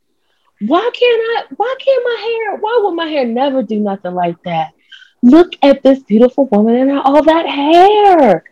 why 0.61 0.91
can't 0.95 1.23
I? 1.23 1.45
Why 1.57 1.75
can't 1.79 2.05
my 2.05 2.21
hair? 2.21 2.57
Why 2.61 2.81
would 2.83 2.95
my 2.95 3.07
hair 3.07 3.27
never 3.27 3.63
do 3.63 3.81
nothing 3.81 4.15
like 4.15 4.43
that? 4.45 4.73
look 5.23 5.53
at 5.63 5.83
this 5.83 6.03
beautiful 6.03 6.47
woman 6.47 6.91
and 6.91 6.99
all 6.99 7.23
that 7.23 7.47
hair. 7.47 8.45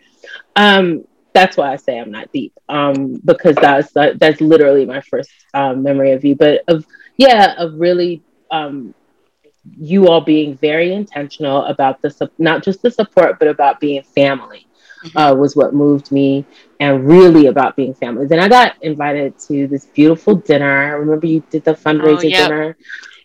Um, 0.56 1.04
that's 1.32 1.56
why 1.56 1.72
I 1.72 1.76
say 1.76 1.98
I'm 1.98 2.10
not 2.10 2.32
deep. 2.32 2.52
Um, 2.68 3.20
because 3.24 3.56
that's 3.56 3.92
that's 3.92 4.40
literally 4.40 4.86
my 4.86 5.00
first 5.02 5.30
um, 5.54 5.82
memory 5.82 6.12
of 6.12 6.24
you. 6.24 6.34
But 6.34 6.62
of 6.68 6.86
yeah, 7.16 7.54
of 7.58 7.74
really 7.74 8.22
um, 8.50 8.94
you 9.78 10.08
all 10.08 10.20
being 10.20 10.56
very 10.56 10.92
intentional 10.92 11.64
about 11.66 12.00
the 12.02 12.30
not 12.38 12.62
just 12.62 12.82
the 12.82 12.90
support, 12.90 13.38
but 13.38 13.48
about 13.48 13.80
being 13.80 14.02
family. 14.02 14.66
Mm-hmm. 15.04 15.16
Uh, 15.16 15.34
was 15.34 15.56
what 15.56 15.72
moved 15.72 16.12
me, 16.12 16.44
and 16.78 17.06
really 17.06 17.46
about 17.46 17.74
being 17.74 17.94
family. 17.94 18.26
Then 18.26 18.38
I 18.38 18.48
got 18.48 18.76
invited 18.82 19.38
to 19.48 19.66
this 19.66 19.86
beautiful 19.86 20.34
dinner. 20.34 20.70
I 20.70 20.88
remember 20.90 21.26
you 21.26 21.42
did 21.48 21.64
the 21.64 21.72
fundraiser 21.72 22.24
oh, 22.24 22.28
yep. 22.28 22.48
dinner 22.48 22.76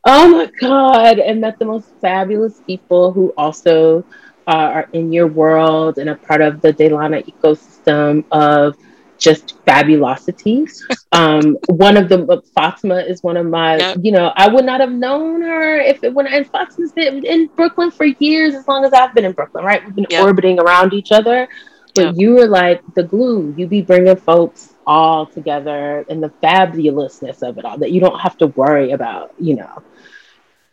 Oh 0.05 0.29
my 0.29 0.51
God. 0.59 1.17
And 1.17 1.41
met 1.41 1.57
the 1.57 1.65
most 1.65 1.89
fabulous 1.99 2.61
people 2.67 3.11
who 3.11 3.33
also 3.37 4.05
uh, 4.47 4.51
are 4.51 4.89
in 4.93 5.11
your 5.11 5.25
world 5.25 5.97
and 5.97 6.09
a 6.09 6.15
part 6.15 6.41
of 6.41 6.61
the 6.61 6.71
Delana 6.71 7.25
ecosystem 7.25 8.23
of 8.31 8.77
just 9.17 9.57
fabulosity. 9.65 10.65
Um, 11.11 11.57
one 11.67 11.97
of 11.97 12.09
them, 12.09 12.29
Fatima 12.53 12.97
is 12.97 13.23
one 13.23 13.37
of 13.37 13.45
my, 13.45 13.77
yep. 13.77 13.97
you 14.01 14.11
know, 14.11 14.33
I 14.35 14.47
would 14.47 14.65
not 14.65 14.81
have 14.81 14.91
known 14.91 15.41
her 15.41 15.77
if 15.79 16.03
it 16.03 16.13
when 16.13 16.27
and 16.27 16.49
Fatima's 16.49 16.91
been 16.91 17.25
in 17.25 17.47
Brooklyn 17.55 17.91
for 17.91 18.05
years, 18.05 18.53
as 18.55 18.67
long 18.67 18.85
as 18.85 18.93
I've 18.93 19.13
been 19.13 19.25
in 19.25 19.31
Brooklyn, 19.31 19.63
right? 19.63 19.85
We've 19.85 19.95
been 19.95 20.07
yep. 20.09 20.23
orbiting 20.23 20.59
around 20.59 20.93
each 20.93 21.11
other. 21.11 21.47
But 21.93 22.07
yep. 22.07 22.15
you 22.17 22.33
were 22.33 22.47
like 22.47 22.81
the 22.93 23.03
glue. 23.03 23.53
You 23.57 23.67
be 23.67 23.81
bringing 23.81 24.17
folks 24.17 24.73
all 24.85 25.25
together 25.25 26.05
and 26.09 26.21
the 26.21 26.29
fabulousness 26.43 27.41
of 27.41 27.57
it 27.57 27.63
all 27.65 27.77
that 27.77 27.91
you 27.91 28.01
don't 28.01 28.19
have 28.19 28.37
to 28.37 28.47
worry 28.47 28.91
about, 28.91 29.33
you 29.39 29.55
know 29.55 29.81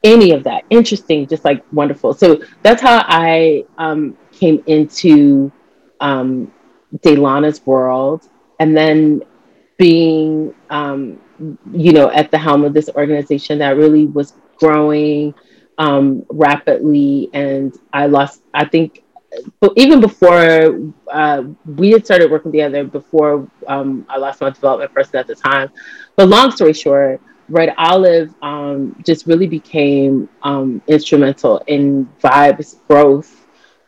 any 0.05 0.33
of 0.33 0.45
that. 0.45 0.65
Interesting, 0.71 1.27
just 1.27 1.45
like 1.45 1.65
wonderful. 1.73 2.15
So 2.15 2.43
that's 2.63 2.83
how 2.83 3.05
I 3.07 3.65
um, 3.79 4.17
came 4.33 4.63
into 4.67 5.53
um, 6.01 6.53
Delana's 7.01 7.65
world, 7.65 8.29
and 8.63 8.77
then 8.77 9.23
being, 9.79 10.55
um, 10.71 11.21
you 11.73 11.93
know, 11.93 12.11
at 12.11 12.31
the 12.31 12.39
helm 12.39 12.65
of 12.65 12.75
this 12.75 12.89
organization 12.97 13.59
that 13.59 13.77
really 13.77 14.07
was 14.07 14.35
growing 14.59 15.35
um, 15.79 16.25
rapidly, 16.31 17.31
and 17.33 17.75
I 17.93 18.07
lost. 18.07 18.43
I 18.55 18.65
think, 18.65 19.03
but 19.61 19.73
even 19.77 20.01
before 20.01 20.93
uh, 21.11 21.45
we 21.67 21.91
had 21.91 22.05
started 22.05 22.31
working 22.31 22.53
together, 22.53 22.85
before 22.85 23.49
um, 23.67 24.07
I 24.09 24.19
lost 24.19 24.41
my 24.41 24.51
development 24.51 24.93
person 24.95 25.17
at 25.19 25.27
the 25.27 25.35
time. 25.35 25.71
But 26.17 26.29
long 26.29 26.51
story 26.53 26.73
short 26.75 27.21
Red 27.49 27.75
Olive 27.79 28.35
um, 28.43 28.97
just 29.05 29.27
really 29.27 29.47
became 29.47 30.29
um, 30.43 30.83
instrumental 30.87 31.59
in 31.67 32.09
Vibe's 32.23 32.81
growth 32.89 33.42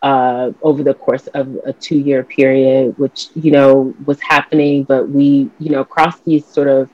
uh, 0.05 0.53
over 0.61 0.83
the 0.83 0.93
course 0.93 1.29
of 1.29 1.57
a 1.65 1.73
two 1.73 1.97
year 1.97 2.23
period, 2.23 2.97
which, 2.99 3.29
you 3.35 3.51
know, 3.51 3.95
was 4.05 4.21
happening, 4.21 4.85
but 4.85 5.09
we, 5.09 5.51
you 5.59 5.71
know, 5.71 5.83
crossed 5.83 6.23
these 6.27 6.45
sort 6.47 6.69
of 6.69 6.91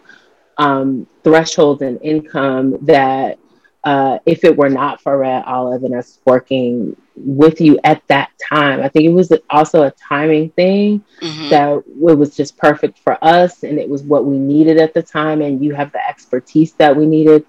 um, 0.58 1.08
thresholds 1.24 1.82
in 1.82 1.98
income 1.98 2.78
that 2.82 3.40
uh, 3.82 4.20
if 4.26 4.44
it 4.44 4.56
were 4.56 4.68
not 4.68 5.00
for 5.00 5.18
Red 5.18 5.42
Olive 5.44 5.82
and 5.82 5.96
us 5.96 6.20
working 6.24 6.94
with 7.16 7.61
you 7.61 7.80
at 7.82 8.00
that 8.06 8.30
time, 8.48 8.80
I 8.80 8.88
think 8.88 9.06
it 9.06 9.12
was 9.12 9.32
also 9.50 9.82
a 9.82 9.90
timing 9.90 10.50
thing 10.50 11.02
mm-hmm. 11.20 11.48
that 11.48 11.78
it 11.78 12.16
was 12.16 12.36
just 12.36 12.56
perfect 12.58 13.00
for 13.00 13.18
us 13.24 13.64
and 13.64 13.76
it 13.80 13.88
was 13.88 14.04
what 14.04 14.24
we 14.24 14.38
needed 14.38 14.78
at 14.78 14.94
the 14.94 15.02
time. 15.02 15.42
And 15.42 15.64
you 15.64 15.74
have 15.74 15.90
the 15.90 16.08
expertise 16.08 16.74
that 16.74 16.94
we 16.94 17.06
needed, 17.06 17.44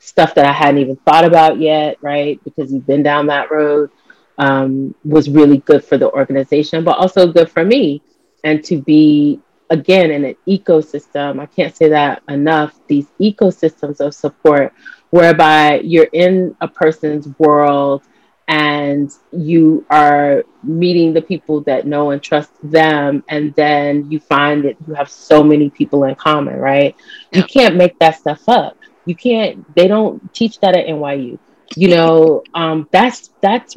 stuff 0.00 0.34
that 0.34 0.44
I 0.44 0.52
hadn't 0.52 0.80
even 0.80 0.96
thought 0.96 1.24
about 1.24 1.60
yet, 1.60 1.98
right? 2.00 2.42
Because 2.42 2.72
you've 2.72 2.86
been 2.86 3.04
down 3.04 3.28
that 3.28 3.52
road 3.52 3.90
um, 4.38 4.94
was 5.04 5.28
really 5.28 5.58
good 5.58 5.84
for 5.84 5.98
the 5.98 6.10
organization, 6.10 6.84
but 6.84 6.98
also 6.98 7.26
good 7.26 7.50
for 7.50 7.64
me. 7.64 8.02
And 8.42 8.62
to 8.64 8.80
be 8.80 9.40
again 9.70 10.10
in 10.10 10.24
an 10.24 10.36
ecosystem 10.46 11.40
i 11.40 11.46
can't 11.46 11.74
say 11.76 11.88
that 11.88 12.22
enough 12.28 12.78
these 12.86 13.06
ecosystems 13.20 14.00
of 14.00 14.14
support 14.14 14.72
whereby 15.10 15.80
you're 15.80 16.10
in 16.12 16.54
a 16.60 16.68
person's 16.68 17.26
world 17.38 18.02
and 18.46 19.10
you 19.32 19.86
are 19.88 20.44
meeting 20.62 21.14
the 21.14 21.22
people 21.22 21.62
that 21.62 21.86
know 21.86 22.10
and 22.10 22.22
trust 22.22 22.50
them 22.62 23.24
and 23.28 23.54
then 23.54 24.10
you 24.10 24.20
find 24.20 24.64
that 24.64 24.76
you 24.86 24.92
have 24.92 25.08
so 25.08 25.42
many 25.42 25.70
people 25.70 26.04
in 26.04 26.14
common 26.14 26.56
right 26.56 26.94
yeah. 27.32 27.38
you 27.38 27.44
can't 27.44 27.74
make 27.74 27.98
that 27.98 28.16
stuff 28.16 28.42
up 28.48 28.76
you 29.06 29.14
can't 29.14 29.74
they 29.74 29.88
don't 29.88 30.32
teach 30.34 30.60
that 30.60 30.76
at 30.76 30.86
nyu 30.86 31.38
you 31.76 31.88
know 31.88 32.42
um, 32.54 32.88
that's 32.90 33.30
that's 33.40 33.74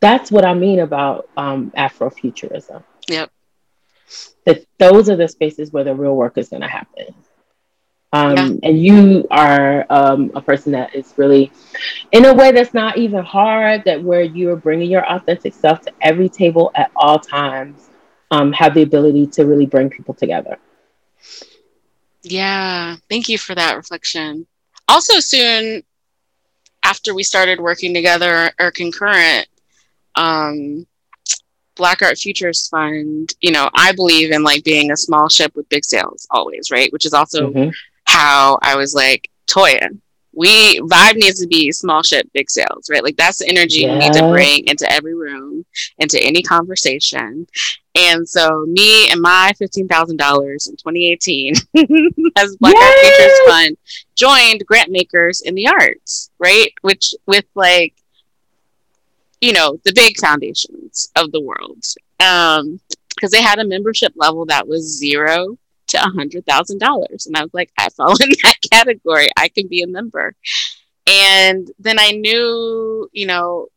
that's 0.00 0.30
what 0.30 0.44
i 0.44 0.54
mean 0.54 0.80
about 0.80 1.28
um, 1.36 1.72
afrofuturism. 1.76 2.82
Yep. 3.08 3.30
That 4.44 4.64
those 4.78 5.08
are 5.08 5.16
the 5.16 5.28
spaces 5.28 5.72
where 5.72 5.84
the 5.84 5.94
real 5.94 6.14
work 6.14 6.38
is 6.38 6.48
going 6.48 6.62
to 6.62 6.68
happen. 6.68 7.14
Um, 8.12 8.36
yeah. 8.36 8.68
and 8.68 8.82
you 8.82 9.26
are 9.30 9.84
um, 9.90 10.30
a 10.34 10.40
person 10.40 10.72
that 10.72 10.94
is 10.94 11.12
really 11.16 11.50
in 12.12 12.24
a 12.24 12.32
way 12.32 12.52
that's 12.52 12.72
not 12.72 12.96
even 12.96 13.24
hard 13.24 13.82
that 13.84 14.02
where 14.02 14.22
you're 14.22 14.56
bringing 14.56 14.90
your 14.90 15.04
authentic 15.10 15.52
self 15.52 15.82
to 15.82 15.92
every 16.00 16.28
table 16.28 16.70
at 16.76 16.90
all 16.94 17.18
times 17.18 17.90
um, 18.30 18.52
have 18.52 18.74
the 18.74 18.82
ability 18.82 19.26
to 19.26 19.44
really 19.44 19.66
bring 19.66 19.90
people 19.90 20.14
together. 20.14 20.56
Yeah. 22.22 22.96
Thank 23.10 23.28
you 23.28 23.38
for 23.38 23.54
that 23.54 23.76
reflection. 23.76 24.46
Also 24.88 25.18
soon 25.18 25.82
after 26.86 27.14
we 27.16 27.24
started 27.24 27.58
working 27.58 27.92
together 27.92 28.52
or 28.60 28.70
concurrent 28.70 29.48
um, 30.14 30.86
Black 31.74 32.00
Art 32.00 32.16
Futures 32.16 32.68
Fund, 32.68 33.32
you 33.40 33.50
know, 33.50 33.68
I 33.74 33.90
believe 33.90 34.30
in 34.30 34.44
like 34.44 34.62
being 34.62 34.92
a 34.92 34.96
small 34.96 35.28
ship 35.28 35.54
with 35.56 35.68
big 35.68 35.84
sails 35.84 36.28
always, 36.30 36.70
right? 36.70 36.92
Which 36.92 37.04
is 37.04 37.12
also 37.12 37.50
mm-hmm. 37.50 37.70
how 38.04 38.60
I 38.62 38.76
was 38.76 38.94
like, 38.94 39.28
Toya, 39.48 39.98
we 40.36 40.78
vibe 40.80 41.16
needs 41.16 41.40
to 41.40 41.48
be 41.48 41.72
small 41.72 42.02
ship, 42.02 42.28
big 42.34 42.50
sails, 42.50 42.90
right? 42.90 43.02
Like 43.02 43.16
that's 43.16 43.38
the 43.38 43.48
energy 43.48 43.80
yeah. 43.80 43.94
you 43.94 43.98
need 43.98 44.12
to 44.12 44.28
bring 44.28 44.68
into 44.68 44.90
every 44.92 45.14
room, 45.14 45.64
into 45.98 46.22
any 46.22 46.42
conversation. 46.42 47.46
And 47.94 48.28
so 48.28 48.66
me 48.66 49.10
and 49.10 49.20
my 49.20 49.52
fifteen 49.58 49.88
thousand 49.88 50.18
dollars 50.18 50.66
in 50.66 50.76
2018 50.76 51.54
as 52.36 52.56
Black 52.56 52.76
Art 52.76 52.94
Futures 53.00 53.38
Fund 53.46 53.76
joined 54.14 54.66
grant 54.66 54.90
makers 54.90 55.40
in 55.40 55.54
the 55.54 55.68
arts, 55.68 56.30
right? 56.38 56.72
Which 56.82 57.14
with 57.26 57.46
like 57.54 57.94
you 59.40 59.52
know, 59.52 59.78
the 59.84 59.92
big 59.92 60.18
foundations 60.18 61.10
of 61.16 61.30
the 61.32 61.40
world. 61.40 61.84
Um, 62.20 62.80
because 63.14 63.30
they 63.30 63.42
had 63.42 63.58
a 63.58 63.64
membership 63.64 64.12
level 64.16 64.44
that 64.46 64.68
was 64.68 64.98
zero 64.98 65.58
to 65.88 65.98
a 65.98 66.10
hundred 66.10 66.46
thousand 66.46 66.78
dollars. 66.78 67.26
And 67.26 67.36
I 67.36 67.42
was 67.42 67.54
like, 67.54 67.70
I 67.78 67.88
fall 67.90 68.14
in 68.22 68.30
that 68.42 68.56
category. 68.72 69.30
I 69.36 69.48
can 69.48 69.68
be 69.68 69.82
a 69.82 69.86
member. 69.86 70.34
And 71.06 71.70
then 71.78 71.98
I 71.98 72.12
knew, 72.12 73.08
you 73.12 73.26
know, 73.26 73.68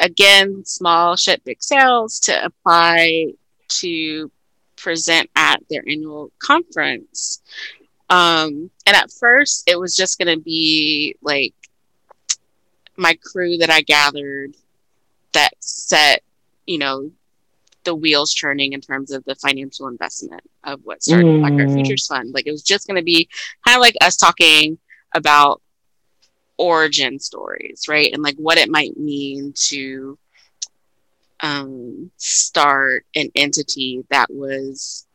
again, 0.00 0.64
small 0.64 1.16
ship 1.16 1.42
big 1.44 1.62
sails 1.62 2.20
to 2.20 2.44
apply 2.44 3.32
to 3.68 4.30
present 4.76 5.30
at 5.36 5.62
their 5.68 5.84
annual 5.86 6.30
conference. 6.38 7.42
Um, 8.10 8.70
and 8.86 8.96
at 8.96 9.10
first, 9.10 9.64
it 9.66 9.78
was 9.78 9.94
just 9.96 10.18
going 10.18 10.34
to 10.36 10.42
be 10.42 11.16
like 11.22 11.54
my 12.96 13.16
crew 13.22 13.58
that 13.58 13.70
I 13.70 13.82
gathered 13.82 14.54
that 15.32 15.52
set, 15.60 16.22
you 16.66 16.78
know, 16.78 17.10
the 17.84 17.94
wheels 17.94 18.32
churning 18.32 18.72
in 18.72 18.80
terms 18.80 19.10
of 19.10 19.24
the 19.24 19.34
financial 19.36 19.88
investment 19.88 20.42
of 20.64 20.80
what 20.84 21.02
started 21.02 21.26
mm. 21.26 21.40
Black 21.40 21.52
Art 21.52 21.74
Futures 21.74 22.06
Fund. 22.06 22.32
Like 22.32 22.46
it 22.46 22.52
was 22.52 22.62
just 22.62 22.86
going 22.86 22.96
to 22.96 23.04
be 23.04 23.28
kind 23.66 23.76
of 23.76 23.80
like 23.80 23.96
us 24.00 24.16
talking 24.16 24.78
about 25.14 25.60
origin 26.56 27.18
stories, 27.18 27.84
right? 27.88 28.12
And 28.12 28.22
like 28.22 28.36
what 28.36 28.58
it 28.58 28.70
might 28.70 28.96
mean 28.96 29.52
to 29.68 30.18
um, 31.40 32.10
start 32.16 33.04
an 33.16 33.30
entity 33.34 34.04
that 34.10 34.32
was 34.32 35.06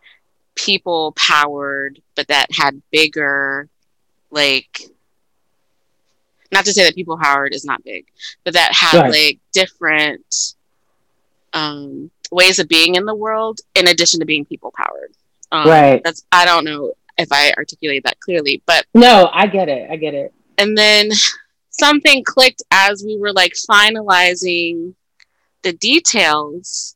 people 0.56 1.14
powered, 1.16 2.02
but 2.16 2.28
that 2.28 2.48
had 2.52 2.82
bigger, 2.92 3.70
like, 4.30 4.82
not 6.52 6.66
to 6.66 6.74
say 6.74 6.84
that 6.84 6.96
people 6.96 7.18
powered 7.18 7.54
is 7.54 7.66
not 7.66 7.84
big, 7.84 8.08
but 8.44 8.54
that 8.54 8.74
had 8.74 9.02
right. 9.02 9.12
like 9.12 9.40
different 9.54 10.56
um, 11.54 12.12
ways 12.32 12.60
of 12.60 12.68
being 12.68 12.96
in 12.96 13.06
the 13.06 13.16
world 13.16 13.60
in 13.76 13.88
addition 13.88 14.20
to 14.20 14.26
being 14.26 14.46
people 14.46 14.74
powered. 14.76 15.12
Um, 15.52 15.70
right. 15.70 16.02
That's 16.04 16.26
I 16.32 16.46
don't 16.46 16.66
know 16.66 16.94
if 17.18 17.30
I 17.32 17.52
articulate 17.58 18.04
that 18.04 18.20
clearly, 18.20 18.62
but 18.66 18.86
no, 18.94 19.30
I 19.32 19.48
get 19.48 19.70
it. 19.70 19.90
I 19.90 19.96
get 19.96 20.14
it. 20.14 20.34
And 20.58 20.78
then 20.78 21.10
something 21.70 22.24
clicked 22.24 22.64
as 22.72 23.04
we 23.06 23.18
were 23.18 23.34
like 23.34 23.54
finalizing 23.70 24.94
the 25.64 25.74
details, 25.74 26.96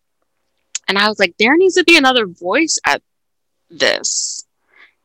and 0.88 0.98
I 0.98 1.08
was 1.08 1.20
like, 1.20 1.36
there 1.38 1.58
needs 1.58 1.76
to 1.76 1.84
be 1.84 1.98
another 1.98 2.26
voice 2.26 2.80
at 2.86 3.02
this 3.70 4.46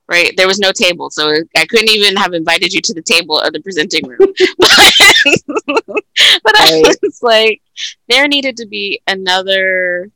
right? 0.09 0.33
There 0.37 0.47
was 0.47 0.59
no 0.59 0.73
table, 0.73 1.11
so 1.11 1.35
I 1.57 1.67
couldn't 1.67 1.89
even 1.89 2.17
have 2.17 2.33
invited 2.33 2.73
you 2.73 2.81
to 2.81 2.95
the 2.95 3.03
table 3.03 3.39
of 3.39 3.53
the 3.53 3.61
presenting 3.61 4.07
room. 4.07 4.19
but, 6.45 6.55
I 6.57 6.83
was 7.03 7.21
like, 7.23 7.61
there 8.09 8.29
needed 8.29 8.57
to 8.59 8.67
be 8.67 9.01
another 9.07 10.11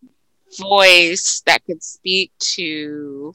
voice 0.59 1.43
that 1.47 1.65
could 1.65 1.83
speak 1.83 2.33
to 2.39 3.35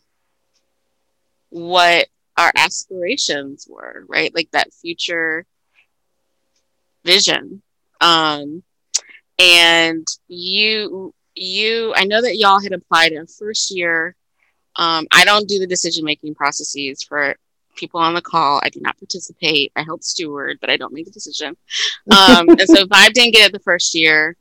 what 1.49 2.07
our 2.37 2.51
aspirations 2.57 3.67
were, 3.69 4.05
right? 4.07 4.33
Like 4.33 4.51
that 4.51 4.73
future 4.73 5.45
vision. 7.03 7.61
Um, 8.01 8.63
and 9.39 10.05
you, 10.27 11.13
you, 11.35 11.93
I 11.95 12.05
know 12.05 12.21
that 12.21 12.37
y'all 12.37 12.61
had 12.61 12.73
applied 12.73 13.11
in 13.11 13.27
first 13.27 13.71
year 13.71 14.15
um, 14.75 15.07
I 15.11 15.25
don't 15.25 15.47
do 15.47 15.59
the 15.59 15.67
decision 15.67 16.05
making 16.05 16.35
processes 16.35 17.03
for 17.03 17.35
people 17.75 17.99
on 17.99 18.13
the 18.13 18.21
call. 18.21 18.59
I 18.63 18.69
do 18.69 18.79
not 18.81 18.97
participate. 18.97 19.71
I 19.75 19.83
help 19.83 20.03
steward, 20.03 20.57
but 20.61 20.69
I 20.69 20.77
don't 20.77 20.93
make 20.93 21.05
the 21.05 21.11
decision. 21.11 21.55
Um, 22.11 22.49
and 22.49 22.61
so 22.61 22.85
Vibe 22.85 23.13
didn't 23.13 23.33
get 23.33 23.47
it 23.47 23.53
the 23.53 23.59
first 23.59 23.93
year. 23.93 24.35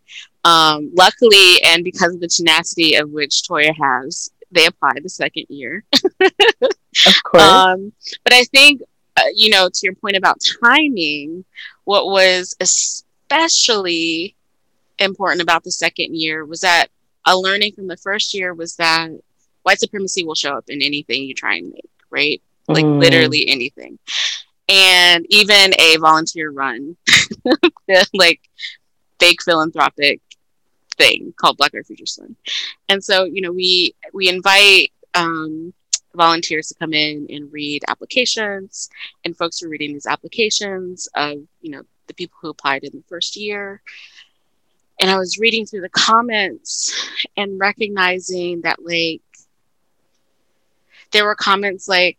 Um, 0.45 0.93
luckily, 0.95 1.63
and 1.65 1.85
because 1.85 2.15
of 2.15 2.21
the 2.21 2.29
tenacity 2.29 2.97
of 2.97 3.11
which 3.11 3.43
Toya 3.43 3.75
has, 3.81 4.31
they 4.51 4.67
applied 4.67 5.03
the 5.03 5.09
second 5.09 5.47
year. 5.49 5.85
of 6.21 7.23
course. 7.25 7.43
Um, 7.43 7.93
but 8.23 8.33
I 8.33 8.45
think, 8.45 8.83
uh, 9.17 9.23
you 9.35 9.51
know, 9.51 9.69
to 9.69 9.81
your 9.83 9.95
point 9.95 10.17
about 10.17 10.39
timing, 10.63 11.45
what 11.85 12.07
was 12.07 12.55
especially 12.61 14.37
important 14.99 15.43
about 15.43 15.65
the 15.65 15.73
second 15.73 16.17
year 16.17 16.45
was 16.45 16.61
that 16.61 16.89
a 17.27 17.37
learning 17.37 17.73
from 17.73 17.89
the 17.89 17.97
first 17.97 18.35
year 18.35 18.55
was 18.55 18.77
that 18.77 19.11
white 19.65 19.81
supremacy 19.81 20.25
will 20.25 20.35
show 20.35 20.57
up 20.57 20.65
in 20.69 20.81
anything 20.81 21.25
you 21.25 21.35
try 21.35 21.57
and 21.57 21.73
make, 21.73 21.91
right? 22.11 22.41
Like 22.69 22.85
mm. 22.85 23.01
literally 23.01 23.49
anything. 23.49 23.99
And 24.69 25.27
even 25.29 25.75
a 25.79 25.97
volunteer 25.97 26.51
run, 26.51 26.97
like 28.15 28.41
fake 29.19 29.43
philanthropic 29.43 30.21
thing 30.97 31.35
called 31.37 31.57
Black 31.57 31.73
Art 31.75 31.87
Futures 31.87 32.17
Fund. 32.17 32.37
And 32.89 33.03
so, 33.03 33.25
you 33.25 33.41
know, 33.41 33.53
we 33.53 33.95
we 34.13 34.29
invite 34.29 34.93
um, 35.15 35.73
volunteers 36.15 36.69
to 36.69 36.75
come 36.75 36.93
in 36.93 37.27
and 37.29 37.53
read 37.53 37.85
applications, 37.89 38.89
and 39.25 39.37
folks 39.37 39.63
are 39.63 39.69
reading 39.69 39.93
these 39.93 40.07
applications 40.07 41.09
of, 41.15 41.39
you 41.61 41.71
know, 41.71 41.83
the 42.07 42.15
people 42.15 42.37
who 42.41 42.51
applied 42.51 42.85
in 42.85 42.93
the 42.93 43.05
first 43.09 43.37
year. 43.37 43.83
And 45.01 45.11
I 45.11 45.19
was 45.19 45.39
reading 45.39 45.67
through 45.67 45.81
the 45.81 45.89
comments 45.89 47.09
and 47.37 47.59
recognizing 47.59 48.61
that, 48.63 48.85
like, 48.85 49.23
there 51.15 51.25
were 51.25 51.35
comments 51.35 51.89
like, 51.89 52.19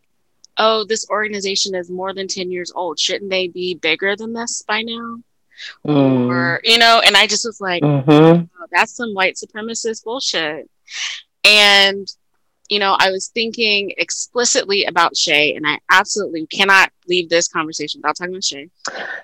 oh, 0.58 0.86
this 0.86 1.08
organization 1.10 1.76
is 1.76 1.92
more 1.92 2.14
than 2.14 2.28
10 2.28 2.50
years 2.50 2.72
old. 2.74 2.98
Shouldn't 2.98 3.30
they 3.30 3.48
be 3.48 3.76
bigger 3.76 4.16
than 4.16 4.34
this 4.34 4.64
by 4.64 4.82
now? 4.82 5.20
Mm. 5.86 6.30
Or, 6.30 6.62
you 6.64 6.80
know, 6.80 7.02
and 7.06 7.16
I 7.16 7.28
just 7.28 7.46
was 7.46 7.62
like, 7.62 7.84
mm-hmm. 7.84 8.12
oh, 8.12 8.66
that's 8.72 8.96
some 8.96 9.14
white 9.14 9.36
supremacist 9.36 10.04
bullshit. 10.04 10.70
And, 11.44 12.08
you 12.70 12.80
know, 12.80 12.96
I 12.98 13.12
was 13.12 13.28
thinking 13.28 13.94
explicitly 13.98 14.86
about 14.86 15.16
Shay, 15.16 15.56
and 15.56 15.68
I 15.68 15.80
absolutely 15.92 16.48
cannot 16.48 16.90
leave 17.08 17.30
this 17.30 17.48
conversation 17.48 18.00
without 18.00 18.18
talking 18.18 18.34
about 18.34 18.44
Shay. 18.44 18.70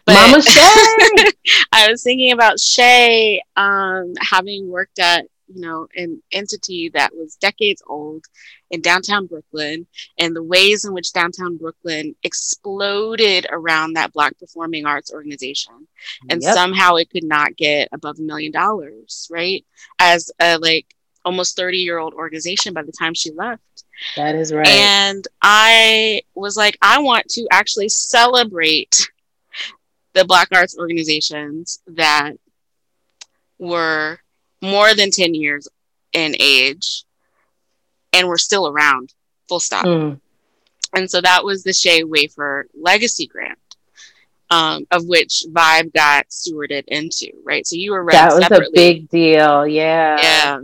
But 0.06 0.14
Mama 0.14 0.42
Shay! 0.42 1.32
I 1.72 1.90
was 1.90 2.04
thinking 2.04 2.34
about 2.34 2.60
Shay 2.60 3.42
um, 3.56 4.14
having 4.22 4.70
worked 4.70 5.00
at 5.00 5.26
you 5.54 5.62
know, 5.62 5.88
an 5.96 6.22
entity 6.32 6.90
that 6.90 7.16
was 7.16 7.36
decades 7.36 7.84
old 7.88 8.26
in 8.72 8.82
downtown 8.82 9.28
Brooklyn 9.28 9.86
and 10.18 10.36
the 10.36 10.42
ways 10.42 10.86
in 10.86 10.94
which 10.94 11.14
downtown 11.14 11.58
Brooklyn 11.58 12.16
exploded 12.24 13.46
around 13.52 13.94
that 13.94 14.14
Black 14.14 14.40
performing 14.40 14.86
arts 14.86 15.14
organization. 15.14 15.88
And 16.30 16.42
yep. 16.42 16.54
somehow 16.54 16.96
it 16.96 17.10
could 17.10 17.26
not 17.26 17.56
get 17.56 17.90
above 17.92 18.18
a 18.18 18.24
million 18.24 18.52
dollars, 18.52 19.28
right? 19.30 19.64
As 20.00 20.32
a 20.40 20.58
like 20.58 20.96
almost 21.24 21.56
30 21.56 21.78
year 21.78 22.00
old 22.00 22.14
organization 22.14 22.74
by 22.74 22.84
the 22.84 22.94
time 22.94 23.14
she 23.14 23.32
left. 23.32 23.84
That 24.16 24.36
is 24.36 24.52
right. 24.52 24.68
And 24.68 25.28
I 25.42 26.22
was 26.34 26.58
like, 26.58 26.78
I 26.82 27.00
want 27.02 27.28
to 27.30 27.48
actually 27.52 27.90
celebrate 27.90 29.10
the 30.14 30.26
Black 30.26 30.48
arts 30.54 30.78
organizations 30.78 31.82
that 31.88 32.34
were 33.60 34.18
more 34.62 34.96
than 34.96 35.12
10 35.12 35.36
years 35.36 35.68
in 36.14 36.36
age 36.40 37.06
and 38.14 38.28
we're 38.28 38.38
still 38.38 38.68
around, 38.68 39.14
full 39.48 39.60
stop. 39.60 39.86
Mm. 39.86 40.20
And 40.94 41.10
so 41.10 41.22
that 41.22 41.44
was 41.44 41.64
the 41.64 41.74
Shay 41.74 42.04
Wafer 42.04 42.68
Legacy 42.74 43.28
Grant. 43.28 43.58
Um, 44.50 44.86
of 44.92 45.08
which 45.08 45.46
Vibe 45.50 45.94
got 45.94 46.28
stewarded 46.28 46.84
into, 46.90 47.32
right? 47.46 47.66
So 47.66 47.78
you 47.78 47.94
were 47.94 48.06
that 48.12 48.34
was 48.34 48.42
separately. 48.42 48.68
a 48.68 48.94
big 48.94 49.10
deal, 49.10 49.66
yeah, 49.66 50.18
yeah. 50.22 50.60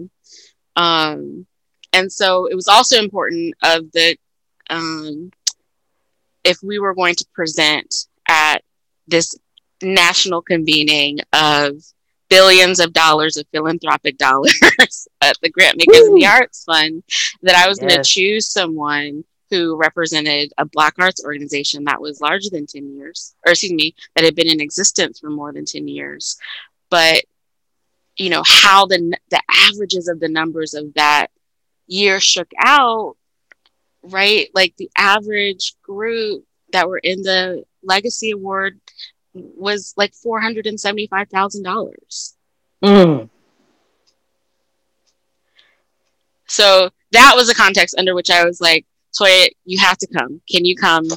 Um, 0.75 1.47
and 1.93 2.11
so 2.11 2.47
it 2.47 2.55
was 2.55 2.67
also 2.67 2.99
important 2.99 3.55
of 3.63 3.89
the 3.93 4.17
um, 4.69 5.31
if 6.43 6.57
we 6.61 6.79
were 6.79 6.93
going 6.93 7.15
to 7.15 7.25
present 7.33 7.93
at 8.27 8.61
this 9.07 9.35
national 9.81 10.41
convening 10.41 11.19
of 11.33 11.81
billions 12.29 12.79
of 12.79 12.93
dollars 12.93 13.37
of 13.37 13.45
philanthropic 13.51 14.17
dollars 14.17 14.59
at 15.21 15.37
the 15.41 15.49
Grant 15.49 15.77
Makers 15.77 16.01
Woo! 16.01 16.13
and 16.13 16.21
the 16.21 16.27
Arts 16.27 16.63
Fund, 16.63 17.03
that 17.41 17.55
I 17.55 17.67
was 17.67 17.79
yes. 17.81 17.87
going 17.87 18.03
to 18.03 18.09
choose 18.09 18.49
someone 18.49 19.23
who 19.49 19.77
represented 19.77 20.51
a 20.57 20.65
Black 20.65 20.95
arts 20.99 21.23
organization 21.23 21.85
that 21.85 22.01
was 22.01 22.21
larger 22.21 22.49
than 22.51 22.65
10 22.65 22.97
years, 22.97 23.33
or 23.45 23.51
excuse 23.51 23.71
me, 23.71 23.95
that 24.15 24.25
had 24.25 24.35
been 24.35 24.49
in 24.49 24.59
existence 24.59 25.19
for 25.19 25.29
more 25.29 25.53
than 25.53 25.65
10 25.65 25.87
years. 25.87 26.37
But, 26.89 27.23
you 28.17 28.29
know, 28.29 28.43
how 28.45 28.85
the, 28.85 29.17
the 29.29 29.41
averages 29.49 30.07
of 30.07 30.19
the 30.19 30.29
numbers 30.29 30.73
of 30.73 30.93
that 30.95 31.27
year 31.87 32.19
shook 32.19 32.51
out, 32.59 33.15
right? 34.03 34.49
Like 34.53 34.75
the 34.77 34.89
average 34.97 35.75
group 35.81 36.43
that 36.73 36.89
were 36.89 36.97
in 36.97 37.21
the 37.21 37.63
Legacy 37.83 38.31
Award 38.31 38.79
was 39.55 39.93
like 39.97 40.13
four 40.13 40.39
hundred 40.39 40.67
and 40.67 40.79
seventy 40.79 41.07
five 41.07 41.29
thousand 41.29 41.63
dollars. 41.63 42.35
Mm. 42.83 43.29
So 46.47 46.89
that 47.11 47.33
was 47.35 47.47
the 47.47 47.55
context 47.55 47.95
under 47.97 48.15
which 48.15 48.29
I 48.29 48.45
was 48.45 48.61
like, 48.61 48.85
Toya, 49.17 49.49
you 49.65 49.79
have 49.79 49.97
to 49.97 50.07
come. 50.07 50.41
Can 50.49 50.65
you 50.65 50.75
come? 50.75 51.07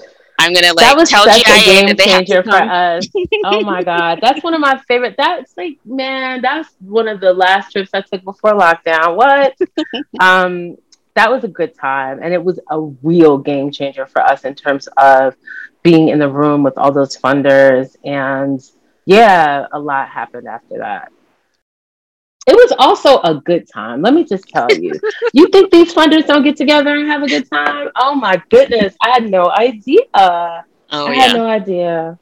I'm 0.41 0.55
gonna 0.55 0.69
like 0.69 0.79
that 0.79 0.97
was 0.97 1.11
tell 1.11 1.25
such 1.25 1.45
GIA 1.45 1.91
a 1.91 1.95
game 1.95 1.97
changer 1.97 2.43
for 2.43 2.57
us. 2.57 3.07
oh 3.45 3.61
my 3.61 3.83
god, 3.85 4.21
that's 4.23 4.43
one 4.43 4.55
of 4.55 4.61
my 4.61 4.79
favorite. 4.89 5.15
That's 5.19 5.55
like 5.57 5.79
man, 5.85 6.41
that's 6.41 6.71
one 6.81 7.09
of 7.09 7.21
the 7.21 7.33
last 7.33 7.73
trips 7.73 7.91
I 7.93 8.01
took 8.01 8.25
before 8.25 8.53
lockdown. 8.53 9.17
What? 9.17 9.55
um, 10.21 10.79
that 11.15 11.31
was 11.31 11.45
a 11.45 11.49
good 11.49 11.75
time, 11.75 12.21
and 12.23 12.33
it 12.33 12.43
was 12.43 12.59
a 12.71 12.81
real 12.81 13.37
game 13.37 13.71
changer 13.71 14.07
for 14.07 14.23
us 14.23 14.45
in 14.47 14.55
terms 14.55 14.89
of 14.97 15.37
being 15.83 16.09
in 16.09 16.19
the 16.19 16.29
room 16.29 16.63
with 16.63 16.77
all 16.79 16.93
those 16.93 17.17
funders. 17.17 17.97
And 18.05 18.61
yeah, 19.07 19.67
a 19.73 19.79
lot 19.79 20.09
happened 20.09 20.47
after 20.49 20.79
that. 20.79 21.11
It 22.47 22.55
was 22.55 22.73
also 22.79 23.19
a 23.21 23.35
good 23.35 23.69
time. 23.73 24.03
Let 24.03 24.15
me 24.15 24.25
just 24.25 24.49
tell 24.49 24.75
you. 24.75 24.99
you 25.33 25.49
think 25.49 25.71
these 25.71 25.95
funders 25.95 26.27
don't 26.27 26.43
get 26.43 26.57
together 26.57 26.97
and 26.97 27.07
have 27.09 27.23
a 27.23 27.29
good 27.29 27.49
time? 27.49 27.91
Oh 27.97 28.15
my 28.15 28.43
goodness. 28.51 28.95
I 29.01 29.11
had 29.11 29.31
no 29.31 29.51
idea. 29.51 30.01
Oh, 30.15 30.65
I 31.07 31.15
yeah. 31.15 31.21
had 31.21 31.37
no 31.37 31.47
idea. 31.47 32.19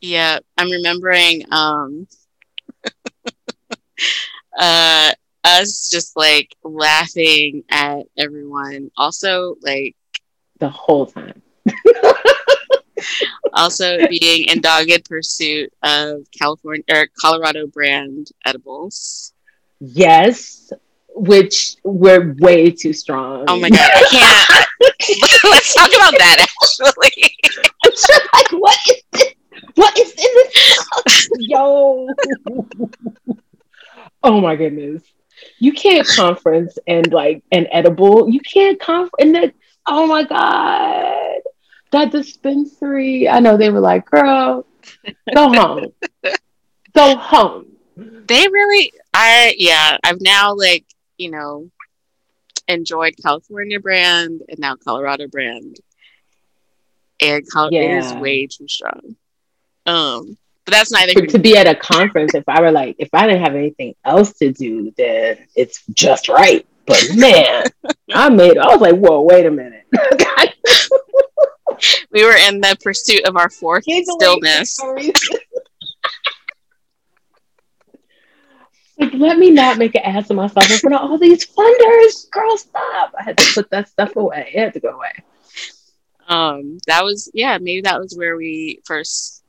Yeah, 0.00 0.40
I'm 0.58 0.70
remembering 0.70 1.44
um 1.50 2.06
uh 4.58 5.12
us 5.44 5.88
just 5.90 6.16
like 6.16 6.54
laughing 6.62 7.64
at 7.70 8.00
everyone. 8.18 8.90
Also 8.96 9.56
like 9.62 9.96
the 10.58 10.68
whole 10.68 11.06
time 11.06 11.40
also 13.52 14.06
being 14.08 14.44
in 14.44 14.60
dogged 14.60 15.08
pursuit 15.08 15.72
of 15.82 16.26
California 16.36 16.84
or 16.90 17.08
Colorado 17.20 17.66
brand 17.66 18.28
edibles. 18.44 19.32
Yes, 19.80 20.72
which 21.14 21.76
were 21.84 22.34
way 22.38 22.70
too 22.70 22.92
strong. 22.92 23.44
Oh 23.48 23.58
my 23.58 23.70
god, 23.70 23.90
I 23.92 24.04
can't. 24.10 24.66
Let's 25.44 25.74
talk 25.74 25.90
about 25.94 26.14
that 26.18 26.46
actually. 26.48 27.36
I'm 27.84 27.90
just 27.90 28.10
like, 28.32 28.52
what 28.52 28.78
is 28.88 29.02
this? 29.12 29.34
What 29.74 29.98
is 29.98 30.10
in 30.12 30.16
this? 30.18 31.28
Yo. 31.38 32.08
oh 34.22 34.40
my 34.40 34.56
goodness. 34.56 35.02
You 35.58 35.72
can't 35.72 36.06
conference 36.06 36.78
and 36.86 37.12
like 37.12 37.42
an 37.52 37.66
edible. 37.70 38.30
You 38.30 38.40
can't 38.40 38.80
conference 38.80 39.14
and 39.18 39.34
then 39.34 39.52
oh 39.86 40.06
my 40.06 40.24
god 40.24 41.05
that 41.92 42.12
dispensary. 42.12 43.28
I 43.28 43.40
know 43.40 43.56
they 43.56 43.70
were 43.70 43.80
like, 43.80 44.06
girl, 44.06 44.66
go 45.34 45.48
home. 45.52 45.92
go 46.94 47.16
home. 47.16 47.66
They 47.96 48.48
really, 48.48 48.92
I, 49.14 49.54
yeah, 49.56 49.98
I've 50.04 50.20
now 50.20 50.54
like, 50.54 50.84
you 51.16 51.30
know, 51.30 51.70
enjoyed 52.68 53.14
California 53.22 53.80
brand 53.80 54.42
and 54.48 54.58
now 54.58 54.76
Colorado 54.76 55.28
brand. 55.28 55.76
And 57.20 57.50
Col- 57.50 57.72
yeah. 57.72 57.80
it 57.80 57.98
is 57.98 58.12
way 58.14 58.46
too 58.46 58.68
strong. 58.68 59.16
Um, 59.86 60.36
but 60.64 60.72
that's 60.72 60.90
neither. 60.90 61.12
For, 61.12 61.26
to 61.26 61.38
be 61.38 61.56
at 61.56 61.68
a 61.68 61.74
conference, 61.74 62.34
if 62.34 62.44
I 62.48 62.60
were 62.60 62.72
like, 62.72 62.96
if 62.98 63.08
I 63.12 63.26
didn't 63.26 63.42
have 63.42 63.54
anything 63.54 63.94
else 64.04 64.32
to 64.34 64.52
do, 64.52 64.92
then 64.96 65.38
it's 65.54 65.82
just 65.94 66.28
right. 66.28 66.66
But 66.86 67.08
man, 67.14 67.64
I 68.12 68.28
made. 68.28 68.58
I 68.58 68.66
was 68.66 68.80
like, 68.80 68.96
whoa, 68.96 69.22
wait 69.22 69.46
a 69.46 69.50
minute. 69.50 69.86
we 72.10 72.24
were 72.24 72.36
in 72.36 72.60
the 72.60 72.76
pursuit 72.82 73.26
of 73.26 73.36
our 73.36 73.50
fourth 73.50 73.84
stillness. 73.84 74.78
like, 78.98 79.12
let 79.14 79.38
me 79.38 79.50
not 79.50 79.78
make 79.78 79.94
an 79.94 80.02
ass 80.02 80.30
of 80.30 80.36
myself 80.36 80.70
in 80.70 80.78
front 80.78 80.96
of 80.96 81.02
all 81.02 81.18
these 81.18 81.46
funders. 81.46 82.30
Girl, 82.30 82.56
stop. 82.56 83.14
I 83.18 83.24
had 83.24 83.38
to 83.38 83.54
put 83.54 83.70
that 83.70 83.88
stuff 83.88 84.16
away. 84.16 84.50
It 84.54 84.60
had 84.60 84.74
to 84.74 84.80
go 84.80 84.90
away. 84.90 85.12
Um, 86.28 86.78
that 86.86 87.04
was 87.04 87.30
yeah, 87.34 87.58
maybe 87.58 87.82
that 87.82 88.00
was 88.00 88.16
where 88.16 88.36
we 88.36 88.80
first 88.84 89.44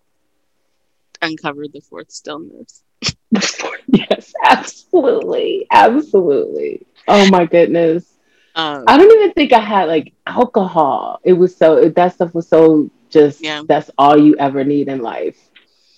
uncovered 1.21 1.73
the 1.73 1.81
fourth 1.81 2.11
stillness. 2.11 2.83
yes, 3.87 4.33
absolutely. 4.43 5.67
Absolutely. 5.71 6.85
Oh 7.07 7.29
my 7.29 7.45
goodness. 7.45 8.16
Um, 8.57 8.83
I 8.87 8.97
don't 8.97 9.11
even 9.11 9.33
think 9.33 9.53
I 9.53 9.59
had 9.59 9.87
like 9.87 10.13
alcohol. 10.25 11.19
It 11.23 11.33
was 11.33 11.55
so 11.55 11.89
that 11.89 12.13
stuff 12.15 12.33
was 12.33 12.47
so 12.47 12.89
just 13.09 13.43
yeah. 13.43 13.61
that's 13.67 13.91
all 13.99 14.19
you 14.19 14.35
ever 14.37 14.63
need 14.63 14.87
in 14.87 14.99
life. 14.99 15.37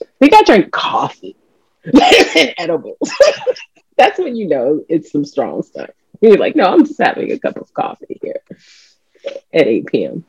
I 0.02 0.06
think 0.20 0.34
I 0.34 0.44
drank 0.44 0.70
coffee 0.74 1.38
and 1.86 2.54
edibles. 2.58 2.98
that's 3.98 4.20
when 4.20 4.36
you 4.36 4.50
know 4.50 4.84
it's 4.90 5.10
some 5.10 5.24
strong 5.24 5.64
stuff. 5.64 5.90
You're 6.20 6.38
like, 6.38 6.58
no, 6.58 6.66
I'm 6.66 6.86
just 6.86 7.02
having 7.02 7.32
a 7.32 7.40
cup 7.40 7.56
of 7.56 7.74
coffee 7.74 8.20
here 8.22 8.42
at 9.54 9.68
8 9.68 9.86
p.m. 9.86 10.26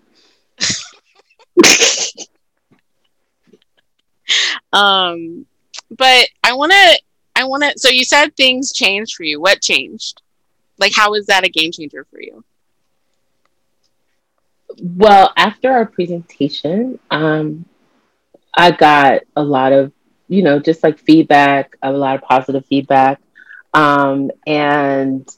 um, 4.72 5.46
but 5.90 6.28
I 6.44 6.52
want 6.52 6.70
to, 6.70 7.02
I 7.34 7.42
want 7.42 7.64
to. 7.64 7.76
So 7.76 7.88
you 7.88 8.04
said 8.04 8.36
things 8.36 8.72
changed 8.72 9.16
for 9.16 9.24
you. 9.24 9.40
What 9.40 9.60
changed? 9.60 10.22
Like, 10.80 10.94
how 10.94 11.14
is 11.14 11.26
that 11.26 11.44
a 11.44 11.50
game 11.50 11.70
changer 11.72 12.06
for 12.10 12.20
you? 12.20 12.44
Well, 14.82 15.32
after 15.36 15.70
our 15.70 15.86
presentation, 15.86 16.98
um, 17.10 17.66
I 18.56 18.70
got 18.70 19.22
a 19.36 19.42
lot 19.42 19.72
of, 19.72 19.92
you 20.28 20.42
know, 20.42 20.58
just 20.58 20.82
like 20.82 20.98
feedback, 20.98 21.76
a 21.82 21.92
lot 21.92 22.16
of 22.16 22.22
positive 22.22 22.64
feedback. 22.66 23.20
Um, 23.74 24.30
and 24.46 25.28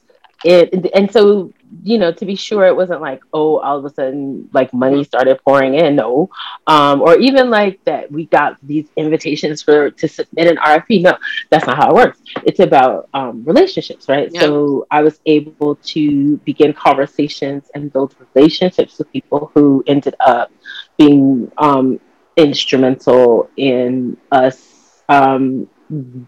it, 0.45 0.91
and 0.95 1.11
so 1.11 1.53
you 1.83 1.99
know, 1.99 2.13
to 2.13 2.27
be 2.27 2.35
sure 2.35 2.67
it 2.67 2.77
wasn't 2.77 3.01
like, 3.01 3.23
oh, 3.33 3.59
all 3.59 3.79
of 3.79 3.85
a 3.85 3.91
sudden 3.91 4.49
like 4.53 4.73
money 4.73 5.05
started 5.05 5.41
pouring 5.45 5.75
in. 5.75 5.97
No. 5.97 6.31
Um, 6.67 7.01
or 7.01 7.17
even 7.19 7.51
like 7.51 7.83
that 7.85 8.11
we 8.11 8.27
got 8.27 8.57
these 8.63 8.89
invitations 8.97 9.63
for 9.63 9.91
to 9.91 10.09
submit 10.09 10.49
an 10.49 10.57
RFP. 10.57 11.03
No, 11.03 11.17
that's 11.51 11.67
not 11.67 11.77
how 11.77 11.91
it 11.91 11.95
works. 11.95 12.21
It's 12.45 12.61
about 12.61 13.09
um, 13.15 13.45
relationships, 13.45 14.09
right? 14.09 14.31
Yep. 14.33 14.43
So 14.43 14.87
I 14.91 15.03
was 15.03 15.21
able 15.27 15.77
to 15.77 16.37
begin 16.39 16.73
conversations 16.73 17.71
and 17.75 17.93
build 17.93 18.15
relationships 18.35 18.99
with 18.99 19.11
people 19.13 19.51
who 19.55 19.83
ended 19.87 20.15
up 20.21 20.53
being 20.99 21.51
um, 21.59 22.01
instrumental 22.37 23.51
in 23.57 24.17
us 24.31 25.03
um, 25.09 25.69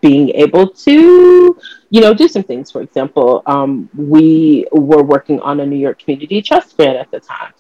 being 0.00 0.30
able 0.30 0.68
to, 0.68 1.58
you 1.90 2.00
know, 2.00 2.14
do 2.14 2.28
some 2.28 2.42
things. 2.42 2.70
For 2.70 2.82
example, 2.82 3.42
um, 3.46 3.88
we 3.96 4.66
were 4.72 5.02
working 5.02 5.40
on 5.40 5.60
a 5.60 5.66
New 5.66 5.76
York 5.76 6.00
Community 6.00 6.42
Trust 6.42 6.76
grant 6.76 6.96
at 6.96 7.10
the 7.10 7.20
time. 7.20 7.52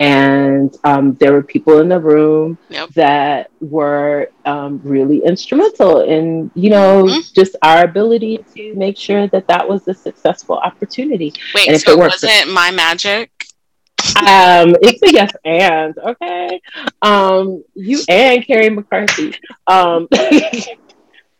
And 0.00 0.76
um, 0.82 1.14
there 1.20 1.32
were 1.32 1.44
people 1.44 1.78
in 1.78 1.88
the 1.88 2.00
room 2.00 2.58
yep. 2.68 2.88
that 2.90 3.50
were 3.60 4.30
um, 4.44 4.80
really 4.82 5.22
instrumental 5.24 6.00
in, 6.00 6.50
you 6.54 6.70
know, 6.70 7.04
mm-hmm. 7.04 7.20
just 7.34 7.54
our 7.62 7.84
ability 7.84 8.44
to 8.54 8.74
make 8.74 8.98
sure 8.98 9.28
that 9.28 9.46
that 9.46 9.68
was 9.68 9.86
a 9.86 9.94
successful 9.94 10.56
opportunity. 10.56 11.32
Wait, 11.54 11.68
and 11.68 11.80
so 11.80 11.92
it 11.92 11.98
wasn't 11.98 12.52
my 12.52 12.72
magic? 12.72 13.30
um, 14.16 14.74
it's 14.82 15.02
a 15.02 15.12
yes 15.12 15.30
and 15.44 15.96
okay. 15.98 16.60
Um, 17.00 17.64
you 17.74 18.00
and 18.08 18.44
Carrie 18.44 18.70
McCarthy. 18.70 19.36
Um, 19.66 20.08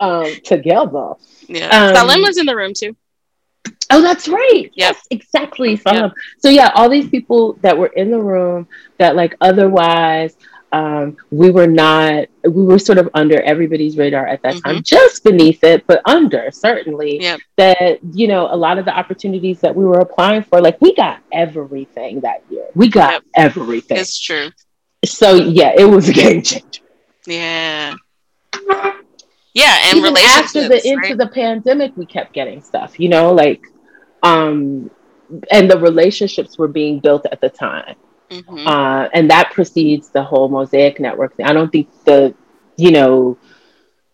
um, 0.02 0.26
together. 0.44 1.14
Yeah. 1.48 1.68
Um, 1.68 1.94
Salim 1.94 2.22
was 2.22 2.38
in 2.38 2.46
the 2.46 2.56
room 2.56 2.72
too. 2.74 2.96
Oh, 3.90 4.00
that's 4.00 4.28
right. 4.28 4.64
Yep. 4.64 4.72
Yes, 4.74 5.06
exactly. 5.10 5.80
Yep. 5.86 6.12
So 6.38 6.48
yeah, 6.48 6.72
all 6.74 6.88
these 6.88 7.08
people 7.08 7.54
that 7.60 7.76
were 7.76 7.88
in 7.88 8.10
the 8.10 8.20
room 8.20 8.66
that 8.98 9.16
like 9.16 9.36
otherwise 9.40 10.36
um, 10.72 11.18
we 11.30 11.50
were 11.50 11.66
not 11.66 12.26
we 12.42 12.64
were 12.64 12.78
sort 12.78 12.98
of 12.98 13.08
under 13.14 13.40
everybody's 13.42 13.98
radar 13.98 14.26
at 14.26 14.42
that 14.42 14.54
mm-hmm. 14.54 14.72
time 14.72 14.82
just 14.82 15.22
beneath 15.22 15.62
it 15.62 15.86
but 15.86 16.00
under 16.06 16.50
certainly 16.50 17.20
yep. 17.20 17.40
that 17.56 17.98
you 18.14 18.26
know 18.26 18.48
a 18.50 18.56
lot 18.56 18.78
of 18.78 18.86
the 18.86 18.96
opportunities 18.96 19.60
that 19.60 19.74
we 19.74 19.84
were 19.84 19.98
applying 19.98 20.42
for 20.42 20.60
like 20.60 20.80
we 20.80 20.94
got 20.94 21.20
everything 21.30 22.20
that 22.20 22.42
year 22.48 22.66
we 22.74 22.88
got 22.88 23.12
yep. 23.12 23.22
everything 23.36 23.98
it's 23.98 24.18
true 24.18 24.50
so 25.04 25.34
yeah 25.34 25.72
it 25.76 25.84
was 25.84 26.08
a 26.08 26.12
game 26.12 26.42
changer 26.42 26.80
yeah 27.26 27.94
yeah 29.54 29.78
and 29.84 29.98
Even 29.98 30.16
after 30.16 30.68
the 30.68 30.86
into 30.86 31.08
right? 31.08 31.18
the 31.18 31.28
pandemic 31.28 31.96
we 31.96 32.06
kept 32.06 32.32
getting 32.32 32.62
stuff 32.62 32.98
you 32.98 33.08
know 33.08 33.32
like 33.32 33.66
um 34.22 34.90
and 35.50 35.70
the 35.70 35.78
relationships 35.78 36.58
were 36.58 36.68
being 36.68 37.00
built 37.00 37.26
at 37.30 37.40
the 37.40 37.48
time. 37.48 37.96
Mm-hmm. 38.30 38.66
uh, 38.66 39.08
and 39.12 39.28
that 39.30 39.50
precedes 39.52 40.08
the 40.08 40.22
whole 40.22 40.48
mosaic 40.48 40.98
network 40.98 41.36
thing. 41.36 41.44
I 41.44 41.52
don't 41.52 41.70
think 41.70 41.90
the 42.04 42.34
you 42.78 42.90
know 42.90 43.36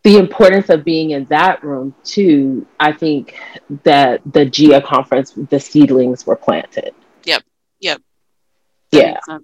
the 0.03 0.16
importance 0.16 0.70
of 0.70 0.84
being 0.84 1.11
in 1.11 1.24
that 1.26 1.62
room 1.62 1.95
too 2.03 2.66
i 2.80 2.91
think 2.93 3.39
that 3.84 4.20
the 4.32 4.45
gia 4.45 4.80
conference 4.80 5.32
the 5.32 5.61
seedlings 5.61 6.26
were 6.26 6.36
planted. 6.36 6.95
Yep 7.24 7.43
yep. 7.80 8.03
That 8.91 9.20
yeah 9.28 9.39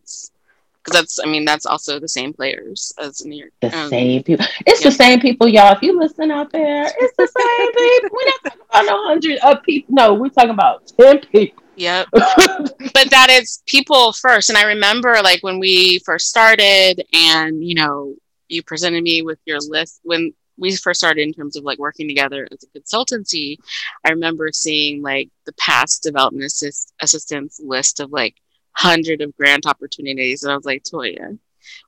because 0.84 1.00
that's 1.00 1.18
I 1.18 1.26
mean 1.26 1.44
that's 1.44 1.66
also 1.66 1.98
the 1.98 2.08
same 2.08 2.32
players 2.32 2.92
as 2.98 3.24
New 3.24 3.36
York. 3.36 3.52
The 3.60 3.76
um, 3.76 3.88
same 3.88 4.22
people. 4.22 4.46
It's 4.66 4.82
yeah. 4.82 4.90
the 4.90 4.94
same 4.94 5.20
people, 5.20 5.48
y'all. 5.48 5.74
If 5.74 5.82
you 5.82 5.98
listen 5.98 6.30
out 6.30 6.52
there, 6.52 6.84
it's 6.84 7.16
the 7.16 7.26
same 7.26 7.72
people. 7.72 8.10
We're 8.12 8.26
not 8.26 8.44
talking 8.44 8.60
about 8.70 8.88
a 8.88 9.08
hundred 9.08 9.38
of 9.38 9.62
people. 9.62 9.94
No, 9.94 10.14
we're 10.14 10.28
talking 10.28 10.50
about 10.50 10.92
ten 10.98 11.20
people. 11.20 11.62
Yep. 11.76 12.08
but 12.12 13.10
that 13.10 13.28
is 13.30 13.62
people 13.66 14.12
first. 14.12 14.48
And 14.48 14.58
I 14.58 14.64
remember 14.64 15.14
like 15.22 15.42
when 15.42 15.58
we 15.58 15.98
first 16.00 16.28
started 16.28 17.04
and 17.12 17.64
you 17.64 17.74
know, 17.74 18.14
you 18.48 18.62
presented 18.62 19.02
me 19.02 19.22
with 19.22 19.38
your 19.46 19.58
list 19.60 20.00
when 20.02 20.34
we 20.56 20.76
first 20.76 21.00
started 21.00 21.22
in 21.22 21.32
terms 21.32 21.56
of 21.56 21.64
like 21.64 21.78
working 21.78 22.06
together 22.06 22.46
as 22.52 22.62
a 22.62 22.78
consultancy, 22.78 23.56
I 24.04 24.10
remember 24.10 24.50
seeing 24.52 25.02
like 25.02 25.30
the 25.46 25.52
past 25.54 26.02
development 26.02 26.44
assist- 26.44 26.92
assistance 27.00 27.60
list 27.62 28.00
of 28.00 28.12
like 28.12 28.36
hundred 28.74 29.20
of 29.20 29.36
grant 29.36 29.66
opportunities. 29.66 30.42
And 30.42 30.52
I 30.52 30.56
was 30.56 30.64
like, 30.64 30.82
Toya, 30.84 31.38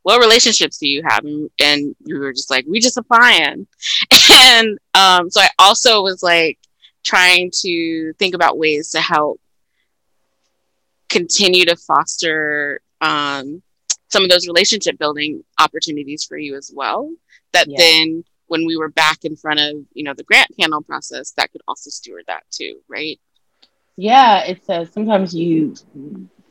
what 0.02 0.20
relationships 0.20 0.78
do 0.78 0.88
you 0.88 1.02
have? 1.06 1.24
And, 1.24 1.50
and 1.62 1.94
you 2.04 2.18
were 2.18 2.32
just 2.32 2.50
like, 2.50 2.64
we 2.68 2.80
just 2.80 2.98
applying. 2.98 3.66
And 4.28 4.78
um, 4.94 5.30
so 5.30 5.40
I 5.40 5.48
also 5.58 6.02
was 6.02 6.22
like 6.22 6.58
trying 7.04 7.50
to 7.62 8.12
think 8.14 8.34
about 8.34 8.58
ways 8.58 8.90
to 8.90 9.00
help 9.00 9.40
continue 11.08 11.64
to 11.64 11.76
foster 11.76 12.80
um, 13.00 13.62
some 14.08 14.24
of 14.24 14.30
those 14.30 14.48
relationship 14.48 14.98
building 14.98 15.44
opportunities 15.60 16.24
for 16.24 16.36
you 16.36 16.56
as 16.56 16.72
well. 16.74 17.12
That 17.52 17.68
yeah. 17.68 17.76
then 17.78 18.24
when 18.48 18.66
we 18.66 18.76
were 18.76 18.88
back 18.88 19.24
in 19.24 19.36
front 19.36 19.60
of 19.60 19.76
you 19.92 20.04
know 20.04 20.14
the 20.14 20.24
grant 20.24 20.50
panel 20.58 20.82
process 20.82 21.32
that 21.32 21.50
could 21.52 21.62
also 21.66 21.90
steward 21.90 22.24
that 22.26 22.44
too 22.50 22.80
right 22.88 23.20
yeah 23.96 24.44
it 24.44 24.64
says 24.64 24.92
sometimes 24.92 25.34
you 25.34 25.74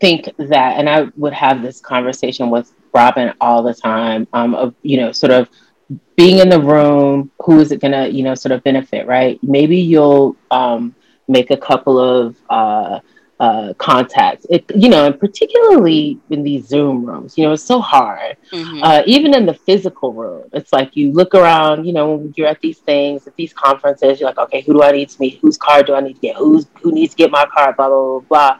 think 0.05 0.29
that, 0.37 0.77
and 0.77 0.87
I 0.87 1.07
would 1.17 1.33
have 1.33 1.63
this 1.63 1.81
conversation 1.81 2.51
with 2.51 2.71
Robin 2.93 3.33
all 3.41 3.63
the 3.63 3.73
time 3.73 4.27
um, 4.33 4.53
of, 4.53 4.75
you 4.83 4.97
know, 4.97 5.11
sort 5.11 5.31
of 5.31 5.49
being 6.15 6.37
in 6.43 6.49
the 6.49 6.61
room, 6.61 7.31
who 7.43 7.59
is 7.59 7.71
it 7.71 7.81
going 7.81 7.91
to, 7.99 8.05
you 8.17 8.23
know, 8.23 8.35
sort 8.35 8.51
of 8.51 8.63
benefit, 8.63 9.07
right? 9.07 9.39
Maybe 9.41 9.77
you'll 9.77 10.35
um, 10.51 10.93
make 11.27 11.49
a 11.49 11.57
couple 11.57 11.97
of 11.97 12.35
uh, 12.51 12.99
uh, 13.39 13.73
contacts, 13.79 14.45
it, 14.51 14.63
you 14.75 14.89
know, 14.89 15.07
and 15.07 15.19
particularly 15.19 16.19
in 16.29 16.43
these 16.43 16.67
Zoom 16.67 17.03
rooms, 17.03 17.35
you 17.35 17.43
know, 17.43 17.53
it's 17.53 17.63
so 17.63 17.79
hard. 17.79 18.37
Mm-hmm. 18.51 18.83
Uh, 18.83 19.01
even 19.07 19.33
in 19.33 19.47
the 19.47 19.55
physical 19.55 20.13
room, 20.13 20.43
it's 20.53 20.71
like 20.71 20.95
you 20.95 21.11
look 21.11 21.33
around, 21.33 21.85
you 21.85 21.93
know, 21.93 22.31
you're 22.35 22.47
at 22.47 22.61
these 22.61 22.77
things, 22.77 23.25
at 23.25 23.35
these 23.35 23.53
conferences, 23.53 24.19
you're 24.19 24.29
like, 24.29 24.37
okay, 24.37 24.61
who 24.61 24.73
do 24.73 24.83
I 24.83 24.91
need 24.91 25.09
to 25.09 25.19
meet? 25.19 25.39
Whose 25.41 25.57
card 25.57 25.87
do 25.87 25.95
I 25.95 26.01
need 26.01 26.13
to 26.13 26.21
get? 26.21 26.35
Who's 26.35 26.67
who 26.81 26.91
needs 26.91 27.13
to 27.13 27.17
get 27.17 27.31
my 27.31 27.45
card? 27.51 27.75
Blah 27.75 27.89
blah 27.89 28.19
blah 28.19 28.27
blah 28.29 28.59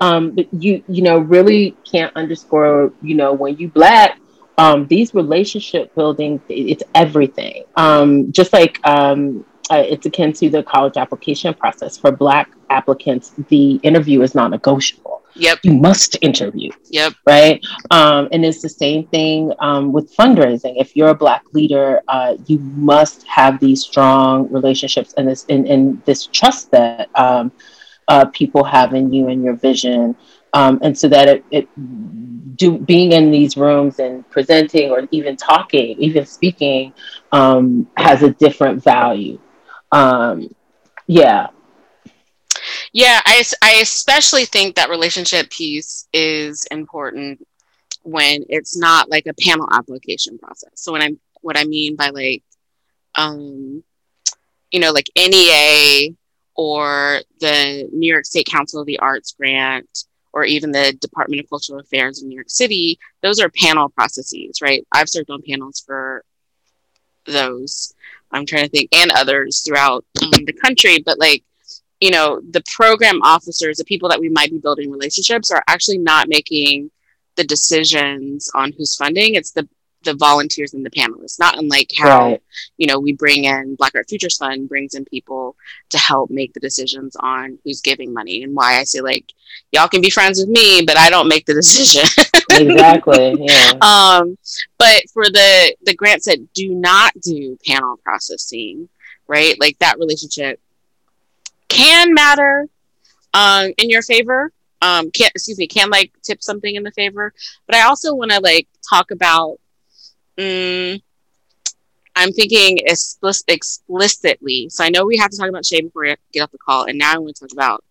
um, 0.00 0.32
but 0.32 0.52
you 0.52 0.82
you 0.88 1.02
know 1.02 1.18
really 1.18 1.76
can't 1.90 2.14
underscore 2.16 2.92
you 3.02 3.14
know 3.14 3.32
when 3.32 3.56
you 3.56 3.68
black 3.68 4.18
um, 4.60 4.86
these 4.88 5.14
relationship 5.14 5.94
building 5.94 6.40
it's 6.48 6.82
everything. 6.94 7.64
Um, 7.76 8.30
just 8.30 8.52
like 8.52 8.78
um, 8.86 9.44
uh, 9.70 9.76
it's 9.76 10.04
akin 10.04 10.32
to 10.34 10.50
the 10.50 10.62
college 10.62 10.96
application 10.98 11.54
process. 11.54 11.96
For 11.96 12.12
black 12.12 12.50
applicants 12.68 13.32
the 13.48 13.80
interview 13.82 14.20
is 14.22 14.34
non-negotiable. 14.34 15.22
Yep. 15.36 15.60
You 15.62 15.74
must 15.74 16.18
interview. 16.20 16.70
Yep. 16.90 17.14
Right? 17.24 17.64
Um, 17.90 18.28
and 18.32 18.44
it's 18.44 18.60
the 18.60 18.68
same 18.68 19.06
thing 19.06 19.52
um, 19.60 19.92
with 19.92 20.14
fundraising. 20.14 20.74
If 20.76 20.94
you're 20.96 21.10
a 21.10 21.14
black 21.14 21.44
leader 21.52 22.02
uh, 22.08 22.36
you 22.46 22.58
must 22.58 23.26
have 23.26 23.60
these 23.60 23.82
strong 23.82 24.50
relationships 24.52 25.14
and 25.16 25.26
this 25.28 25.46
and, 25.48 25.66
and 25.66 26.04
this 26.04 26.26
trust 26.26 26.70
that 26.72 27.08
um, 27.14 27.50
uh, 28.10 28.24
people 28.26 28.64
have 28.64 28.92
in 28.92 29.12
you 29.12 29.28
and 29.28 29.42
your 29.44 29.54
vision. 29.54 30.16
Um, 30.52 30.80
and 30.82 30.98
so 30.98 31.06
that 31.08 31.28
it, 31.28 31.44
it, 31.52 32.56
do 32.56 32.76
being 32.76 33.12
in 33.12 33.30
these 33.30 33.56
rooms 33.56 34.00
and 34.00 34.28
presenting 34.30 34.90
or 34.90 35.06
even 35.12 35.36
talking, 35.36 35.96
even 36.00 36.26
speaking, 36.26 36.92
um, 37.30 37.88
has 37.96 38.24
a 38.24 38.30
different 38.30 38.82
value. 38.82 39.38
Um, 39.92 40.52
yeah. 41.06 41.46
Yeah, 42.92 43.20
I, 43.24 43.44
I 43.62 43.74
especially 43.80 44.44
think 44.44 44.74
that 44.74 44.90
relationship 44.90 45.48
piece 45.50 46.08
is 46.12 46.64
important 46.72 47.46
when 48.02 48.44
it's 48.48 48.76
not 48.76 49.08
like 49.08 49.26
a 49.26 49.34
panel 49.34 49.68
application 49.70 50.36
process. 50.36 50.72
So 50.74 50.90
when 50.92 51.02
I'm 51.02 51.20
what 51.42 51.56
I 51.56 51.64
mean 51.64 51.94
by 51.94 52.08
like 52.08 52.42
um 53.16 53.82
you 54.70 54.80
know 54.80 54.92
like 54.92 55.06
NEA 55.16 56.14
or 56.54 57.20
the 57.40 57.88
New 57.92 58.12
York 58.12 58.24
State 58.24 58.46
Council 58.46 58.80
of 58.80 58.86
the 58.86 58.98
Arts 58.98 59.32
grant, 59.32 60.04
or 60.32 60.44
even 60.44 60.70
the 60.70 60.92
Department 61.00 61.40
of 61.40 61.48
Cultural 61.48 61.80
Affairs 61.80 62.22
in 62.22 62.28
New 62.28 62.34
York 62.34 62.50
City, 62.50 62.98
those 63.22 63.40
are 63.40 63.50
panel 63.50 63.88
processes, 63.88 64.60
right? 64.62 64.86
I've 64.92 65.08
served 65.08 65.30
on 65.30 65.42
panels 65.42 65.82
for 65.84 66.24
those. 67.26 67.92
I'm 68.30 68.46
trying 68.46 68.64
to 68.64 68.70
think, 68.70 68.90
and 68.94 69.10
others 69.10 69.62
throughout 69.62 70.04
the 70.14 70.56
country, 70.62 71.02
but 71.04 71.18
like, 71.18 71.42
you 72.00 72.10
know, 72.10 72.40
the 72.50 72.62
program 72.74 73.20
officers, 73.22 73.76
the 73.76 73.84
people 73.84 74.08
that 74.08 74.20
we 74.20 74.28
might 74.28 74.50
be 74.50 74.58
building 74.58 74.90
relationships, 74.90 75.50
are 75.50 75.64
actually 75.66 75.98
not 75.98 76.28
making 76.28 76.90
the 77.36 77.44
decisions 77.44 78.50
on 78.54 78.72
who's 78.72 78.96
funding. 78.96 79.34
It's 79.34 79.50
the 79.50 79.68
the 80.02 80.14
volunteers 80.14 80.74
and 80.74 80.84
the 80.84 80.90
panelists, 80.90 81.38
not 81.38 81.58
unlike 81.58 81.90
how 81.96 82.30
right. 82.30 82.42
you 82.78 82.86
know 82.86 82.98
we 82.98 83.12
bring 83.12 83.44
in 83.44 83.74
Black 83.74 83.94
Art 83.94 84.08
Futures 84.08 84.36
Fund 84.36 84.68
brings 84.68 84.94
in 84.94 85.04
people 85.04 85.56
to 85.90 85.98
help 85.98 86.30
make 86.30 86.52
the 86.54 86.60
decisions 86.60 87.16
on 87.20 87.58
who's 87.64 87.80
giving 87.80 88.12
money 88.12 88.42
and 88.42 88.54
why 88.54 88.78
I 88.78 88.84
say 88.84 89.00
like 89.00 89.32
y'all 89.72 89.88
can 89.88 90.00
be 90.00 90.10
friends 90.10 90.38
with 90.38 90.48
me, 90.48 90.82
but 90.86 90.96
I 90.96 91.10
don't 91.10 91.28
make 91.28 91.46
the 91.46 91.54
decision. 91.62 92.04
exactly. 92.50 93.36
Yeah. 93.50 93.72
Um, 93.80 94.36
but 94.78 95.02
for 95.12 95.24
the 95.24 95.74
the 95.82 95.94
grants 95.94 96.26
that 96.26 96.52
do 96.52 96.68
not 96.68 97.12
do 97.20 97.58
panel 97.66 97.96
processing, 98.02 98.88
right? 99.26 99.58
Like 99.60 99.78
that 99.78 99.98
relationship 99.98 100.60
can 101.68 102.12
matter 102.12 102.68
um, 103.34 103.72
in 103.78 103.90
your 103.90 104.02
favor. 104.02 104.52
Um, 104.82 105.10
can 105.10 105.30
excuse 105.34 105.58
me, 105.58 105.66
can 105.66 105.90
like 105.90 106.12
tip 106.22 106.42
something 106.42 106.74
in 106.74 106.82
the 106.82 106.90
favor. 106.92 107.32
But 107.66 107.76
I 107.76 107.82
also 107.82 108.14
want 108.14 108.30
to 108.30 108.40
like 108.40 108.66
talk 108.88 109.10
about 109.10 109.58
Mm, 110.40 111.02
I'm 112.16 112.32
thinking 112.32 112.78
explicit, 112.78 113.44
explicitly. 113.48 114.68
So 114.70 114.82
I 114.84 114.88
know 114.88 115.04
we 115.04 115.18
have 115.18 115.30
to 115.30 115.36
talk 115.36 115.48
about 115.50 115.66
Shay 115.66 115.82
before 115.82 116.02
we 116.02 116.16
get 116.32 116.40
off 116.42 116.50
the 116.50 116.58
call, 116.58 116.84
and 116.84 116.98
now 116.98 117.14
I 117.14 117.18
want 117.18 117.36
to 117.36 117.46
talk 117.46 117.52
about 117.52 117.84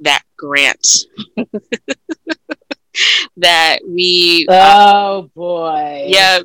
that 0.00 0.22
grant 0.38 1.04
that 3.36 3.80
we. 3.86 4.46
Oh 4.48 5.30
boy! 5.34 6.06
Yeah, 6.08 6.40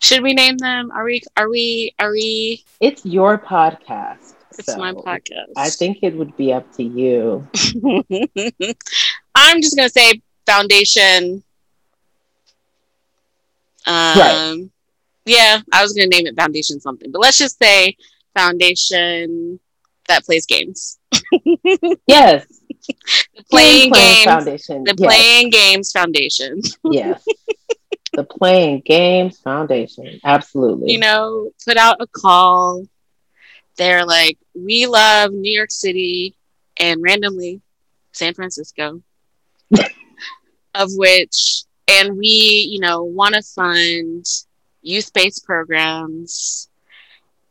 Should 0.00 0.22
we 0.22 0.34
name 0.34 0.58
them? 0.58 0.90
Are 0.90 1.04
we? 1.04 1.22
Are 1.36 1.48
we? 1.48 1.94
Are 1.98 2.10
we? 2.10 2.64
It's 2.80 3.06
your 3.06 3.38
podcast. 3.38 4.34
It's 4.58 4.66
so 4.66 4.78
my 4.78 4.92
podcast. 4.92 5.52
I 5.56 5.70
think 5.70 5.98
it 6.02 6.16
would 6.16 6.36
be 6.36 6.52
up 6.52 6.70
to 6.74 6.82
you. 6.82 7.46
I'm 9.34 9.62
just 9.62 9.76
gonna 9.76 9.88
say 9.88 10.22
foundation. 10.44 11.44
Um, 13.86 14.18
right. 14.18 14.68
Yeah, 15.26 15.60
I 15.72 15.82
was 15.82 15.92
gonna 15.92 16.08
name 16.08 16.26
it 16.26 16.36
foundation 16.36 16.80
something, 16.80 17.10
but 17.10 17.20
let's 17.20 17.38
just 17.38 17.58
say 17.58 17.96
foundation 18.34 19.60
that 20.08 20.24
plays 20.24 20.46
games. 20.46 20.98
yes. 22.06 22.46
The 23.36 23.44
playing, 23.50 23.90
playing 23.90 23.92
games 23.92 24.24
foundation. 24.24 24.84
The 24.84 24.94
yes. 24.98 25.08
playing 25.08 25.50
games 25.50 25.92
foundation. 25.92 26.60
yes. 26.84 27.24
The 28.12 28.24
playing 28.24 28.82
games 28.84 29.38
foundation. 29.38 30.18
Absolutely. 30.24 30.92
You 30.92 30.98
know, 30.98 31.52
put 31.64 31.76
out 31.76 31.98
a 32.00 32.08
call. 32.08 32.84
They're 33.76 34.04
like, 34.04 34.36
we 34.52 34.86
love 34.86 35.30
New 35.30 35.52
York 35.52 35.70
City 35.70 36.34
and 36.76 37.00
randomly 37.00 37.60
San 38.10 38.34
Francisco, 38.34 39.00
of 40.74 40.88
which, 40.96 41.62
and 41.90 42.16
we, 42.16 42.68
you 42.70 42.80
know, 42.80 43.02
want 43.02 43.34
to 43.34 43.42
fund 43.42 44.24
youth 44.82 45.12
based 45.12 45.44
programs 45.44 46.68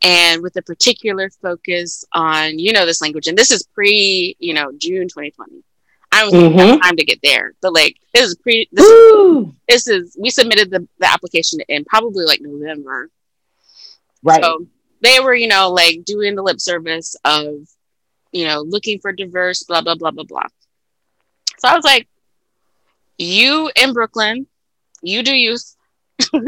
and 0.02 0.42
with 0.42 0.56
a 0.56 0.62
particular 0.62 1.30
focus 1.42 2.06
on 2.14 2.58
you 2.58 2.74
know 2.74 2.86
this 2.86 3.02
language. 3.02 3.28
And 3.28 3.38
this 3.38 3.52
is 3.52 3.64
pre 3.64 4.36
you 4.40 4.54
know 4.54 4.72
june 4.78 5.08
2020 5.08 5.64
i 6.12 6.24
was 6.24 6.34
mm-hmm. 6.34 6.80
time 6.80 6.96
to 6.96 7.06
get 7.06 7.20
there 7.22 7.54
but 7.62 7.72
like 7.72 7.96
this 8.16 8.30
is 8.30 8.36
pre 8.36 8.68
this, 8.72 8.86
is, 8.86 9.46
this 9.68 9.88
is 9.88 10.18
we 10.20 10.32
submitted 10.32 10.72
the, 10.72 10.88
the 10.98 11.08
application 11.08 11.60
in 11.68 11.86
probably 11.86 12.26
like 12.26 12.42
november. 12.42 13.10
Right. 14.24 14.44
So 14.44 14.66
they 15.02 15.20
were 15.20 15.36
you 15.36 15.48
know 15.48 15.72
like 15.72 16.04
doing 16.06 16.36
the 16.36 16.44
lip 16.44 16.60
service 16.60 17.16
of 17.26 17.68
you 18.32 18.46
know 18.46 18.62
looking 18.62 19.00
for 19.00 19.12
diverse 19.12 19.64
blah 19.64 19.82
blah 19.82 19.96
blah 19.96 20.12
blah 20.12 20.24
blah. 20.24 20.48
So 21.60 21.68
i 21.68 21.76
was 21.76 21.86
like 21.86 22.08
you 23.20 23.70
in 23.76 23.94
brooklyn 23.94 24.48
you 25.02 25.22
do 25.22 25.36
youth 25.36 25.76
you 26.34 26.42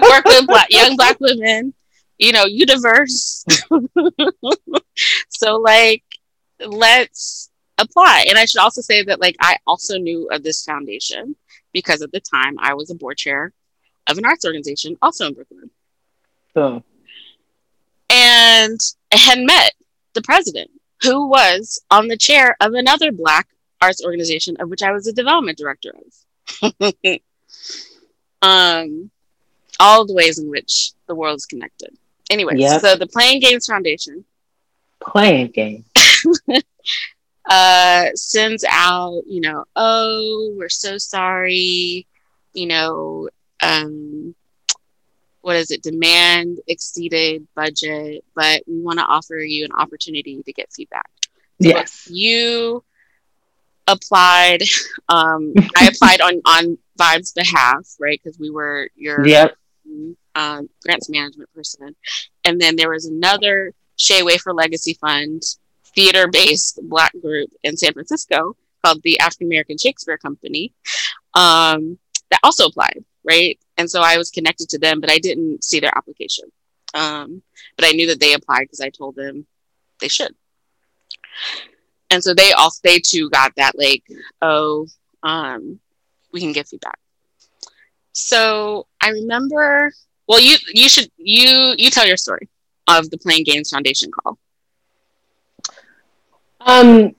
work 0.00 0.24
with 0.24 0.46
black, 0.46 0.70
young 0.70 0.96
black 0.96 1.18
women 1.20 1.74
you 2.18 2.32
know, 2.32 2.44
you 2.44 2.66
diverse. 2.66 3.44
so 5.28 5.56
like 5.56 6.02
let's 6.64 7.50
apply. 7.78 8.26
And 8.28 8.36
I 8.36 8.44
should 8.44 8.60
also 8.60 8.80
say 8.80 9.04
that 9.04 9.20
like 9.20 9.36
I 9.40 9.56
also 9.66 9.98
knew 9.98 10.28
of 10.30 10.42
this 10.42 10.64
foundation 10.64 11.36
because 11.72 12.02
at 12.02 12.12
the 12.12 12.20
time 12.20 12.56
I 12.58 12.74
was 12.74 12.90
a 12.90 12.96
board 12.96 13.16
chair 13.16 13.52
of 14.08 14.18
an 14.18 14.24
arts 14.24 14.44
organization 14.44 14.96
also 15.00 15.26
in 15.28 15.34
Brooklyn. 15.34 15.70
Oh. 16.56 16.82
And 18.10 18.80
I 19.12 19.16
had 19.16 19.38
met 19.38 19.72
the 20.14 20.22
president 20.22 20.70
who 21.02 21.28
was 21.28 21.80
on 21.90 22.08
the 22.08 22.16
chair 22.16 22.56
of 22.60 22.72
another 22.72 23.12
black 23.12 23.46
arts 23.80 24.04
organization 24.04 24.56
of 24.60 24.68
which 24.68 24.82
I 24.82 24.92
was 24.92 25.06
a 25.06 25.12
development 25.12 25.58
director 25.58 25.94
of. 25.94 26.74
um 28.42 29.10
all 29.80 30.06
the 30.06 30.14
ways 30.14 30.38
in 30.38 30.50
which 30.50 30.92
the 31.06 31.14
world 31.14 31.36
is 31.36 31.46
connected. 31.46 31.96
Anyway, 32.30 32.54
yep. 32.56 32.80
so 32.80 32.96
the 32.96 33.06
Playing 33.06 33.40
Games 33.40 33.66
Foundation. 33.66 34.24
Playing 35.00 35.48
Games. 35.48 35.86
uh, 37.48 38.06
sends 38.14 38.64
out, 38.68 39.22
you 39.26 39.40
know, 39.40 39.64
oh, 39.76 40.54
we're 40.56 40.68
so 40.68 40.98
sorry, 40.98 42.06
you 42.52 42.66
know, 42.66 43.28
um, 43.62 44.34
what 45.40 45.56
is 45.56 45.70
it? 45.70 45.82
Demand 45.82 46.58
exceeded 46.66 47.46
budget, 47.54 48.24
but 48.34 48.62
we 48.66 48.80
want 48.80 48.98
to 48.98 49.04
offer 49.04 49.36
you 49.36 49.64
an 49.64 49.72
opportunity 49.72 50.42
to 50.42 50.52
get 50.52 50.72
feedback. 50.72 51.08
So 51.62 51.68
yes. 51.68 52.08
You 52.10 52.84
applied. 53.88 54.62
Um, 55.08 55.52
I 55.76 55.86
applied 55.92 56.20
on 56.20 56.40
on 56.44 56.78
Vibe's 56.98 57.32
behalf, 57.32 57.96
right? 57.98 58.20
Because 58.22 58.38
we 58.38 58.50
were 58.50 58.88
your 58.94 59.26
yep 59.26 59.56
um, 60.34 60.68
grants 60.84 61.08
management 61.08 61.52
person. 61.54 61.94
And 62.44 62.60
then 62.60 62.76
there 62.76 62.90
was 62.90 63.06
another 63.06 63.72
Shay 63.96 64.22
Wafer 64.22 64.54
Legacy 64.54 64.94
Fund 64.94 65.42
theater 65.94 66.28
based 66.28 66.78
Black 66.82 67.12
group 67.20 67.50
in 67.62 67.76
San 67.76 67.92
Francisco 67.92 68.56
called 68.84 69.02
the 69.02 69.18
African 69.18 69.48
American 69.48 69.76
Shakespeare 69.76 70.18
Company 70.18 70.72
um, 71.34 71.98
that 72.30 72.40
also 72.42 72.66
applied, 72.66 73.04
right? 73.24 73.58
And 73.76 73.90
so 73.90 74.00
I 74.00 74.16
was 74.16 74.30
connected 74.30 74.68
to 74.70 74.78
them, 74.78 75.00
but 75.00 75.10
I 75.10 75.18
didn't 75.18 75.64
see 75.64 75.80
their 75.80 75.96
application. 75.96 76.44
Um, 76.94 77.42
but 77.76 77.86
I 77.86 77.90
knew 77.90 78.06
that 78.08 78.20
they 78.20 78.34
applied 78.34 78.62
because 78.62 78.80
I 78.80 78.90
told 78.90 79.16
them 79.16 79.46
they 80.00 80.08
should. 80.08 80.34
And 82.10 82.22
so 82.22 82.34
they 82.34 82.52
all 82.52 82.70
they 82.82 82.98
too 82.98 83.30
got 83.30 83.52
that 83.56 83.72
like, 83.76 84.02
oh, 84.40 84.86
um, 85.22 85.78
we 86.32 86.40
can 86.40 86.52
get 86.52 86.68
feedback. 86.68 86.98
So 88.12 88.86
I 89.00 89.10
remember 89.10 89.92
well, 90.28 90.40
you 90.40 90.56
you 90.72 90.88
should 90.88 91.10
you 91.16 91.74
you 91.78 91.90
tell 91.90 92.06
your 92.06 92.16
story 92.16 92.48
of 92.88 93.10
the 93.10 93.18
Playing 93.18 93.44
Games 93.44 93.70
Foundation 93.70 94.10
call. 94.10 94.38
Um, 96.60 97.14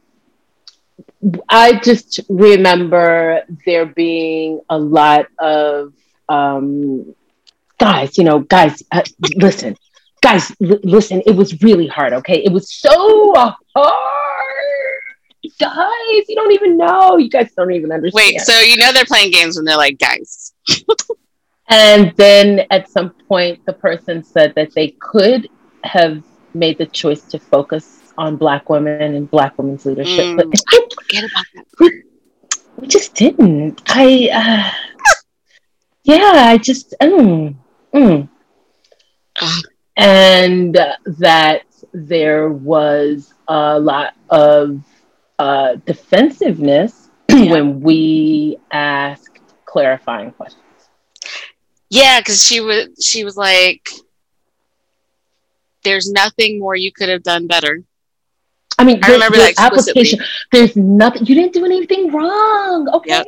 I 1.50 1.80
just 1.80 2.20
remember 2.30 3.42
there 3.66 3.86
being 3.86 4.62
a 4.70 4.78
lot 4.78 5.26
of 5.40 5.94
um, 6.30 7.16
guys. 7.78 8.18
You 8.18 8.24
know, 8.24 8.40
guys, 8.40 8.84
uh, 8.92 9.02
listen, 9.36 9.76
guys, 10.22 10.52
l- 10.62 10.80
listen. 10.84 11.22
It 11.26 11.36
was 11.36 11.62
really 11.62 11.88
hard. 11.88 12.14
Okay, 12.14 12.44
it 12.44 12.52
was 12.52 12.72
so 12.72 13.34
hard 13.76 14.29
guys, 15.60 16.24
you 16.28 16.36
don't 16.36 16.52
even 16.54 16.78
know. 16.78 17.18
You 17.18 17.30
guys 17.30 17.52
don't 17.56 17.72
even 17.72 17.92
understand. 17.92 18.34
Wait, 18.34 18.42
so 18.42 18.60
you 18.60 18.78
know 18.78 18.92
they're 18.92 19.06
playing 19.06 19.32
games 19.32 19.56
when 19.58 19.66
they're 19.66 19.78
like, 19.78 20.00
guys. 20.00 20.54
And 21.70 22.14
then 22.18 22.66
at 22.72 22.90
some 22.90 23.12
point, 23.12 23.64
the 23.68 23.74
person 23.74 24.24
said 24.24 24.54
that 24.56 24.74
they 24.74 24.96
could 25.00 25.50
have 25.84 26.24
made 26.56 26.80
the 26.80 26.88
choice 26.88 27.22
to 27.26 27.38
focus 27.38 28.12
on 28.18 28.38
Black 28.38 28.70
women 28.70 29.14
and 29.14 29.30
Black 29.30 29.56
women's 29.58 29.86
leadership. 29.86 30.26
Mm, 30.26 30.38
but 30.38 30.48
I 30.68 30.88
forget 30.96 31.24
about 31.26 31.46
that. 31.54 31.66
We, 31.80 32.04
we 32.78 32.88
just 32.88 33.14
didn't. 33.14 33.84
I, 33.86 34.30
uh, 34.34 34.72
yeah, 36.04 36.32
I 36.48 36.58
just, 36.58 36.96
mm, 37.00 37.56
mm. 37.94 38.30
and 39.96 40.74
that 41.06 41.64
there 41.94 42.50
was 42.50 43.34
a 43.48 43.80
lot 43.80 44.16
of 44.32 44.82
uh, 45.40 45.76
defensiveness 45.86 47.10
yeah. 47.30 47.50
when 47.50 47.80
we 47.80 48.58
asked 48.72 49.40
clarifying 49.66 50.32
questions. 50.32 50.64
Yeah, 51.90 52.20
because 52.20 52.46
she 52.46 52.60
was 52.60 52.90
she 53.02 53.24
was 53.24 53.36
like, 53.36 53.90
"There's 55.84 56.12
nothing 56.12 56.60
more 56.60 56.76
you 56.76 56.92
could 56.92 57.10
have 57.10 57.24
done 57.24 57.48
better." 57.48 57.84
I 58.78 58.84
mean, 58.84 59.00
I 59.04 59.12
remember 59.12 59.38
that 59.38 59.56
application. 59.58 60.20
There's 60.52 60.76
nothing. 60.76 61.26
You 61.26 61.36
didn't 61.36 61.54
do 61.54 61.66
anything 61.66 62.12
wrong. 62.12 62.90
Okay, 62.94 63.10
yep. 63.10 63.26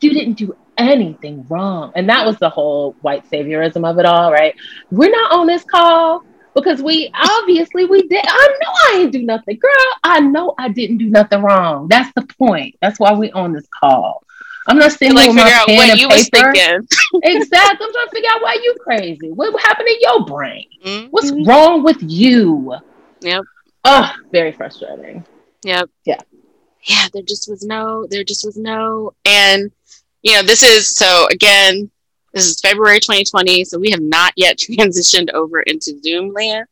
you 0.00 0.10
didn't 0.10 0.34
do 0.34 0.56
anything 0.76 1.46
wrong, 1.48 1.92
and 1.94 2.08
that 2.08 2.26
was 2.26 2.38
the 2.38 2.50
whole 2.50 2.96
white 3.02 3.28
saviorism 3.30 3.88
of 3.88 3.98
it 3.98 4.06
all, 4.06 4.32
right? 4.32 4.54
We're 4.90 5.10
not 5.10 5.32
on 5.32 5.46
this 5.46 5.62
call 5.62 6.24
because 6.54 6.82
we 6.82 7.10
obviously 7.14 7.84
we 7.86 8.06
did. 8.08 8.24
I 8.26 8.48
know 8.62 8.70
I 8.84 8.98
didn't 8.98 9.12
do 9.12 9.22
nothing, 9.22 9.58
girl. 9.58 9.92
I 10.04 10.20
know 10.20 10.54
I 10.58 10.68
didn't 10.68 10.98
do 10.98 11.08
nothing 11.08 11.42
wrong. 11.42 11.88
That's 11.88 12.12
the 12.14 12.22
point. 12.22 12.76
That's 12.80 12.98
why 12.98 13.12
we 13.12 13.30
on 13.32 13.52
this 13.52 13.66
call. 13.80 14.22
I'm 14.66 14.78
not 14.78 14.92
sitting 14.92 15.14
like, 15.14 15.28
with 15.28 15.36
my 15.36 15.64
pen 15.66 15.90
and 15.90 16.10
paper. 16.10 16.52
exactly. 17.22 17.86
I'm 17.86 17.92
trying 17.92 18.06
to 18.06 18.10
figure 18.12 18.30
out 18.32 18.42
why 18.42 18.54
you 18.62 18.76
crazy. 18.80 19.32
What 19.32 19.60
happened 19.60 19.88
in 19.88 19.96
your 20.00 20.24
brain? 20.24 20.66
Mm-hmm. 20.84 21.06
What's 21.08 21.32
wrong 21.46 21.82
with 21.82 21.98
you? 22.00 22.74
Yep. 23.20 23.42
Oh, 23.84 24.12
very 24.30 24.52
frustrating. 24.52 25.24
Yep. 25.64 25.90
Yeah. 26.04 26.20
Yeah. 26.84 27.06
There 27.12 27.22
just 27.22 27.48
was 27.48 27.64
no. 27.64 28.06
There 28.08 28.24
just 28.24 28.44
was 28.44 28.56
no. 28.56 29.14
And 29.24 29.72
you 30.22 30.34
know, 30.34 30.42
this 30.42 30.62
is 30.62 30.88
so 30.88 31.26
again. 31.30 31.90
This 32.32 32.46
is 32.46 32.60
February 32.60 32.98
2020, 33.00 33.64
so 33.64 33.78
we 33.78 33.90
have 33.90 34.00
not 34.00 34.32
yet 34.36 34.56
transitioned 34.58 35.30
over 35.32 35.60
into 35.60 35.98
Zoom 36.02 36.32
land. 36.32 36.66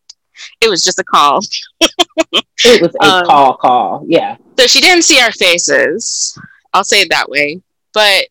It 0.60 0.70
was 0.70 0.82
just 0.82 0.98
a 0.98 1.04
call. 1.04 1.40
it 1.80 2.82
was 2.82 2.94
a 3.00 3.04
um, 3.04 3.26
call, 3.26 3.56
call. 3.56 4.04
Yeah. 4.06 4.36
So 4.58 4.66
she 4.66 4.80
didn't 4.80 5.04
see 5.04 5.20
our 5.20 5.32
faces. 5.32 6.38
I'll 6.72 6.84
say 6.84 7.02
it 7.02 7.10
that 7.10 7.28
way. 7.28 7.60
But 7.92 8.28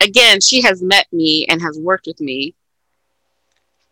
again, 0.00 0.40
she 0.40 0.60
has 0.62 0.82
met 0.82 1.06
me 1.12 1.46
and 1.48 1.62
has 1.62 1.78
worked 1.78 2.06
with 2.06 2.20
me 2.20 2.54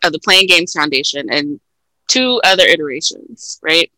of 0.03 0.11
the 0.11 0.19
Playing 0.19 0.47
Games 0.47 0.73
Foundation 0.73 1.29
and 1.31 1.59
two 2.07 2.41
other 2.43 2.63
iterations, 2.65 3.59
right? 3.63 3.91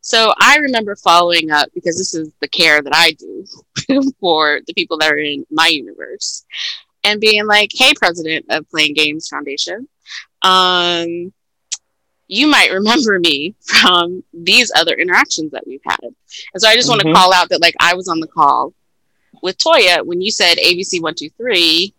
So 0.00 0.34
I 0.38 0.56
remember 0.56 0.96
following 0.96 1.50
up 1.50 1.68
because 1.74 1.96
this 1.96 2.14
is 2.14 2.32
the 2.40 2.48
care 2.48 2.82
that 2.82 2.94
I 2.94 3.12
do 3.12 4.12
for 4.20 4.60
the 4.66 4.74
people 4.74 4.98
that 4.98 5.12
are 5.12 5.16
in 5.18 5.46
my 5.50 5.68
universe. 5.68 6.44
And 7.04 7.20
being 7.20 7.46
like, 7.46 7.70
"Hey, 7.72 7.92
president 7.94 8.46
of 8.48 8.68
Playing 8.70 8.94
Games 8.94 9.28
Foundation, 9.28 9.88
um, 10.42 11.32
you 12.28 12.46
might 12.46 12.72
remember 12.72 13.18
me 13.18 13.54
from 13.62 14.24
these 14.32 14.72
other 14.76 14.94
interactions 14.94 15.52
that 15.52 15.66
we've 15.66 15.80
had." 15.84 16.00
And 16.02 16.62
so 16.62 16.68
I 16.68 16.74
just 16.74 16.88
mm-hmm. 16.88 16.98
want 16.98 17.08
to 17.08 17.20
call 17.20 17.32
out 17.32 17.48
that 17.50 17.62
like 17.62 17.74
I 17.80 17.94
was 17.94 18.08
on 18.08 18.20
the 18.20 18.26
call 18.26 18.72
with 19.42 19.58
Toya 19.58 20.04
when 20.04 20.20
you 20.20 20.30
said 20.30 20.58
ABC 20.58 21.00
one 21.00 21.14
two 21.14 21.30
three, 21.30 21.94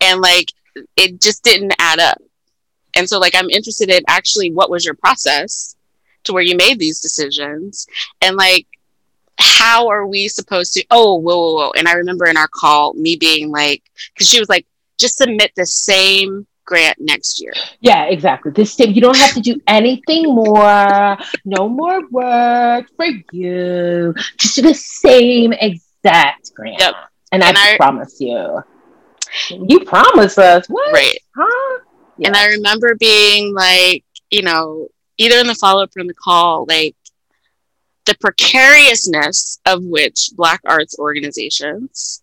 and 0.00 0.20
like 0.20 0.52
it 0.96 1.20
just 1.20 1.42
didn't 1.42 1.74
add 1.78 1.98
up. 1.98 2.20
And 2.94 3.08
so 3.08 3.18
like 3.18 3.34
I'm 3.34 3.50
interested 3.50 3.90
in 3.90 4.02
actually 4.08 4.50
what 4.50 4.70
was 4.70 4.84
your 4.84 4.94
process 4.94 5.76
to 6.24 6.32
where 6.32 6.42
you 6.42 6.56
made 6.56 6.78
these 6.78 7.00
decisions 7.00 7.86
and 8.20 8.36
like 8.36 8.66
how 9.40 9.88
are 9.88 10.06
we 10.06 10.28
supposed 10.28 10.72
to 10.74 10.84
oh 10.90 11.16
whoa 11.16 11.36
whoa 11.36 11.54
whoa. 11.54 11.70
And 11.76 11.88
i 11.88 11.94
remember 11.94 12.26
in 12.26 12.36
our 12.36 12.48
call 12.48 12.94
me 12.94 13.16
being 13.16 13.50
like 13.50 13.82
because 14.12 14.28
she 14.28 14.38
was 14.38 14.48
like 14.48 14.66
just 14.98 15.16
submit 15.16 15.52
the 15.56 15.66
same 15.66 16.46
grant 16.66 16.98
next 17.00 17.40
year. 17.40 17.52
Yeah 17.80 18.04
exactly. 18.04 18.52
This 18.52 18.74
same 18.74 18.92
you 18.92 19.00
don't 19.00 19.16
have 19.16 19.34
to 19.34 19.40
do 19.40 19.60
anything 19.66 20.24
more. 20.34 21.16
No 21.44 21.68
more 21.68 22.06
work 22.10 22.86
for 22.96 23.06
you. 23.32 24.14
Just 24.36 24.56
do 24.56 24.62
the 24.62 24.74
same 24.74 25.52
exact 25.52 26.54
grant. 26.54 26.80
Yep. 26.80 26.94
and, 27.32 27.42
and 27.42 27.56
I, 27.58 27.74
I 27.74 27.76
promise 27.76 28.20
you. 28.20 28.62
You 29.50 29.80
promise 29.80 30.38
us. 30.38 30.66
What? 30.68 30.92
Right. 30.92 31.18
Huh? 31.36 31.80
Yeah. 32.20 32.28
and 32.28 32.36
i 32.36 32.48
remember 32.48 32.94
being 32.96 33.54
like 33.54 34.04
you 34.30 34.42
know 34.42 34.88
either 35.16 35.38
in 35.38 35.46
the 35.46 35.54
follow-up 35.54 35.90
or 35.96 36.00
in 36.00 36.06
the 36.06 36.14
call 36.14 36.66
like 36.68 36.94
the 38.10 38.16
precariousness 38.18 39.60
of 39.66 39.84
which 39.84 40.30
black 40.34 40.60
arts 40.64 40.98
organizations 40.98 42.22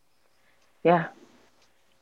yeah. 0.84 1.08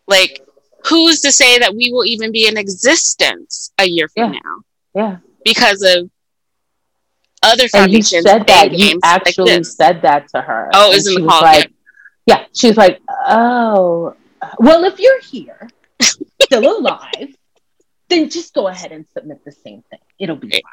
like 0.07 0.41
who's 0.87 1.21
to 1.21 1.31
say 1.31 1.59
that 1.59 1.75
we 1.75 1.91
will 1.91 2.05
even 2.05 2.31
be 2.31 2.47
in 2.47 2.57
existence 2.57 3.71
a 3.77 3.85
year 3.85 4.07
from 4.09 4.33
yeah. 4.33 4.39
now? 4.39 4.61
Yeah. 4.95 5.17
Because 5.43 5.83
of 5.83 6.09
other 7.43 7.67
foundations 7.67 8.25
and 8.25 8.25
you 8.25 8.31
said 8.31 8.47
that. 8.47 8.71
you 8.71 8.99
actually 9.03 9.53
like 9.57 9.65
said 9.65 10.01
that 10.01 10.27
to 10.29 10.41
her. 10.41 10.71
Oh 10.73 10.91
it 10.91 10.95
was 10.95 11.07
in 11.07 11.21
the 11.21 11.29
call 11.29 11.41
like 11.43 11.71
yeah. 12.25 12.39
yeah 12.39 12.45
she 12.55 12.67
was 12.69 12.77
like 12.77 12.99
oh 13.27 14.15
well 14.57 14.83
if 14.83 14.99
you're 14.99 15.21
here 15.21 15.69
still 16.01 16.79
alive 16.79 17.35
then 18.09 18.31
just 18.31 18.55
go 18.55 18.67
ahead 18.67 18.91
and 18.91 19.05
submit 19.13 19.45
the 19.45 19.51
same 19.51 19.83
thing. 19.91 19.99
It'll 20.17 20.35
be 20.37 20.47
right. 20.47 20.63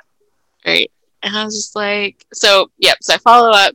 fine. 0.64 0.74
Right 0.74 0.90
and 1.22 1.36
I 1.36 1.44
was 1.44 1.54
just 1.54 1.76
like, 1.76 2.24
so, 2.32 2.70
yep. 2.78 2.98
So 3.00 3.14
I 3.14 3.18
follow 3.18 3.50
up 3.50 3.74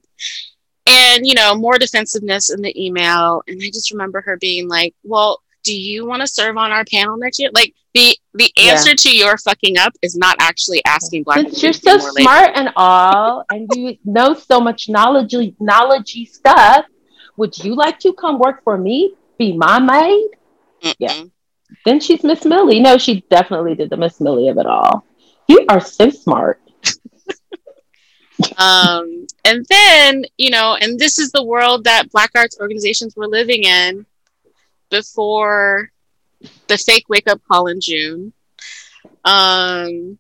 and, 0.85 1.25
you 1.25 1.33
know, 1.33 1.55
more 1.55 1.77
defensiveness 1.77 2.49
in 2.49 2.61
the 2.61 2.85
email. 2.85 3.41
And 3.47 3.61
I 3.61 3.67
just 3.67 3.91
remember 3.91 4.21
her 4.21 4.37
being 4.37 4.67
like, 4.67 4.95
well, 5.03 5.41
do 5.63 5.77
you 5.77 6.05
want 6.05 6.21
to 6.21 6.27
serve 6.27 6.55
on 6.57 6.71
our 6.71 6.85
panel 6.85 7.17
next 7.17 7.39
year? 7.39 7.49
Like 7.53 7.73
the 7.93 8.15
the 8.35 8.49
answer 8.57 8.91
yeah. 8.91 8.95
to 8.95 9.15
your 9.15 9.37
fucking 9.37 9.77
up 9.77 9.91
is 10.01 10.15
not 10.15 10.37
actually 10.39 10.81
asking 10.85 11.23
black 11.23 11.39
Since 11.39 11.61
you're 11.61 11.73
so 11.73 11.97
smart 11.97 12.51
and 12.55 12.69
all, 12.77 13.43
and 13.51 13.69
you 13.75 13.97
know 14.05 14.33
so 14.33 14.61
much 14.61 14.87
knowledge 14.87 15.35
knowledgey 15.59 16.25
stuff. 16.25 16.85
Would 17.35 17.57
you 17.57 17.75
like 17.75 17.99
to 17.99 18.13
come 18.13 18.39
work 18.39 18.63
for 18.63 18.77
me? 18.77 19.13
Be 19.37 19.57
my 19.57 19.79
maid? 19.79 20.29
Mm-mm. 20.83 20.95
Yeah. 20.99 21.23
Then 21.85 21.99
she's 21.99 22.23
Miss 22.23 22.45
Millie. 22.45 22.79
No, 22.79 22.97
she 22.97 23.25
definitely 23.29 23.75
did 23.75 23.89
the 23.89 23.97
Miss 23.97 24.21
Millie 24.21 24.47
of 24.47 24.57
it 24.57 24.65
all. 24.65 25.05
You 25.49 25.65
are 25.67 25.81
so 25.81 26.09
smart 26.09 26.61
um, 28.57 29.27
and 29.45 29.65
then, 29.69 30.25
you 30.37 30.49
know, 30.49 30.77
and 30.79 30.99
this 30.99 31.19
is 31.19 31.31
the 31.31 31.43
world 31.43 31.83
that 31.85 32.11
Black 32.11 32.31
arts 32.35 32.57
organizations 32.59 33.15
were 33.15 33.27
living 33.27 33.63
in 33.63 34.05
before 34.89 35.91
the 36.67 36.77
fake 36.77 37.05
wake 37.09 37.27
up 37.27 37.41
call 37.49 37.67
in 37.67 37.81
June, 37.81 38.33
um, 39.25 40.17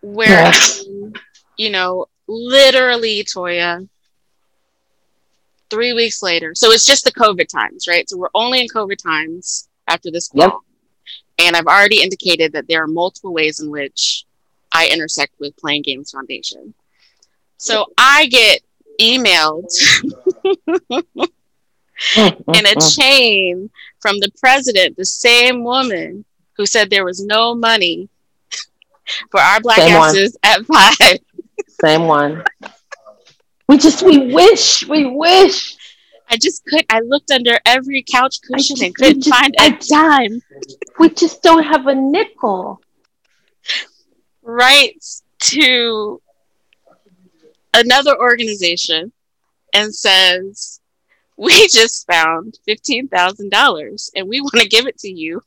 where, 0.00 0.52
yeah. 0.52 1.10
you 1.56 1.70
know, 1.70 2.06
literally, 2.28 3.24
Toya, 3.24 3.88
three 5.70 5.92
weeks 5.92 6.22
later. 6.22 6.54
So 6.54 6.70
it's 6.70 6.86
just 6.86 7.04
the 7.04 7.12
COVID 7.12 7.48
times, 7.48 7.86
right? 7.88 8.08
So 8.08 8.16
we're 8.16 8.28
only 8.34 8.60
in 8.60 8.68
COVID 8.68 9.02
times 9.02 9.68
after 9.86 10.10
this 10.10 10.28
call. 10.28 10.40
Yep. 10.40 10.52
And 11.40 11.56
I've 11.56 11.66
already 11.66 12.02
indicated 12.02 12.52
that 12.52 12.66
there 12.68 12.82
are 12.82 12.88
multiple 12.88 13.32
ways 13.32 13.60
in 13.60 13.70
which 13.70 14.24
I 14.72 14.88
intersect 14.88 15.34
with 15.38 15.56
Playing 15.56 15.82
Games 15.82 16.10
Foundation. 16.10 16.74
So 17.58 17.86
I 17.98 18.26
get 18.26 18.60
emailed 19.00 19.68
in 22.16 22.66
a 22.66 22.74
chain 22.80 23.70
from 24.00 24.18
the 24.20 24.30
president, 24.40 24.96
the 24.96 25.04
same 25.04 25.64
woman 25.64 26.24
who 26.56 26.66
said 26.66 26.88
there 26.88 27.04
was 27.04 27.20
no 27.24 27.54
money 27.54 28.08
for 29.30 29.40
our 29.40 29.60
black 29.60 29.78
same 29.78 29.96
asses 29.96 30.36
one. 30.42 30.52
at 30.52 30.66
five. 30.66 31.18
Same 31.80 32.06
one. 32.06 32.44
We 33.68 33.76
just 33.76 34.02
we 34.02 34.32
wish, 34.32 34.88
we 34.88 35.04
wish. 35.04 35.76
I 36.30 36.38
just 36.38 36.64
could 36.64 36.86
I 36.88 37.00
looked 37.00 37.30
under 37.30 37.58
every 37.66 38.02
couch 38.02 38.40
cushion 38.40 38.76
just, 38.76 38.82
and 38.82 38.94
couldn't 38.94 39.20
just, 39.20 39.38
find 39.38 39.54
a 39.60 39.78
dime. 39.86 40.40
We 40.98 41.10
just 41.10 41.42
don't 41.42 41.64
have 41.64 41.86
a 41.86 41.94
nickel. 41.94 42.80
Right 44.42 45.04
to 45.38 46.22
another 47.78 48.18
organization 48.18 49.12
and 49.72 49.94
says, 49.94 50.80
We 51.36 51.52
just 51.72 52.06
found 52.06 52.58
$15,000 52.68 54.10
and 54.14 54.28
we 54.28 54.40
want 54.40 54.60
to 54.60 54.68
give 54.68 54.86
it 54.86 54.98
to 54.98 55.08
you 55.08 55.40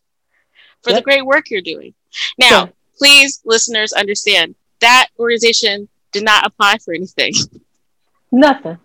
for 0.84 0.92
yep. 0.92 1.00
the 1.00 1.04
great 1.04 1.26
work 1.26 1.50
you're 1.50 1.62
doing. 1.62 1.94
Now, 2.38 2.70
please, 2.98 3.42
listeners, 3.46 3.94
understand 3.94 4.56
that 4.80 5.08
organization 5.18 5.88
did 6.12 6.24
not 6.24 6.46
apply 6.46 6.78
for 6.80 6.94
anything. 6.94 7.34
Nothing. 8.32 8.78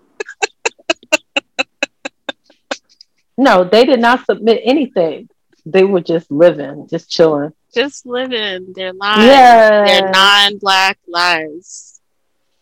no, 3.36 3.64
they 3.64 3.84
did 3.84 4.00
not 4.00 4.24
submit 4.26 4.60
anything. 4.64 5.28
They 5.64 5.84
were 5.84 6.00
just 6.00 6.30
living, 6.30 6.86
just 6.88 7.10
chilling. 7.10 7.52
Just 7.74 8.06
living 8.06 8.72
their 8.74 8.92
lives, 8.92 9.24
yeah. 9.24 9.84
their 9.84 10.10
non 10.10 10.58
black 10.58 10.98
lives. 11.08 11.95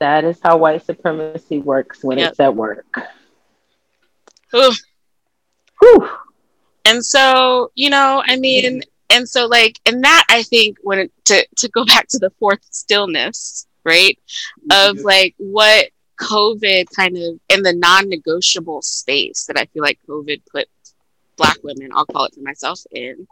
That 0.01 0.25
is 0.25 0.41
how 0.43 0.57
white 0.57 0.85
supremacy 0.85 1.59
works 1.59 2.03
when 2.03 2.19
yep. 2.19 2.33
it's 2.33 2.41
at 2.41 2.55
work. 2.55 2.87
Ooh. 4.55 4.73
Whew. 5.81 6.09
And 6.85 7.05
so, 7.05 7.71
you 7.75 7.91
know, 7.91 8.23
I 8.27 8.37
mean, 8.37 8.83
and 9.11 9.29
so 9.29 9.47
like, 9.47 9.79
and 9.87 10.03
that 10.05 10.25
I 10.29 10.43
think 10.43 10.79
when 10.83 10.99
it, 10.99 11.13
to 11.27 11.47
to 11.59 11.69
go 11.69 11.85
back 11.87 12.09
to 12.09 12.19
the 12.19 12.31
fourth 12.39 12.65
stillness, 12.71 13.67
right? 13.85 14.19
Of 14.71 14.99
like 14.99 15.35
what 15.39 15.91
COVID 16.21 16.87
kind 16.95 17.17
of 17.17 17.41
in 17.49 17.63
the 17.63 17.73
non-negotiable 17.73 18.83
space 18.83 19.47
that 19.47 19.59
I 19.59 19.67
feel 19.67 19.83
like 19.83 19.99
COVID 20.09 20.43
put 20.51 20.69
black 21.37 21.57
women, 21.63 21.91
I'll 21.95 22.07
call 22.07 22.27
it 22.27 22.35
for 22.35 22.41
myself 22.41 22.81
in, 22.91 23.27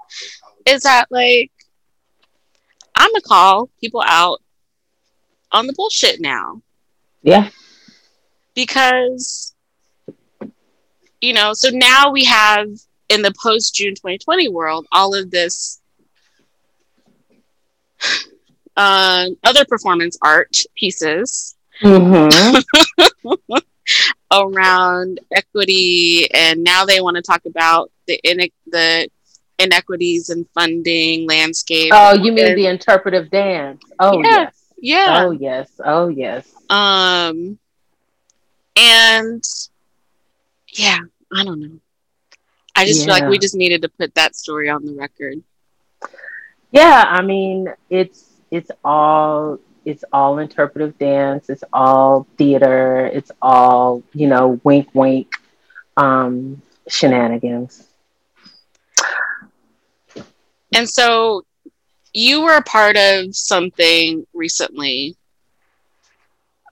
is 0.67 0.83
that 0.83 1.07
like 1.11 1.53
I'm 2.97 3.11
gonna 3.11 3.23
call 3.23 3.71
people 3.81 4.03
out 4.05 4.42
on 5.53 5.67
the 5.67 5.73
bullshit 5.75 6.21
now. 6.21 6.63
Yeah. 7.23 7.51
Because, 8.55 9.55
you 11.21 11.33
know, 11.33 11.53
so 11.53 11.71
now 11.71 12.11
we 12.11 12.25
have 12.25 12.69
in 13.09 13.23
the 13.23 13.33
post 13.41 13.75
June 13.75 13.95
2020 13.95 14.49
world 14.49 14.87
all 14.93 15.15
of 15.15 15.31
this 15.31 15.81
uh, 18.77 19.27
other 19.45 19.65
performance 19.65 20.19
art 20.23 20.57
pieces 20.75 21.57
mm-hmm. 21.83 23.55
around 24.33 25.21
equity, 25.35 26.29
and 26.33 26.63
now 26.65 26.85
they 26.85 27.01
want 27.01 27.17
to 27.17 27.23
talk 27.23 27.45
about 27.47 27.91
the 28.07 28.19
in- 28.25 28.51
the 28.67 29.09
inequities 29.59 30.31
in 30.31 30.45
funding 30.55 31.29
landscape. 31.29 31.93
Oh, 31.95 32.15
you 32.15 32.33
mean 32.33 32.47
and, 32.47 32.59
the 32.59 32.67
interpretive 32.67 33.31
dance? 33.31 33.83
Oh, 33.99 34.21
yeah. 34.23 34.31
yes. 34.31 34.62
Yeah. 34.83 35.25
Oh 35.25 35.31
yes. 35.31 35.71
Oh 35.83 36.09
yes. 36.09 36.53
Um 36.69 37.57
and 38.77 39.45
yeah, 40.73 40.99
I 41.33 41.45
don't 41.45 41.61
know. 41.61 41.79
I 42.75 42.85
just 42.85 43.01
yeah. 43.01 43.07
feel 43.07 43.15
like 43.15 43.31
we 43.31 43.39
just 43.39 43.55
needed 43.55 43.83
to 43.83 43.89
put 43.89 44.15
that 44.17 44.35
story 44.35 44.69
on 44.69 44.85
the 44.85 44.95
record. 44.95 45.41
Yeah, 46.73 47.05
I 47.07 47.23
mean, 47.23 47.69
it's 47.91 48.29
it's 48.51 48.73
all 48.85 49.61
it's 49.85 50.05
all 50.13 50.41
interpretive 50.41 50.99
dance, 50.99 51.49
it's 51.49 51.65
all 51.73 52.27
theater, 52.37 53.07
it's 53.07 53.31
all, 53.41 54.03
you 54.13 54.27
know, 54.27 54.61
wink 54.65 54.89
wink 54.95 55.31
um 55.97 56.61
shenanigans. 56.89 57.87
And 60.75 60.89
so 60.89 61.45
you 62.13 62.43
were 62.43 62.57
a 62.57 62.63
part 62.63 62.97
of 62.97 63.35
something 63.35 64.27
recently 64.35 65.17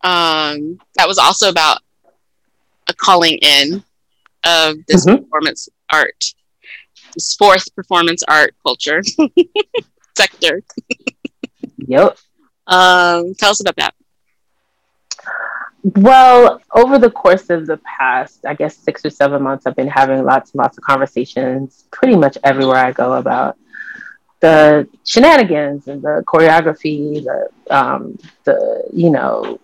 um, 0.02 0.78
that 0.96 1.06
was 1.06 1.18
also 1.18 1.48
about 1.48 1.80
a 2.88 2.94
calling 2.94 3.38
in 3.42 3.82
of 4.44 4.76
this 4.86 5.06
mm-hmm. 5.06 5.22
performance 5.22 5.68
art. 5.92 6.34
fourth 7.38 7.74
performance 7.74 8.22
art 8.24 8.54
culture 8.62 9.02
sector. 10.16 10.62
yep. 11.76 12.16
Um, 12.66 13.34
tell 13.34 13.50
us 13.50 13.60
about 13.60 13.76
that. 13.76 13.94
Well, 15.82 16.60
over 16.74 16.98
the 16.98 17.10
course 17.10 17.48
of 17.48 17.66
the 17.66 17.78
past, 17.78 18.44
I 18.46 18.54
guess 18.54 18.76
six 18.76 19.04
or 19.04 19.10
seven 19.10 19.42
months, 19.42 19.66
I've 19.66 19.76
been 19.76 19.88
having 19.88 20.22
lots 20.24 20.52
and 20.52 20.58
lots 20.58 20.76
of 20.76 20.84
conversations 20.84 21.86
pretty 21.90 22.16
much 22.16 22.36
everywhere 22.44 22.76
I 22.76 22.92
go 22.92 23.14
about 23.14 23.56
the 24.40 24.88
shenanigans 25.04 25.88
and 25.88 26.02
the 26.02 26.24
choreography, 26.26 27.22
the 27.24 27.48
um, 27.70 28.18
the 28.44 28.88
you 28.92 29.10
know 29.10 29.58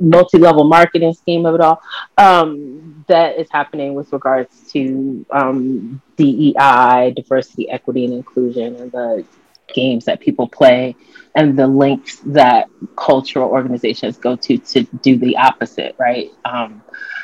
multi-level 0.00 0.64
marketing 0.64 1.12
scheme 1.14 1.46
of 1.46 1.54
it 1.54 1.60
all 1.60 1.80
um, 2.18 3.04
that 3.08 3.38
is 3.38 3.48
happening 3.50 3.94
with 3.94 4.12
regards 4.12 4.72
to 4.72 5.24
um, 5.30 6.00
DEI, 6.16 7.12
diversity, 7.14 7.70
equity, 7.70 8.04
and 8.04 8.14
inclusion, 8.14 8.76
and 8.76 8.92
the 8.92 9.24
games 9.72 10.04
that 10.06 10.20
people 10.20 10.48
play, 10.48 10.96
and 11.34 11.58
the 11.58 11.66
links 11.66 12.18
that 12.26 12.68
cultural 12.96 13.50
organizations 13.50 14.16
go 14.16 14.36
to 14.36 14.58
to 14.58 14.82
do 15.02 15.16
the 15.16 15.36
opposite, 15.36 15.94
right? 15.98 16.30
Um, 16.44 16.82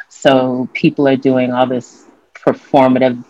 so 0.09 0.69
people 0.73 1.07
are 1.09 1.17
doing 1.17 1.53
all 1.53 1.67
this 1.67 2.07
performative 2.35 3.23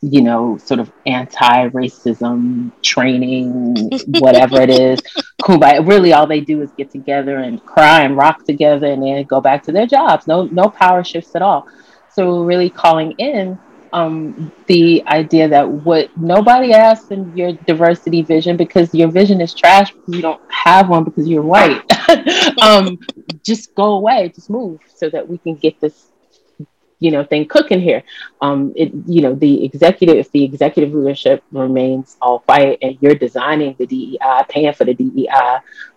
you 0.00 0.22
know, 0.22 0.56
sort 0.58 0.80
of 0.80 0.92
anti-racism 1.06 2.70
training, 2.82 3.90
whatever 4.20 4.60
it 4.60 4.70
is. 4.70 5.00
Kumbaya. 5.42 5.86
Really, 5.86 6.12
all 6.12 6.26
they 6.26 6.40
do 6.40 6.62
is 6.62 6.70
get 6.72 6.90
together 6.90 7.38
and 7.38 7.64
cry 7.64 8.02
and 8.02 8.16
rock 8.16 8.44
together, 8.44 8.86
and 8.86 9.02
then 9.02 9.24
go 9.24 9.40
back 9.40 9.62
to 9.64 9.72
their 9.72 9.86
jobs. 9.86 10.26
No, 10.26 10.44
no 10.46 10.68
power 10.68 11.02
shifts 11.02 11.34
at 11.34 11.42
all. 11.42 11.66
So, 12.10 12.42
really 12.44 12.70
calling 12.70 13.12
in 13.12 13.58
um, 13.92 14.52
the 14.66 15.02
idea 15.06 15.48
that 15.48 15.68
what 15.68 16.16
nobody 16.16 16.72
asks 16.72 17.10
in 17.10 17.36
your 17.36 17.52
diversity 17.52 18.22
vision 18.22 18.56
because 18.56 18.94
your 18.94 19.08
vision 19.08 19.40
is 19.40 19.54
trash 19.54 19.94
you 20.06 20.20
don't 20.20 20.40
have 20.50 20.88
one 20.88 21.04
because 21.04 21.28
you're 21.28 21.42
white. 21.42 21.82
um, 22.62 22.98
just 23.42 23.74
go 23.74 23.92
away, 23.92 24.30
just 24.34 24.50
move, 24.50 24.80
so 24.94 25.08
that 25.10 25.26
we 25.26 25.38
can 25.38 25.54
get 25.54 25.80
this 25.80 26.12
you 27.00 27.10
know 27.10 27.24
thing 27.24 27.46
cooking 27.46 27.80
here. 27.80 28.02
Um 28.40 28.72
it 28.76 28.92
you 29.06 29.22
know 29.22 29.34
the 29.34 29.64
executive 29.64 30.16
if 30.16 30.30
the 30.32 30.44
executive 30.44 30.94
leadership 30.94 31.42
remains 31.52 32.16
all 32.20 32.42
white 32.46 32.78
and 32.82 32.98
you're 33.00 33.14
designing 33.14 33.74
the 33.78 33.86
dei 33.86 34.18
paying 34.48 34.72
for 34.72 34.84
the 34.84 34.94
dei 34.94 35.28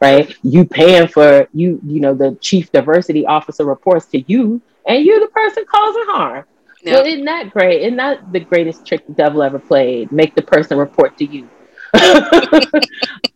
right? 0.01 0.35
You 0.43 0.65
paying 0.65 1.07
for 1.07 1.47
you 1.53 1.79
you 1.85 1.99
know 2.01 2.13
the 2.13 2.37
chief 2.41 2.71
diversity 2.71 3.25
officer 3.25 3.65
reports 3.65 4.05
to 4.07 4.19
you 4.31 4.61
and 4.87 5.03
you're 5.05 5.19
the 5.19 5.27
person 5.27 5.63
causing 5.69 6.03
harm. 6.05 6.45
No. 6.83 6.93
well 6.93 7.05
isn't 7.05 7.25
that 7.25 7.51
great? 7.51 7.81
Isn't 7.81 7.97
that 7.97 8.31
the 8.31 8.39
greatest 8.39 8.85
trick 8.85 9.05
the 9.07 9.13
devil 9.13 9.43
ever 9.43 9.59
played? 9.59 10.11
Make 10.11 10.35
the 10.35 10.41
person 10.41 10.77
report 10.77 11.17
to 11.17 11.25
you. 11.25 11.49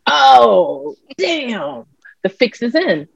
Oh 0.07 0.95
damn. 1.17 1.85
The 2.23 2.29
fix 2.29 2.61
is 2.61 2.75
in. 2.75 3.07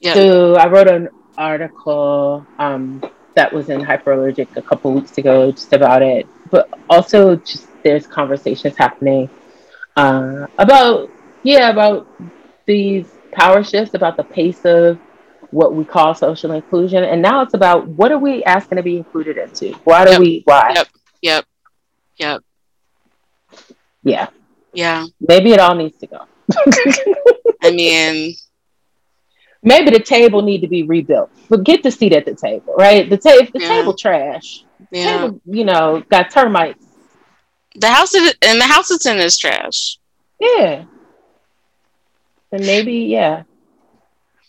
Yep. 0.00 0.14
so 0.14 0.54
i 0.56 0.66
wrote 0.66 0.88
an 0.88 1.08
article 1.36 2.46
um 2.58 3.02
that 3.34 3.52
was 3.52 3.68
in 3.68 3.80
Hyperallergic 3.80 4.56
a 4.56 4.62
couple 4.62 4.92
weeks 4.92 5.16
ago 5.18 5.50
just 5.52 5.72
about 5.72 6.02
it. 6.02 6.26
But 6.50 6.68
also, 6.88 7.36
just 7.36 7.66
there's 7.82 8.06
conversations 8.06 8.76
happening 8.76 9.30
uh, 9.96 10.46
about, 10.58 11.10
yeah, 11.42 11.70
about 11.70 12.08
these 12.66 13.06
power 13.32 13.62
shifts, 13.62 13.94
about 13.94 14.16
the 14.16 14.24
pace 14.24 14.64
of 14.64 14.98
what 15.50 15.74
we 15.74 15.84
call 15.84 16.14
social 16.14 16.52
inclusion. 16.52 17.04
And 17.04 17.22
now 17.22 17.42
it's 17.42 17.54
about 17.54 17.86
what 17.88 18.12
are 18.12 18.18
we 18.18 18.44
asking 18.44 18.76
to 18.76 18.82
be 18.82 18.96
included 18.96 19.38
into? 19.38 19.72
Why 19.84 20.04
do 20.04 20.12
yep. 20.12 20.20
we, 20.20 20.42
why? 20.44 20.72
Yep, 20.74 20.88
yep, 21.22 21.44
yep. 22.16 22.42
Yeah. 24.02 24.28
Yeah. 24.72 25.06
Maybe 25.20 25.52
it 25.52 25.60
all 25.60 25.74
needs 25.74 25.98
to 25.98 26.06
go. 26.06 26.26
I 27.62 27.70
mean, 27.70 28.34
maybe 29.62 29.90
the 29.90 30.00
table 30.00 30.42
need 30.42 30.60
to 30.60 30.68
be 30.68 30.82
rebuilt. 30.82 31.30
But 31.48 31.64
get 31.64 31.82
the 31.82 31.90
seat 31.90 32.12
at 32.12 32.24
the 32.24 32.34
table, 32.34 32.74
right? 32.76 33.08
The 33.08 33.16
table, 33.16 33.48
the 33.52 33.60
yeah. 33.60 33.68
table 33.68 33.94
trash. 33.94 34.64
Yeah. 34.90 35.18
Table, 35.18 35.40
you 35.46 35.64
know, 35.64 36.02
got 36.10 36.30
termites. 36.30 36.84
The 37.76 37.88
house 37.88 38.14
is, 38.14 38.34
and 38.42 38.60
the 38.60 38.64
house 38.64 38.90
it's 38.90 39.06
in 39.06 39.18
is 39.18 39.38
trash. 39.38 39.98
Yeah. 40.40 40.84
And 42.52 42.66
maybe, 42.66 42.94
yeah. 42.94 43.44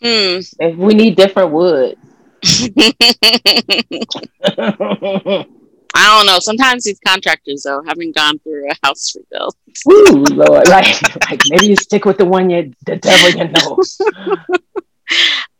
Hmm. 0.00 0.40
If 0.58 0.76
we 0.76 0.94
need 0.94 1.16
different 1.16 1.52
wood. 1.52 1.96
I 5.94 6.16
don't 6.16 6.26
know. 6.26 6.38
Sometimes 6.40 6.84
these 6.84 6.98
contractors, 7.06 7.64
though, 7.64 7.82
haven't 7.86 8.16
gone 8.16 8.38
through 8.40 8.70
a 8.70 8.74
house 8.82 9.14
rebuild. 9.14 9.54
Ooh, 9.90 10.24
Lord! 10.34 10.68
Like, 10.72 11.30
like 11.30 11.40
maybe 11.50 11.66
you 11.66 11.76
stick 11.76 12.04
with 12.04 12.18
the 12.18 12.24
one 12.24 12.50
you, 12.50 12.72
the 12.86 12.96
devil 12.96 13.30
you 13.30 13.48
know 13.48 13.78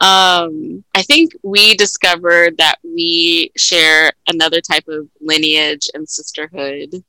um, 0.00 0.84
I 0.94 1.02
think 1.02 1.32
we 1.42 1.74
discovered 1.74 2.56
that 2.58 2.76
we 2.82 3.52
share 3.56 4.12
another 4.28 4.60
type 4.60 4.88
of 4.88 5.08
lineage 5.20 5.88
and 5.94 6.08
sisterhood 6.08 7.04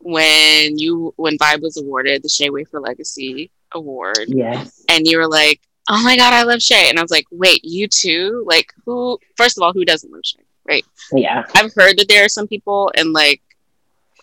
when 0.00 0.78
you 0.78 1.12
when 1.16 1.38
Vibe 1.38 1.62
was 1.62 1.76
awarded 1.76 2.22
the 2.22 2.28
Shay 2.28 2.50
Wafer 2.50 2.80
Legacy 2.80 3.50
Award. 3.72 4.26
Yes. 4.28 4.82
And 4.88 5.06
you 5.06 5.18
were 5.18 5.28
like, 5.28 5.60
Oh 5.90 6.02
my 6.02 6.16
god, 6.16 6.32
I 6.32 6.44
love 6.44 6.62
Shay. 6.62 6.88
And 6.88 6.98
I 6.98 7.02
was 7.02 7.10
like, 7.10 7.26
Wait, 7.30 7.60
you 7.64 7.88
too? 7.88 8.44
Like 8.46 8.72
who 8.84 9.18
first 9.36 9.58
of 9.58 9.62
all, 9.62 9.72
who 9.72 9.84
doesn't 9.84 10.12
love 10.12 10.22
Shay? 10.24 10.40
Right. 10.66 10.84
Yeah. 11.12 11.44
I've 11.54 11.74
heard 11.74 11.98
that 11.98 12.06
there 12.08 12.24
are 12.24 12.28
some 12.28 12.48
people 12.48 12.90
and 12.96 13.12
like 13.12 13.42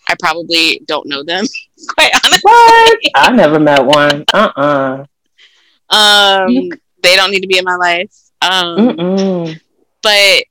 I 0.10 0.16
probably 0.20 0.82
don't 0.88 1.08
know 1.08 1.24
them, 1.24 1.46
quite 1.90 2.12
honestly. 2.14 2.40
What? 2.42 3.00
I 3.16 3.32
never 3.32 3.60
met 3.60 3.86
one. 3.86 4.26
Uh 4.34 5.06
uh 5.90 5.96
Um 5.96 6.72
they 7.02 7.16
don't 7.16 7.32
need 7.32 7.42
to 7.42 7.48
be 7.48 7.58
in 7.58 7.66
my 7.66 7.76
life. 7.76 8.14
Um, 8.42 9.56
but 10.02 10.44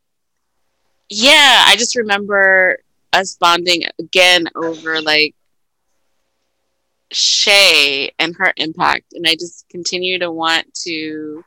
yeah, 1.08 1.64
I 1.66 1.76
just 1.76 1.96
remember 1.96 2.78
us 3.12 3.36
bonding 3.40 3.84
again 3.98 4.48
over 4.54 5.00
like 5.00 5.34
Shay 7.12 8.12
and 8.18 8.36
her 8.36 8.52
impact, 8.56 9.14
and 9.14 9.26
I 9.26 9.34
just 9.34 9.68
continue 9.68 10.20
to 10.20 10.30
want 10.30 10.72
to 10.84 11.44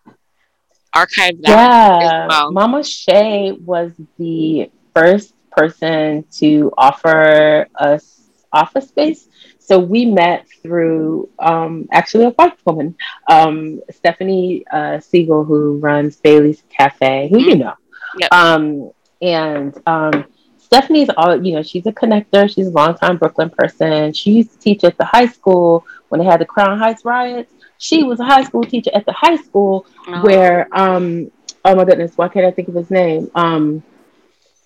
archive 0.94 1.42
that. 1.42 2.02
Yeah, 2.02 2.28
well. 2.28 2.52
Mama 2.52 2.84
Shay 2.84 3.54
was 3.54 3.92
the 4.18 4.70
first 4.94 5.34
person 5.52 6.26
to 6.40 6.72
offer 6.78 7.68
us 7.76 8.20
office 8.52 8.90
space 8.90 9.28
so 9.66 9.80
we 9.80 10.06
met 10.06 10.46
through 10.62 11.30
um, 11.40 11.88
actually 11.92 12.26
a 12.26 12.32
white 12.32 12.58
woman, 12.66 12.96
um, 13.30 13.82
Stephanie 13.90 14.66
uh, 14.72 15.00
Siegel, 15.00 15.46
who 15.46 15.78
runs 15.78 16.18
Bailey's 16.18 16.64
Cafe, 16.70 17.30
who 17.30 17.38
mm-hmm. 17.38 17.50
you 17.50 17.56
know. 17.56 17.74
Yep. 18.20 18.34
Um, 18.34 18.92
and 19.22 19.78
um, 19.88 20.26
Stephanie's 20.58 21.10
all, 21.16 21.42
you 21.44 21.54
know, 21.54 21.64
she's 21.64 21.86
a 21.86 21.94
connector. 21.94 22.54
She's 22.54 22.68
a 22.68 22.72
longtime 22.72 23.18
Brooklyn 23.18 23.50
person. 23.52 24.12
She 24.12 24.32
used 24.32 24.52
to 24.52 24.60
teach 24.60 24.84
at 24.84 24.98
the 24.98 25.06
high 25.06 25.28
school 25.28 25.86
when 26.10 26.20
they 26.20 26.26
had 26.26 26.42
the 26.42 26.46
Crown 26.46 26.78
Heights 26.78 27.06
riots. 27.06 27.54
She 27.78 28.04
was 28.04 28.20
a 28.20 28.26
high 28.26 28.44
school 28.44 28.64
teacher 28.64 28.92
at 28.94 29.06
the 29.06 29.14
high 29.14 29.38
school 29.38 29.86
oh. 30.08 30.22
where, 30.24 30.68
um, 30.74 31.32
oh 31.64 31.76
my 31.76 31.86
goodness, 31.86 32.18
why 32.18 32.28
can't 32.28 32.46
I 32.46 32.52
think 32.52 32.68
of 32.68 32.76
his 32.76 32.92
name? 32.92 33.32
Um, 33.34 33.82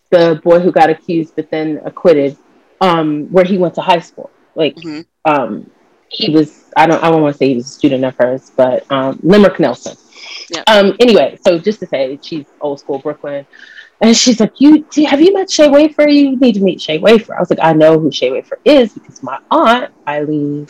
the 0.10 0.42
boy 0.44 0.60
who 0.60 0.72
got 0.72 0.90
accused 0.90 1.36
but 1.36 1.52
then 1.52 1.82
acquitted, 1.86 2.36
um, 2.82 3.26
where 3.32 3.46
he 3.46 3.60
went 3.60 3.76
to 3.76 3.82
high 3.82 4.00
school. 4.00 4.32
Like, 4.58 4.76
mm-hmm. 4.76 5.02
um, 5.32 5.70
he 6.10 6.32
was, 6.32 6.66
I 6.76 6.88
don't, 6.88 7.02
I 7.04 7.12
don't 7.12 7.22
want 7.22 7.36
to 7.36 7.38
say 7.38 7.50
he 7.50 7.56
was 7.56 7.68
a 7.68 7.70
student 7.70 8.04
of 8.04 8.16
hers, 8.18 8.52
but 8.58 8.92
um, 8.92 9.20
Lemrick 9.20 9.60
Nelson. 9.60 9.96
Yeah. 10.50 10.64
Um, 10.68 10.96
anyway, 11.00 11.38
so 11.46 11.60
just 11.60 11.80
to 11.82 11.88
say, 11.88 12.18
she's 12.22 12.46
old 12.60 12.80
school 12.80 13.00
Brooklyn. 13.00 13.46
And 14.02 14.16
she's 14.16 14.40
like, 14.40 14.60
you 14.60 14.86
have 15.08 15.22
you 15.22 15.34
met 15.34 15.50
Shay 15.50 15.70
Wafer? 15.70 16.08
You 16.08 16.38
need 16.38 16.54
to 16.54 16.62
meet 16.62 16.80
Shay 16.80 17.00
Wafer. 17.00 17.36
I 17.36 17.40
was 17.40 17.50
like, 17.50 17.60
I 17.62 17.74
know 17.74 18.00
who 18.00 18.12
Shay 18.12 18.32
Wafer 18.32 18.60
is 18.64 18.94
because 18.94 19.24
my 19.24 19.40
aunt, 19.50 19.92
Eileen, 20.08 20.68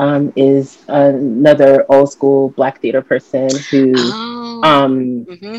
um, 0.00 0.32
is 0.34 0.82
another 0.88 1.86
old 1.88 2.10
school 2.10 2.50
black 2.50 2.80
theater 2.80 3.00
person 3.00 3.48
who 3.70 3.92
oh. 3.96 4.60
um, 4.64 5.24
mm-hmm 5.24 5.58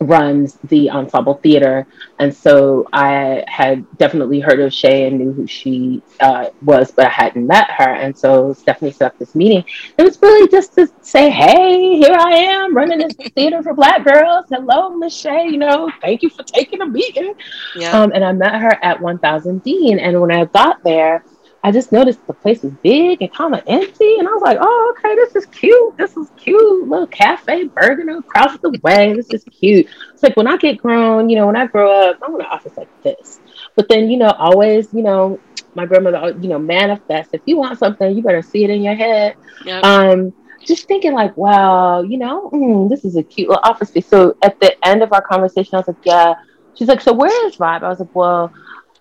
runs 0.00 0.58
the 0.64 0.88
ensemble 0.90 1.34
theater. 1.34 1.86
And 2.20 2.34
so 2.34 2.86
i 2.92 3.44
had 3.48 3.84
definitely 3.98 4.38
heard 4.38 4.60
of 4.60 4.72
shay 4.72 5.08
and 5.08 5.18
knew 5.18 5.32
who 5.32 5.46
she 5.46 6.02
uh, 6.20 6.50
was 6.62 6.92
but 6.92 7.06
i 7.06 7.10
hadn't 7.10 7.46
met 7.46 7.68
her. 7.70 7.90
And 7.90 8.16
so 8.16 8.52
stephanie 8.52 8.92
set 8.92 9.12
up 9.12 9.18
this 9.18 9.34
meeting. 9.34 9.64
It 9.96 10.02
was 10.02 10.20
really 10.22 10.48
just 10.48 10.74
to 10.74 10.88
say 11.00 11.30
hey 11.30 11.96
here 11.96 12.16
i 12.16 12.30
am 12.32 12.76
running 12.76 12.98
this 12.98 13.14
theater 13.34 13.62
for 13.62 13.74
black 13.74 14.04
girls. 14.04 14.46
Hello 14.50 14.90
miss 14.90 15.16
shay 15.16 15.48
you 15.48 15.58
know 15.58 15.90
thank 16.00 16.22
you 16.22 16.30
for 16.30 16.44
taking 16.44 16.80
a 16.80 16.86
meeting. 16.86 17.34
Yeah. 17.74 17.90
Um, 17.90 18.12
and 18.14 18.24
i 18.24 18.32
met 18.32 18.54
her 18.60 18.78
at 18.84 19.00
1000 19.00 19.64
dean. 19.64 19.98
And 19.98 20.20
when 20.20 20.30
i 20.30 20.44
got 20.44 20.84
there 20.84 21.24
I 21.64 21.72
just 21.72 21.90
noticed 21.90 22.24
the 22.26 22.34
place 22.34 22.62
was 22.62 22.72
big 22.82 23.20
and 23.20 23.32
kind 23.32 23.54
of 23.54 23.62
empty. 23.66 24.18
And 24.18 24.28
I 24.28 24.30
was 24.30 24.42
like, 24.42 24.58
oh, 24.60 24.94
okay, 24.96 25.14
this 25.16 25.34
is 25.34 25.46
cute. 25.46 25.96
This 25.96 26.16
is 26.16 26.30
cute. 26.36 26.88
Little 26.88 27.06
cafe 27.08 27.64
burger 27.64 28.08
across 28.16 28.58
the 28.58 28.78
way. 28.82 29.12
This 29.12 29.30
is 29.30 29.44
cute. 29.44 29.88
It's 30.14 30.22
like 30.22 30.36
when 30.36 30.46
I 30.46 30.56
get 30.56 30.78
grown, 30.78 31.28
you 31.28 31.36
know, 31.36 31.46
when 31.46 31.56
I 31.56 31.66
grow 31.66 31.90
up, 31.90 32.18
I 32.22 32.30
want 32.30 32.42
an 32.42 32.48
office 32.48 32.76
like 32.76 32.88
this. 33.02 33.40
But 33.74 33.88
then, 33.88 34.08
you 34.08 34.18
know, 34.18 34.30
always, 34.30 34.92
you 34.94 35.02
know, 35.02 35.40
my 35.74 35.84
grandmother, 35.84 36.38
you 36.40 36.48
know, 36.48 36.58
manifest. 36.60 37.30
If 37.32 37.42
you 37.46 37.56
want 37.56 37.78
something, 37.78 38.16
you 38.16 38.22
better 38.22 38.42
see 38.42 38.62
it 38.62 38.70
in 38.70 38.82
your 38.82 38.94
head. 38.94 39.34
Yep. 39.64 39.84
Um, 39.84 40.32
just 40.64 40.86
thinking 40.86 41.12
like, 41.12 41.36
wow, 41.36 42.02
you 42.02 42.18
know, 42.18 42.50
mm, 42.50 42.88
this 42.88 43.04
is 43.04 43.16
a 43.16 43.22
cute 43.22 43.48
little 43.48 43.62
office 43.64 43.88
space. 43.88 44.06
So 44.06 44.36
at 44.42 44.60
the 44.60 44.76
end 44.86 45.02
of 45.02 45.12
our 45.12 45.22
conversation, 45.22 45.74
I 45.74 45.78
was 45.78 45.88
like, 45.88 46.04
yeah. 46.04 46.34
She's 46.74 46.86
like, 46.86 47.00
so 47.00 47.12
where 47.12 47.46
is 47.48 47.56
Vibe? 47.56 47.82
I 47.82 47.88
was 47.88 47.98
like, 47.98 48.14
well, 48.14 48.52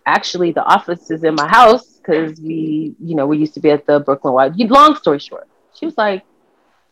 actually, 0.08 0.52
the 0.52 0.64
office 0.64 1.12
is 1.12 1.24
in 1.24 1.36
my 1.36 1.48
house 1.48 1.97
because 2.08 2.40
we, 2.40 2.96
you 3.00 3.16
know, 3.16 3.28
we 3.28 3.38
used 3.38 3.54
to 3.56 3.60
be 3.60 3.70
at 3.70 3.86
the 3.86 4.00
Brooklyn 4.00 4.34
Y. 4.34 4.52
Long 4.70 4.96
story 4.96 5.20
short, 5.20 5.48
she 5.74 5.86
was 5.86 5.98
like, 5.98 6.24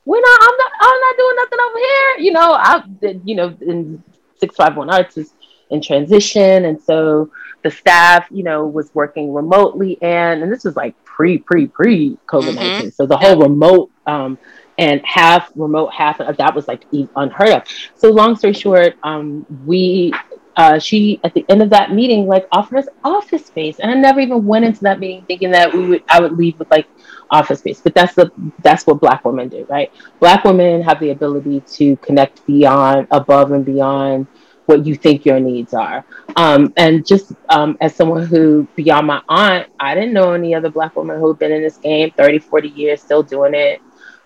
we're 0.04 0.22
not, 0.22 0.40
I'm 0.42 0.58
not, 0.58 0.72
I'm 0.82 1.02
not 1.02 1.18
doing 1.18 1.36
nothing 1.36 1.60
over 1.68 1.78
here. 1.78 2.18
You 2.20 2.32
know, 2.32 2.54
I 2.54 2.84
did, 3.02 3.22
you 3.26 3.36
know, 3.36 3.58
in 3.62 4.04
651 4.40 4.90
Arts 4.90 5.18
is 5.18 5.34
in 5.72 5.82
transition. 5.82 6.66
And 6.66 6.82
so 6.82 7.32
the 7.64 7.72
staff, 7.72 8.28
you 8.30 8.44
know, 8.44 8.68
was 8.68 8.94
working 8.94 9.34
remotely 9.34 9.98
and, 10.02 10.44
and 10.44 10.52
this 10.52 10.64
was 10.64 10.76
like 10.76 11.02
pre, 11.06 11.38
pre, 11.40 11.66
pre 11.68 12.18
COVID 12.28 12.56
19. 12.56 12.64
Mm-hmm. 12.64 12.90
So 12.90 13.06
the 13.06 13.18
whole 13.18 13.42
remote, 13.42 13.90
um, 14.06 14.38
and 14.78 15.02
half 15.06 15.52
remote, 15.56 15.94
half 15.94 16.20
of 16.20 16.36
that 16.38 16.54
was 16.54 16.68
like 16.68 16.84
unheard 17.16 17.50
of. 17.50 17.64
So 17.96 18.12
long 18.12 18.36
story 18.36 18.54
short, 18.54 18.96
um, 19.04 19.46
we 19.66 20.14
uh, 20.58 20.80
she 20.80 21.20
at 21.24 21.34
the 21.34 21.46
end 21.50 21.62
of 21.62 21.70
that 21.72 21.92
meeting 21.92 22.28
like 22.28 22.48
offered 22.52 22.78
us 22.78 22.88
office 23.04 23.46
space, 23.46 23.80
and 23.80 23.92
I 23.92 23.96
never 23.96 24.20
even 24.20 24.46
went 24.46 24.66
into 24.66 24.82
that 24.84 25.00
meeting 25.00 25.24
thinking 25.26 25.52
that 25.52 25.74
we 25.74 25.86
would 25.88 26.04
I 26.10 26.20
would 26.20 26.34
leave 26.34 26.58
with 26.60 26.72
like 26.72 26.88
office 27.30 27.60
space. 27.60 27.82
But 27.82 27.94
that's 27.94 28.16
the 28.16 28.32
that's 28.60 28.88
what 28.88 29.02
Black 29.02 29.26
women 29.26 29.50
do, 29.50 29.66
right? 29.70 29.92
Black 30.20 30.44
women 30.44 30.82
have 30.82 31.00
the 31.00 31.12
ability 31.12 31.62
to 31.62 31.98
connect 31.98 32.46
beyond, 32.46 33.08
above 33.12 33.52
and 33.52 33.66
beyond 33.66 34.28
what 34.66 34.86
you 34.86 34.96
think 34.96 35.26
your 35.26 35.40
needs 35.40 35.74
are. 35.74 36.06
Um, 36.36 36.74
and 36.78 37.06
just 37.06 37.34
um, 37.50 37.78
as 37.82 37.96
someone 37.96 38.26
who, 38.26 38.68
beyond 38.76 39.08
my 39.08 39.22
aunt, 39.30 39.68
I 39.80 39.94
didn't 39.94 40.14
know 40.14 40.34
any 40.34 40.56
other 40.56 40.70
Black 40.70 40.96
woman 40.96 41.20
who'd 41.20 41.38
been 41.40 41.52
in 41.52 41.62
this 41.62 41.78
game 41.78 42.12
30, 42.18 42.40
40 42.40 42.70
years, 42.70 43.02
still 43.02 43.24
doing 43.24 43.54
it. 43.54 43.82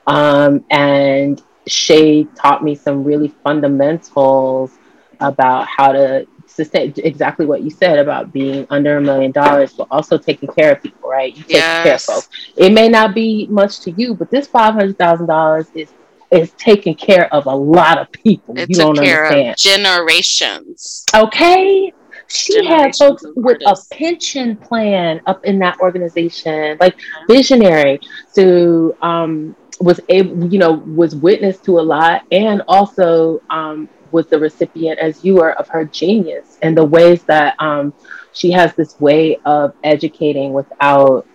Um, 0.08 0.64
and 0.70 1.42
Shay 1.68 2.24
taught 2.36 2.64
me 2.64 2.76
some 2.76 3.04
really 3.04 3.34
fundamentals 3.44 4.79
about 5.20 5.68
how 5.68 5.92
to 5.92 6.28
sustain 6.46 6.94
exactly 6.98 7.46
what 7.46 7.62
you 7.62 7.70
said 7.70 8.00
about 8.00 8.34
being 8.34 8.66
under 8.70 8.98
a 8.98 9.02
million 9.02 9.32
dollars, 9.32 9.74
but 9.74 9.88
also 9.92 10.18
taking 10.18 10.50
care 10.50 10.74
of 10.74 10.82
people, 10.82 11.10
right? 11.10 11.36
You 11.36 11.44
take 11.44 11.54
yes. 11.54 11.84
care 11.84 11.96
of 11.96 12.02
folks. 12.02 12.30
It 12.58 12.72
may 12.72 12.90
not 12.90 13.14
be 13.14 13.48
much 13.48 13.82
to 13.82 13.92
you, 13.92 14.14
but 14.14 14.30
this 14.32 14.48
five 14.48 14.74
hundred 14.74 14.98
thousand 14.98 15.28
dollars 15.28 15.68
is 15.74 15.94
is 16.32 16.52
taking 16.54 16.96
care 16.96 17.34
of 17.34 17.46
a 17.48 17.56
lot 17.56 17.98
of 17.98 18.12
people. 18.12 18.58
It 18.58 18.70
you 18.70 18.76
took 18.76 18.96
don't 18.96 19.06
care 19.06 19.26
understand. 19.26 19.50
of 19.50 19.58
generations. 19.58 21.06
Okay. 21.16 21.94
She 22.28 22.64
had 22.64 22.96
folks 22.96 23.24
with 23.36 23.58
a 23.66 23.76
pension 23.92 24.56
plan 24.56 25.20
up 25.26 25.44
in 25.46 25.58
that 25.60 25.80
organization, 25.80 26.78
like 26.80 26.96
visionary. 27.28 28.00
So 28.32 28.96
um, 29.02 29.56
was 29.82 30.00
able, 30.10 30.46
you 30.48 30.60
know, 30.60 30.74
was 30.74 31.16
witness 31.16 31.58
to 31.62 31.80
a 31.80 31.82
lot, 31.82 32.24
and 32.32 32.62
also 32.68 33.42
um, 33.50 33.90
was 34.12 34.28
the 34.28 34.40
recipient, 34.40 35.00
as 35.00 35.24
you 35.24 35.36
were, 35.36 35.54
of 35.54 35.68
her 35.70 35.86
genius 35.86 36.58
and 36.62 36.78
the 36.78 36.84
ways 36.84 37.24
that 37.24 37.56
um, 37.60 37.94
she 38.34 38.52
has 38.52 38.74
this 38.76 39.00
way 39.00 39.38
of 39.46 39.74
educating 39.84 40.54
without 40.54 41.28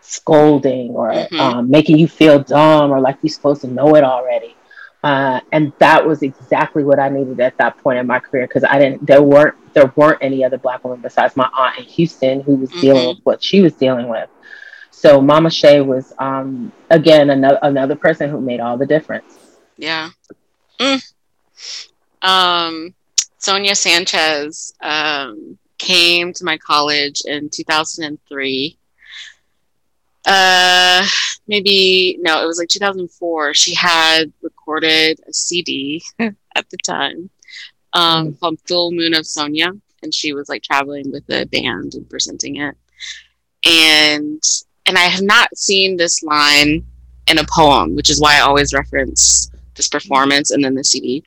scolding 0.00 0.90
or 0.90 1.10
mm-hmm. 1.10 1.40
um, 1.40 1.70
making 1.70 1.98
you 1.98 2.08
feel 2.08 2.38
dumb 2.38 2.90
or 2.90 3.00
like 3.00 3.18
you're 3.22 3.32
supposed 3.32 3.60
to 3.62 3.68
know 3.68 3.94
it 3.96 4.04
already. 4.04 4.56
Uh, 5.02 5.40
and 5.52 5.72
that 5.78 6.06
was 6.06 6.22
exactly 6.22 6.84
what 6.84 6.98
I 6.98 7.08
needed 7.08 7.40
at 7.40 7.56
that 7.58 7.78
point 7.78 7.98
in 7.98 8.06
my 8.06 8.18
career 8.18 8.46
because 8.46 8.64
I 8.64 8.78
didn't. 8.78 9.06
There 9.06 9.22
weren't 9.22 9.54
there 9.72 9.90
weren't 9.96 10.18
any 10.20 10.44
other 10.44 10.58
black 10.58 10.84
women 10.84 11.00
besides 11.00 11.36
my 11.36 11.48
aunt 11.56 11.78
in 11.78 11.84
Houston 11.84 12.42
who 12.42 12.56
was 12.56 12.68
mm-hmm. 12.70 12.80
dealing 12.80 13.08
with 13.08 13.18
what 13.22 13.42
she 13.42 13.62
was 13.62 13.72
dealing 13.72 14.08
with. 14.08 14.28
So 14.90 15.22
Mama 15.22 15.50
Shay 15.50 15.80
was 15.80 16.12
um, 16.18 16.70
again 16.90 17.30
another 17.30 17.58
another 17.62 17.96
person 17.96 18.28
who 18.28 18.42
made 18.42 18.60
all 18.60 18.76
the 18.76 18.84
difference. 18.84 19.38
Yeah. 19.78 20.10
Mm. 20.78 21.12
Um, 22.22 22.94
Sonia 23.38 23.74
Sanchez 23.74 24.74
um, 24.80 25.58
came 25.78 26.32
to 26.34 26.44
my 26.44 26.58
college 26.58 27.22
in 27.24 27.48
2003. 27.48 28.78
Uh, 30.26 31.06
maybe 31.48 32.18
no, 32.20 32.42
it 32.42 32.46
was 32.46 32.58
like 32.58 32.68
2004. 32.68 33.54
She 33.54 33.74
had 33.74 34.32
recorded 34.42 35.20
a 35.26 35.32
CD 35.32 36.02
at 36.18 36.68
the 36.70 36.76
time 36.84 37.30
um, 37.94 38.28
mm. 38.28 38.40
called 38.40 38.58
"Full 38.68 38.92
Moon 38.92 39.14
of 39.14 39.26
Sonia," 39.26 39.72
and 40.02 40.14
she 40.14 40.32
was 40.34 40.48
like 40.48 40.62
traveling 40.62 41.10
with 41.10 41.24
a 41.30 41.46
band 41.46 41.94
and 41.94 42.08
presenting 42.08 42.56
it. 42.56 42.76
And 43.64 44.42
and 44.86 44.98
I 44.98 45.02
have 45.02 45.22
not 45.22 45.56
seen 45.56 45.96
this 45.96 46.22
line 46.22 46.84
in 47.26 47.38
a 47.38 47.44
poem, 47.44 47.94
which 47.94 48.10
is 48.10 48.20
why 48.20 48.36
I 48.36 48.40
always 48.40 48.74
reference 48.74 49.50
this 49.74 49.88
performance 49.88 50.50
and 50.50 50.62
then 50.62 50.74
the 50.74 50.84
CD. 50.84 51.24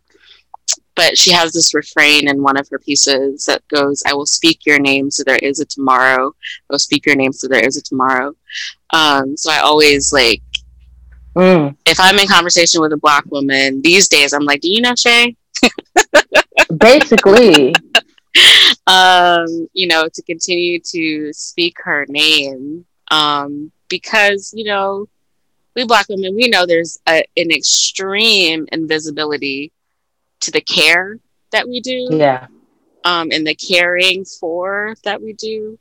But 0.96 1.18
she 1.18 1.32
has 1.32 1.52
this 1.54 1.74
refrain 1.74 2.28
in 2.28 2.44
one 2.44 2.58
of 2.58 2.68
her 2.70 2.80
pieces 2.80 3.46
that 3.46 3.68
goes, 3.68 4.04
I 4.06 4.14
will 4.14 4.26
speak 4.26 4.66
your 4.66 4.80
name 4.80 5.10
so 5.10 5.24
there 5.24 5.38
is 5.38 5.60
a 5.60 5.66
tomorrow. 5.66 6.30
I 6.30 6.74
will 6.74 6.80
speak 6.80 7.06
your 7.06 7.16
name 7.16 7.34
so 7.34 7.48
there 7.48 7.66
is 7.66 7.78
a 7.78 7.82
tomorrow. 7.82 8.36
Um, 8.92 9.36
so 9.36 9.52
I 9.52 9.60
always 9.60 10.14
like, 10.14 10.42
mm. 11.36 11.76
if 11.88 12.00
I'm 12.00 12.20
in 12.20 12.28
conversation 12.28 12.82
with 12.82 12.94
a 12.94 12.98
black 12.98 13.26
woman 13.32 13.82
these 13.82 14.08
days, 14.08 14.34
I'm 14.34 14.46
like, 14.46 14.62
do 14.62 14.70
you 14.70 14.82
know 14.82 14.94
Shay? 14.96 15.36
Basically. 16.78 17.74
um, 18.88 19.68
you 19.74 19.88
know, 19.88 20.08
to 20.14 20.22
continue 20.24 20.80
to 20.80 21.34
speak 21.34 21.78
her 21.84 22.06
name 22.08 22.86
um, 23.12 23.72
because, 23.90 24.54
you 24.56 24.66
know, 24.66 25.08
we 25.76 25.86
black 25.86 26.08
women, 26.10 26.36
we 26.36 26.48
know 26.48 26.66
there's 26.66 27.00
a, 27.08 27.24
an 27.38 27.52
extreme 27.52 28.68
invisibility 28.72 29.72
to 30.44 30.52
the 30.52 30.62
care 30.62 31.20
that 31.52 31.68
we 31.68 31.80
do. 31.82 32.10
Yeah. 32.12 32.48
Um, 33.06 33.32
and 33.32 33.46
the 33.46 33.56
caring 33.56 34.26
for 34.26 34.96
that 35.04 35.22
we 35.22 35.34
do. 35.34 35.78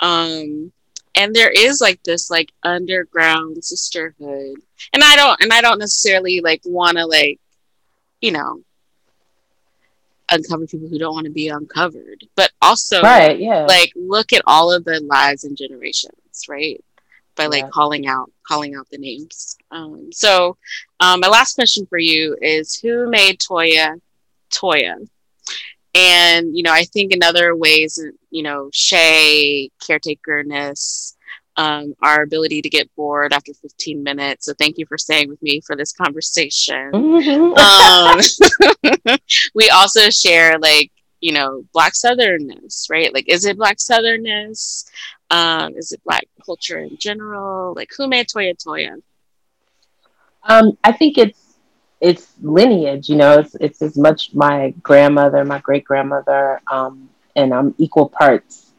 Um, 0.00 0.72
and 1.14 1.34
there 1.34 1.50
is 1.50 1.80
like 1.80 2.02
this 2.04 2.30
like 2.30 2.52
underground 2.62 3.62
sisterhood. 3.64 4.56
And 4.92 5.02
I 5.02 5.16
don't 5.16 5.40
and 5.42 5.52
I 5.52 5.60
don't 5.60 5.78
necessarily 5.78 6.40
like 6.40 6.60
wanna 6.64 7.06
like, 7.06 7.40
you 8.20 8.32
know, 8.32 8.60
uncover 10.30 10.66
people 10.66 10.88
who 10.88 10.98
don't 10.98 11.14
want 11.14 11.26
to 11.26 11.32
be 11.32 11.48
uncovered. 11.48 12.24
But 12.36 12.52
also 12.60 13.00
right, 13.02 13.38
yeah. 13.38 13.64
like 13.66 13.92
look 13.96 14.32
at 14.32 14.42
all 14.46 14.72
of 14.72 14.84
the 14.84 15.00
lives 15.00 15.44
and 15.44 15.56
generations, 15.56 16.44
right? 16.48 16.82
By 17.36 17.46
like 17.46 17.64
yeah. 17.64 17.70
calling 17.72 18.06
out 18.06 18.30
calling 18.46 18.74
out 18.74 18.88
the 18.90 18.98
names. 18.98 19.56
Um, 19.70 20.10
so 20.12 20.56
um, 21.00 21.20
my 21.20 21.28
last 21.28 21.54
question 21.54 21.86
for 21.86 21.98
you 21.98 22.36
is 22.40 22.78
who 22.78 23.08
made 23.08 23.38
Toya 23.38 24.00
Toya? 24.50 25.08
And 25.94 26.56
you 26.56 26.62
know, 26.62 26.72
I 26.72 26.84
think 26.84 27.12
in 27.12 27.22
other 27.22 27.54
ways, 27.54 28.02
you 28.30 28.42
know, 28.42 28.70
Shay, 28.72 29.70
caretakerness, 29.80 31.14
um, 31.56 31.94
our 32.02 32.22
ability 32.22 32.62
to 32.62 32.68
get 32.68 32.94
bored 32.96 33.32
after 33.32 33.54
15 33.54 34.02
minutes. 34.02 34.46
So 34.46 34.52
thank 34.58 34.78
you 34.78 34.86
for 34.86 34.98
staying 34.98 35.28
with 35.28 35.42
me 35.42 35.60
for 35.62 35.74
this 35.74 35.92
conversation. 35.92 36.92
Mm-hmm. 36.92 39.06
um, 39.06 39.18
we 39.54 39.70
also 39.70 40.10
share 40.10 40.58
like 40.58 40.90
you 41.20 41.32
know 41.32 41.64
black 41.72 41.94
southernness 41.94 42.90
right 42.90 43.12
like 43.14 43.26
is 43.26 43.46
it 43.46 43.56
black 43.56 43.78
southernness 43.78 44.84
um, 45.30 45.74
is 45.76 45.92
it 45.92 46.02
black 46.04 46.24
culture 46.44 46.78
in 46.78 46.96
general? 46.98 47.74
Like 47.74 47.90
who 47.96 48.08
made 48.08 48.28
Toya 48.28 48.54
Toya? 48.56 49.02
Um, 50.42 50.78
I 50.84 50.92
think 50.92 51.18
it's 51.18 51.42
it's 52.00 52.34
lineage, 52.42 53.08
you 53.08 53.16
know, 53.16 53.38
it's 53.38 53.54
it's 53.56 53.82
as 53.82 53.96
much 53.96 54.34
my 54.34 54.74
grandmother, 54.82 55.44
my 55.44 55.58
great 55.60 55.84
grandmother, 55.84 56.60
um, 56.70 57.08
and 57.34 57.52
I'm 57.52 57.74
equal 57.78 58.08
parts, 58.08 58.72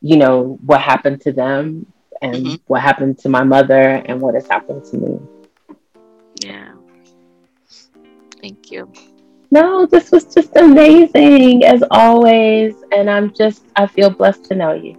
you 0.00 0.16
know, 0.16 0.58
what 0.64 0.80
happened 0.80 1.22
to 1.22 1.32
them 1.32 1.86
and 2.20 2.34
mm-hmm. 2.34 2.54
what 2.66 2.82
happened 2.82 3.18
to 3.18 3.28
my 3.28 3.42
mother 3.42 4.02
and 4.06 4.20
what 4.20 4.34
has 4.34 4.46
happened 4.46 4.84
to 4.86 4.96
me. 4.96 5.20
Yeah. 6.40 6.72
Thank 8.40 8.70
you. 8.70 8.90
No, 9.50 9.86
this 9.86 10.10
was 10.10 10.24
just 10.24 10.56
amazing 10.56 11.64
as 11.64 11.84
always. 11.90 12.74
And 12.90 13.10
I'm 13.10 13.34
just, 13.34 13.64
I 13.76 13.86
feel 13.86 14.08
blessed 14.08 14.44
to 14.46 14.54
know 14.54 14.72
you. 14.72 14.96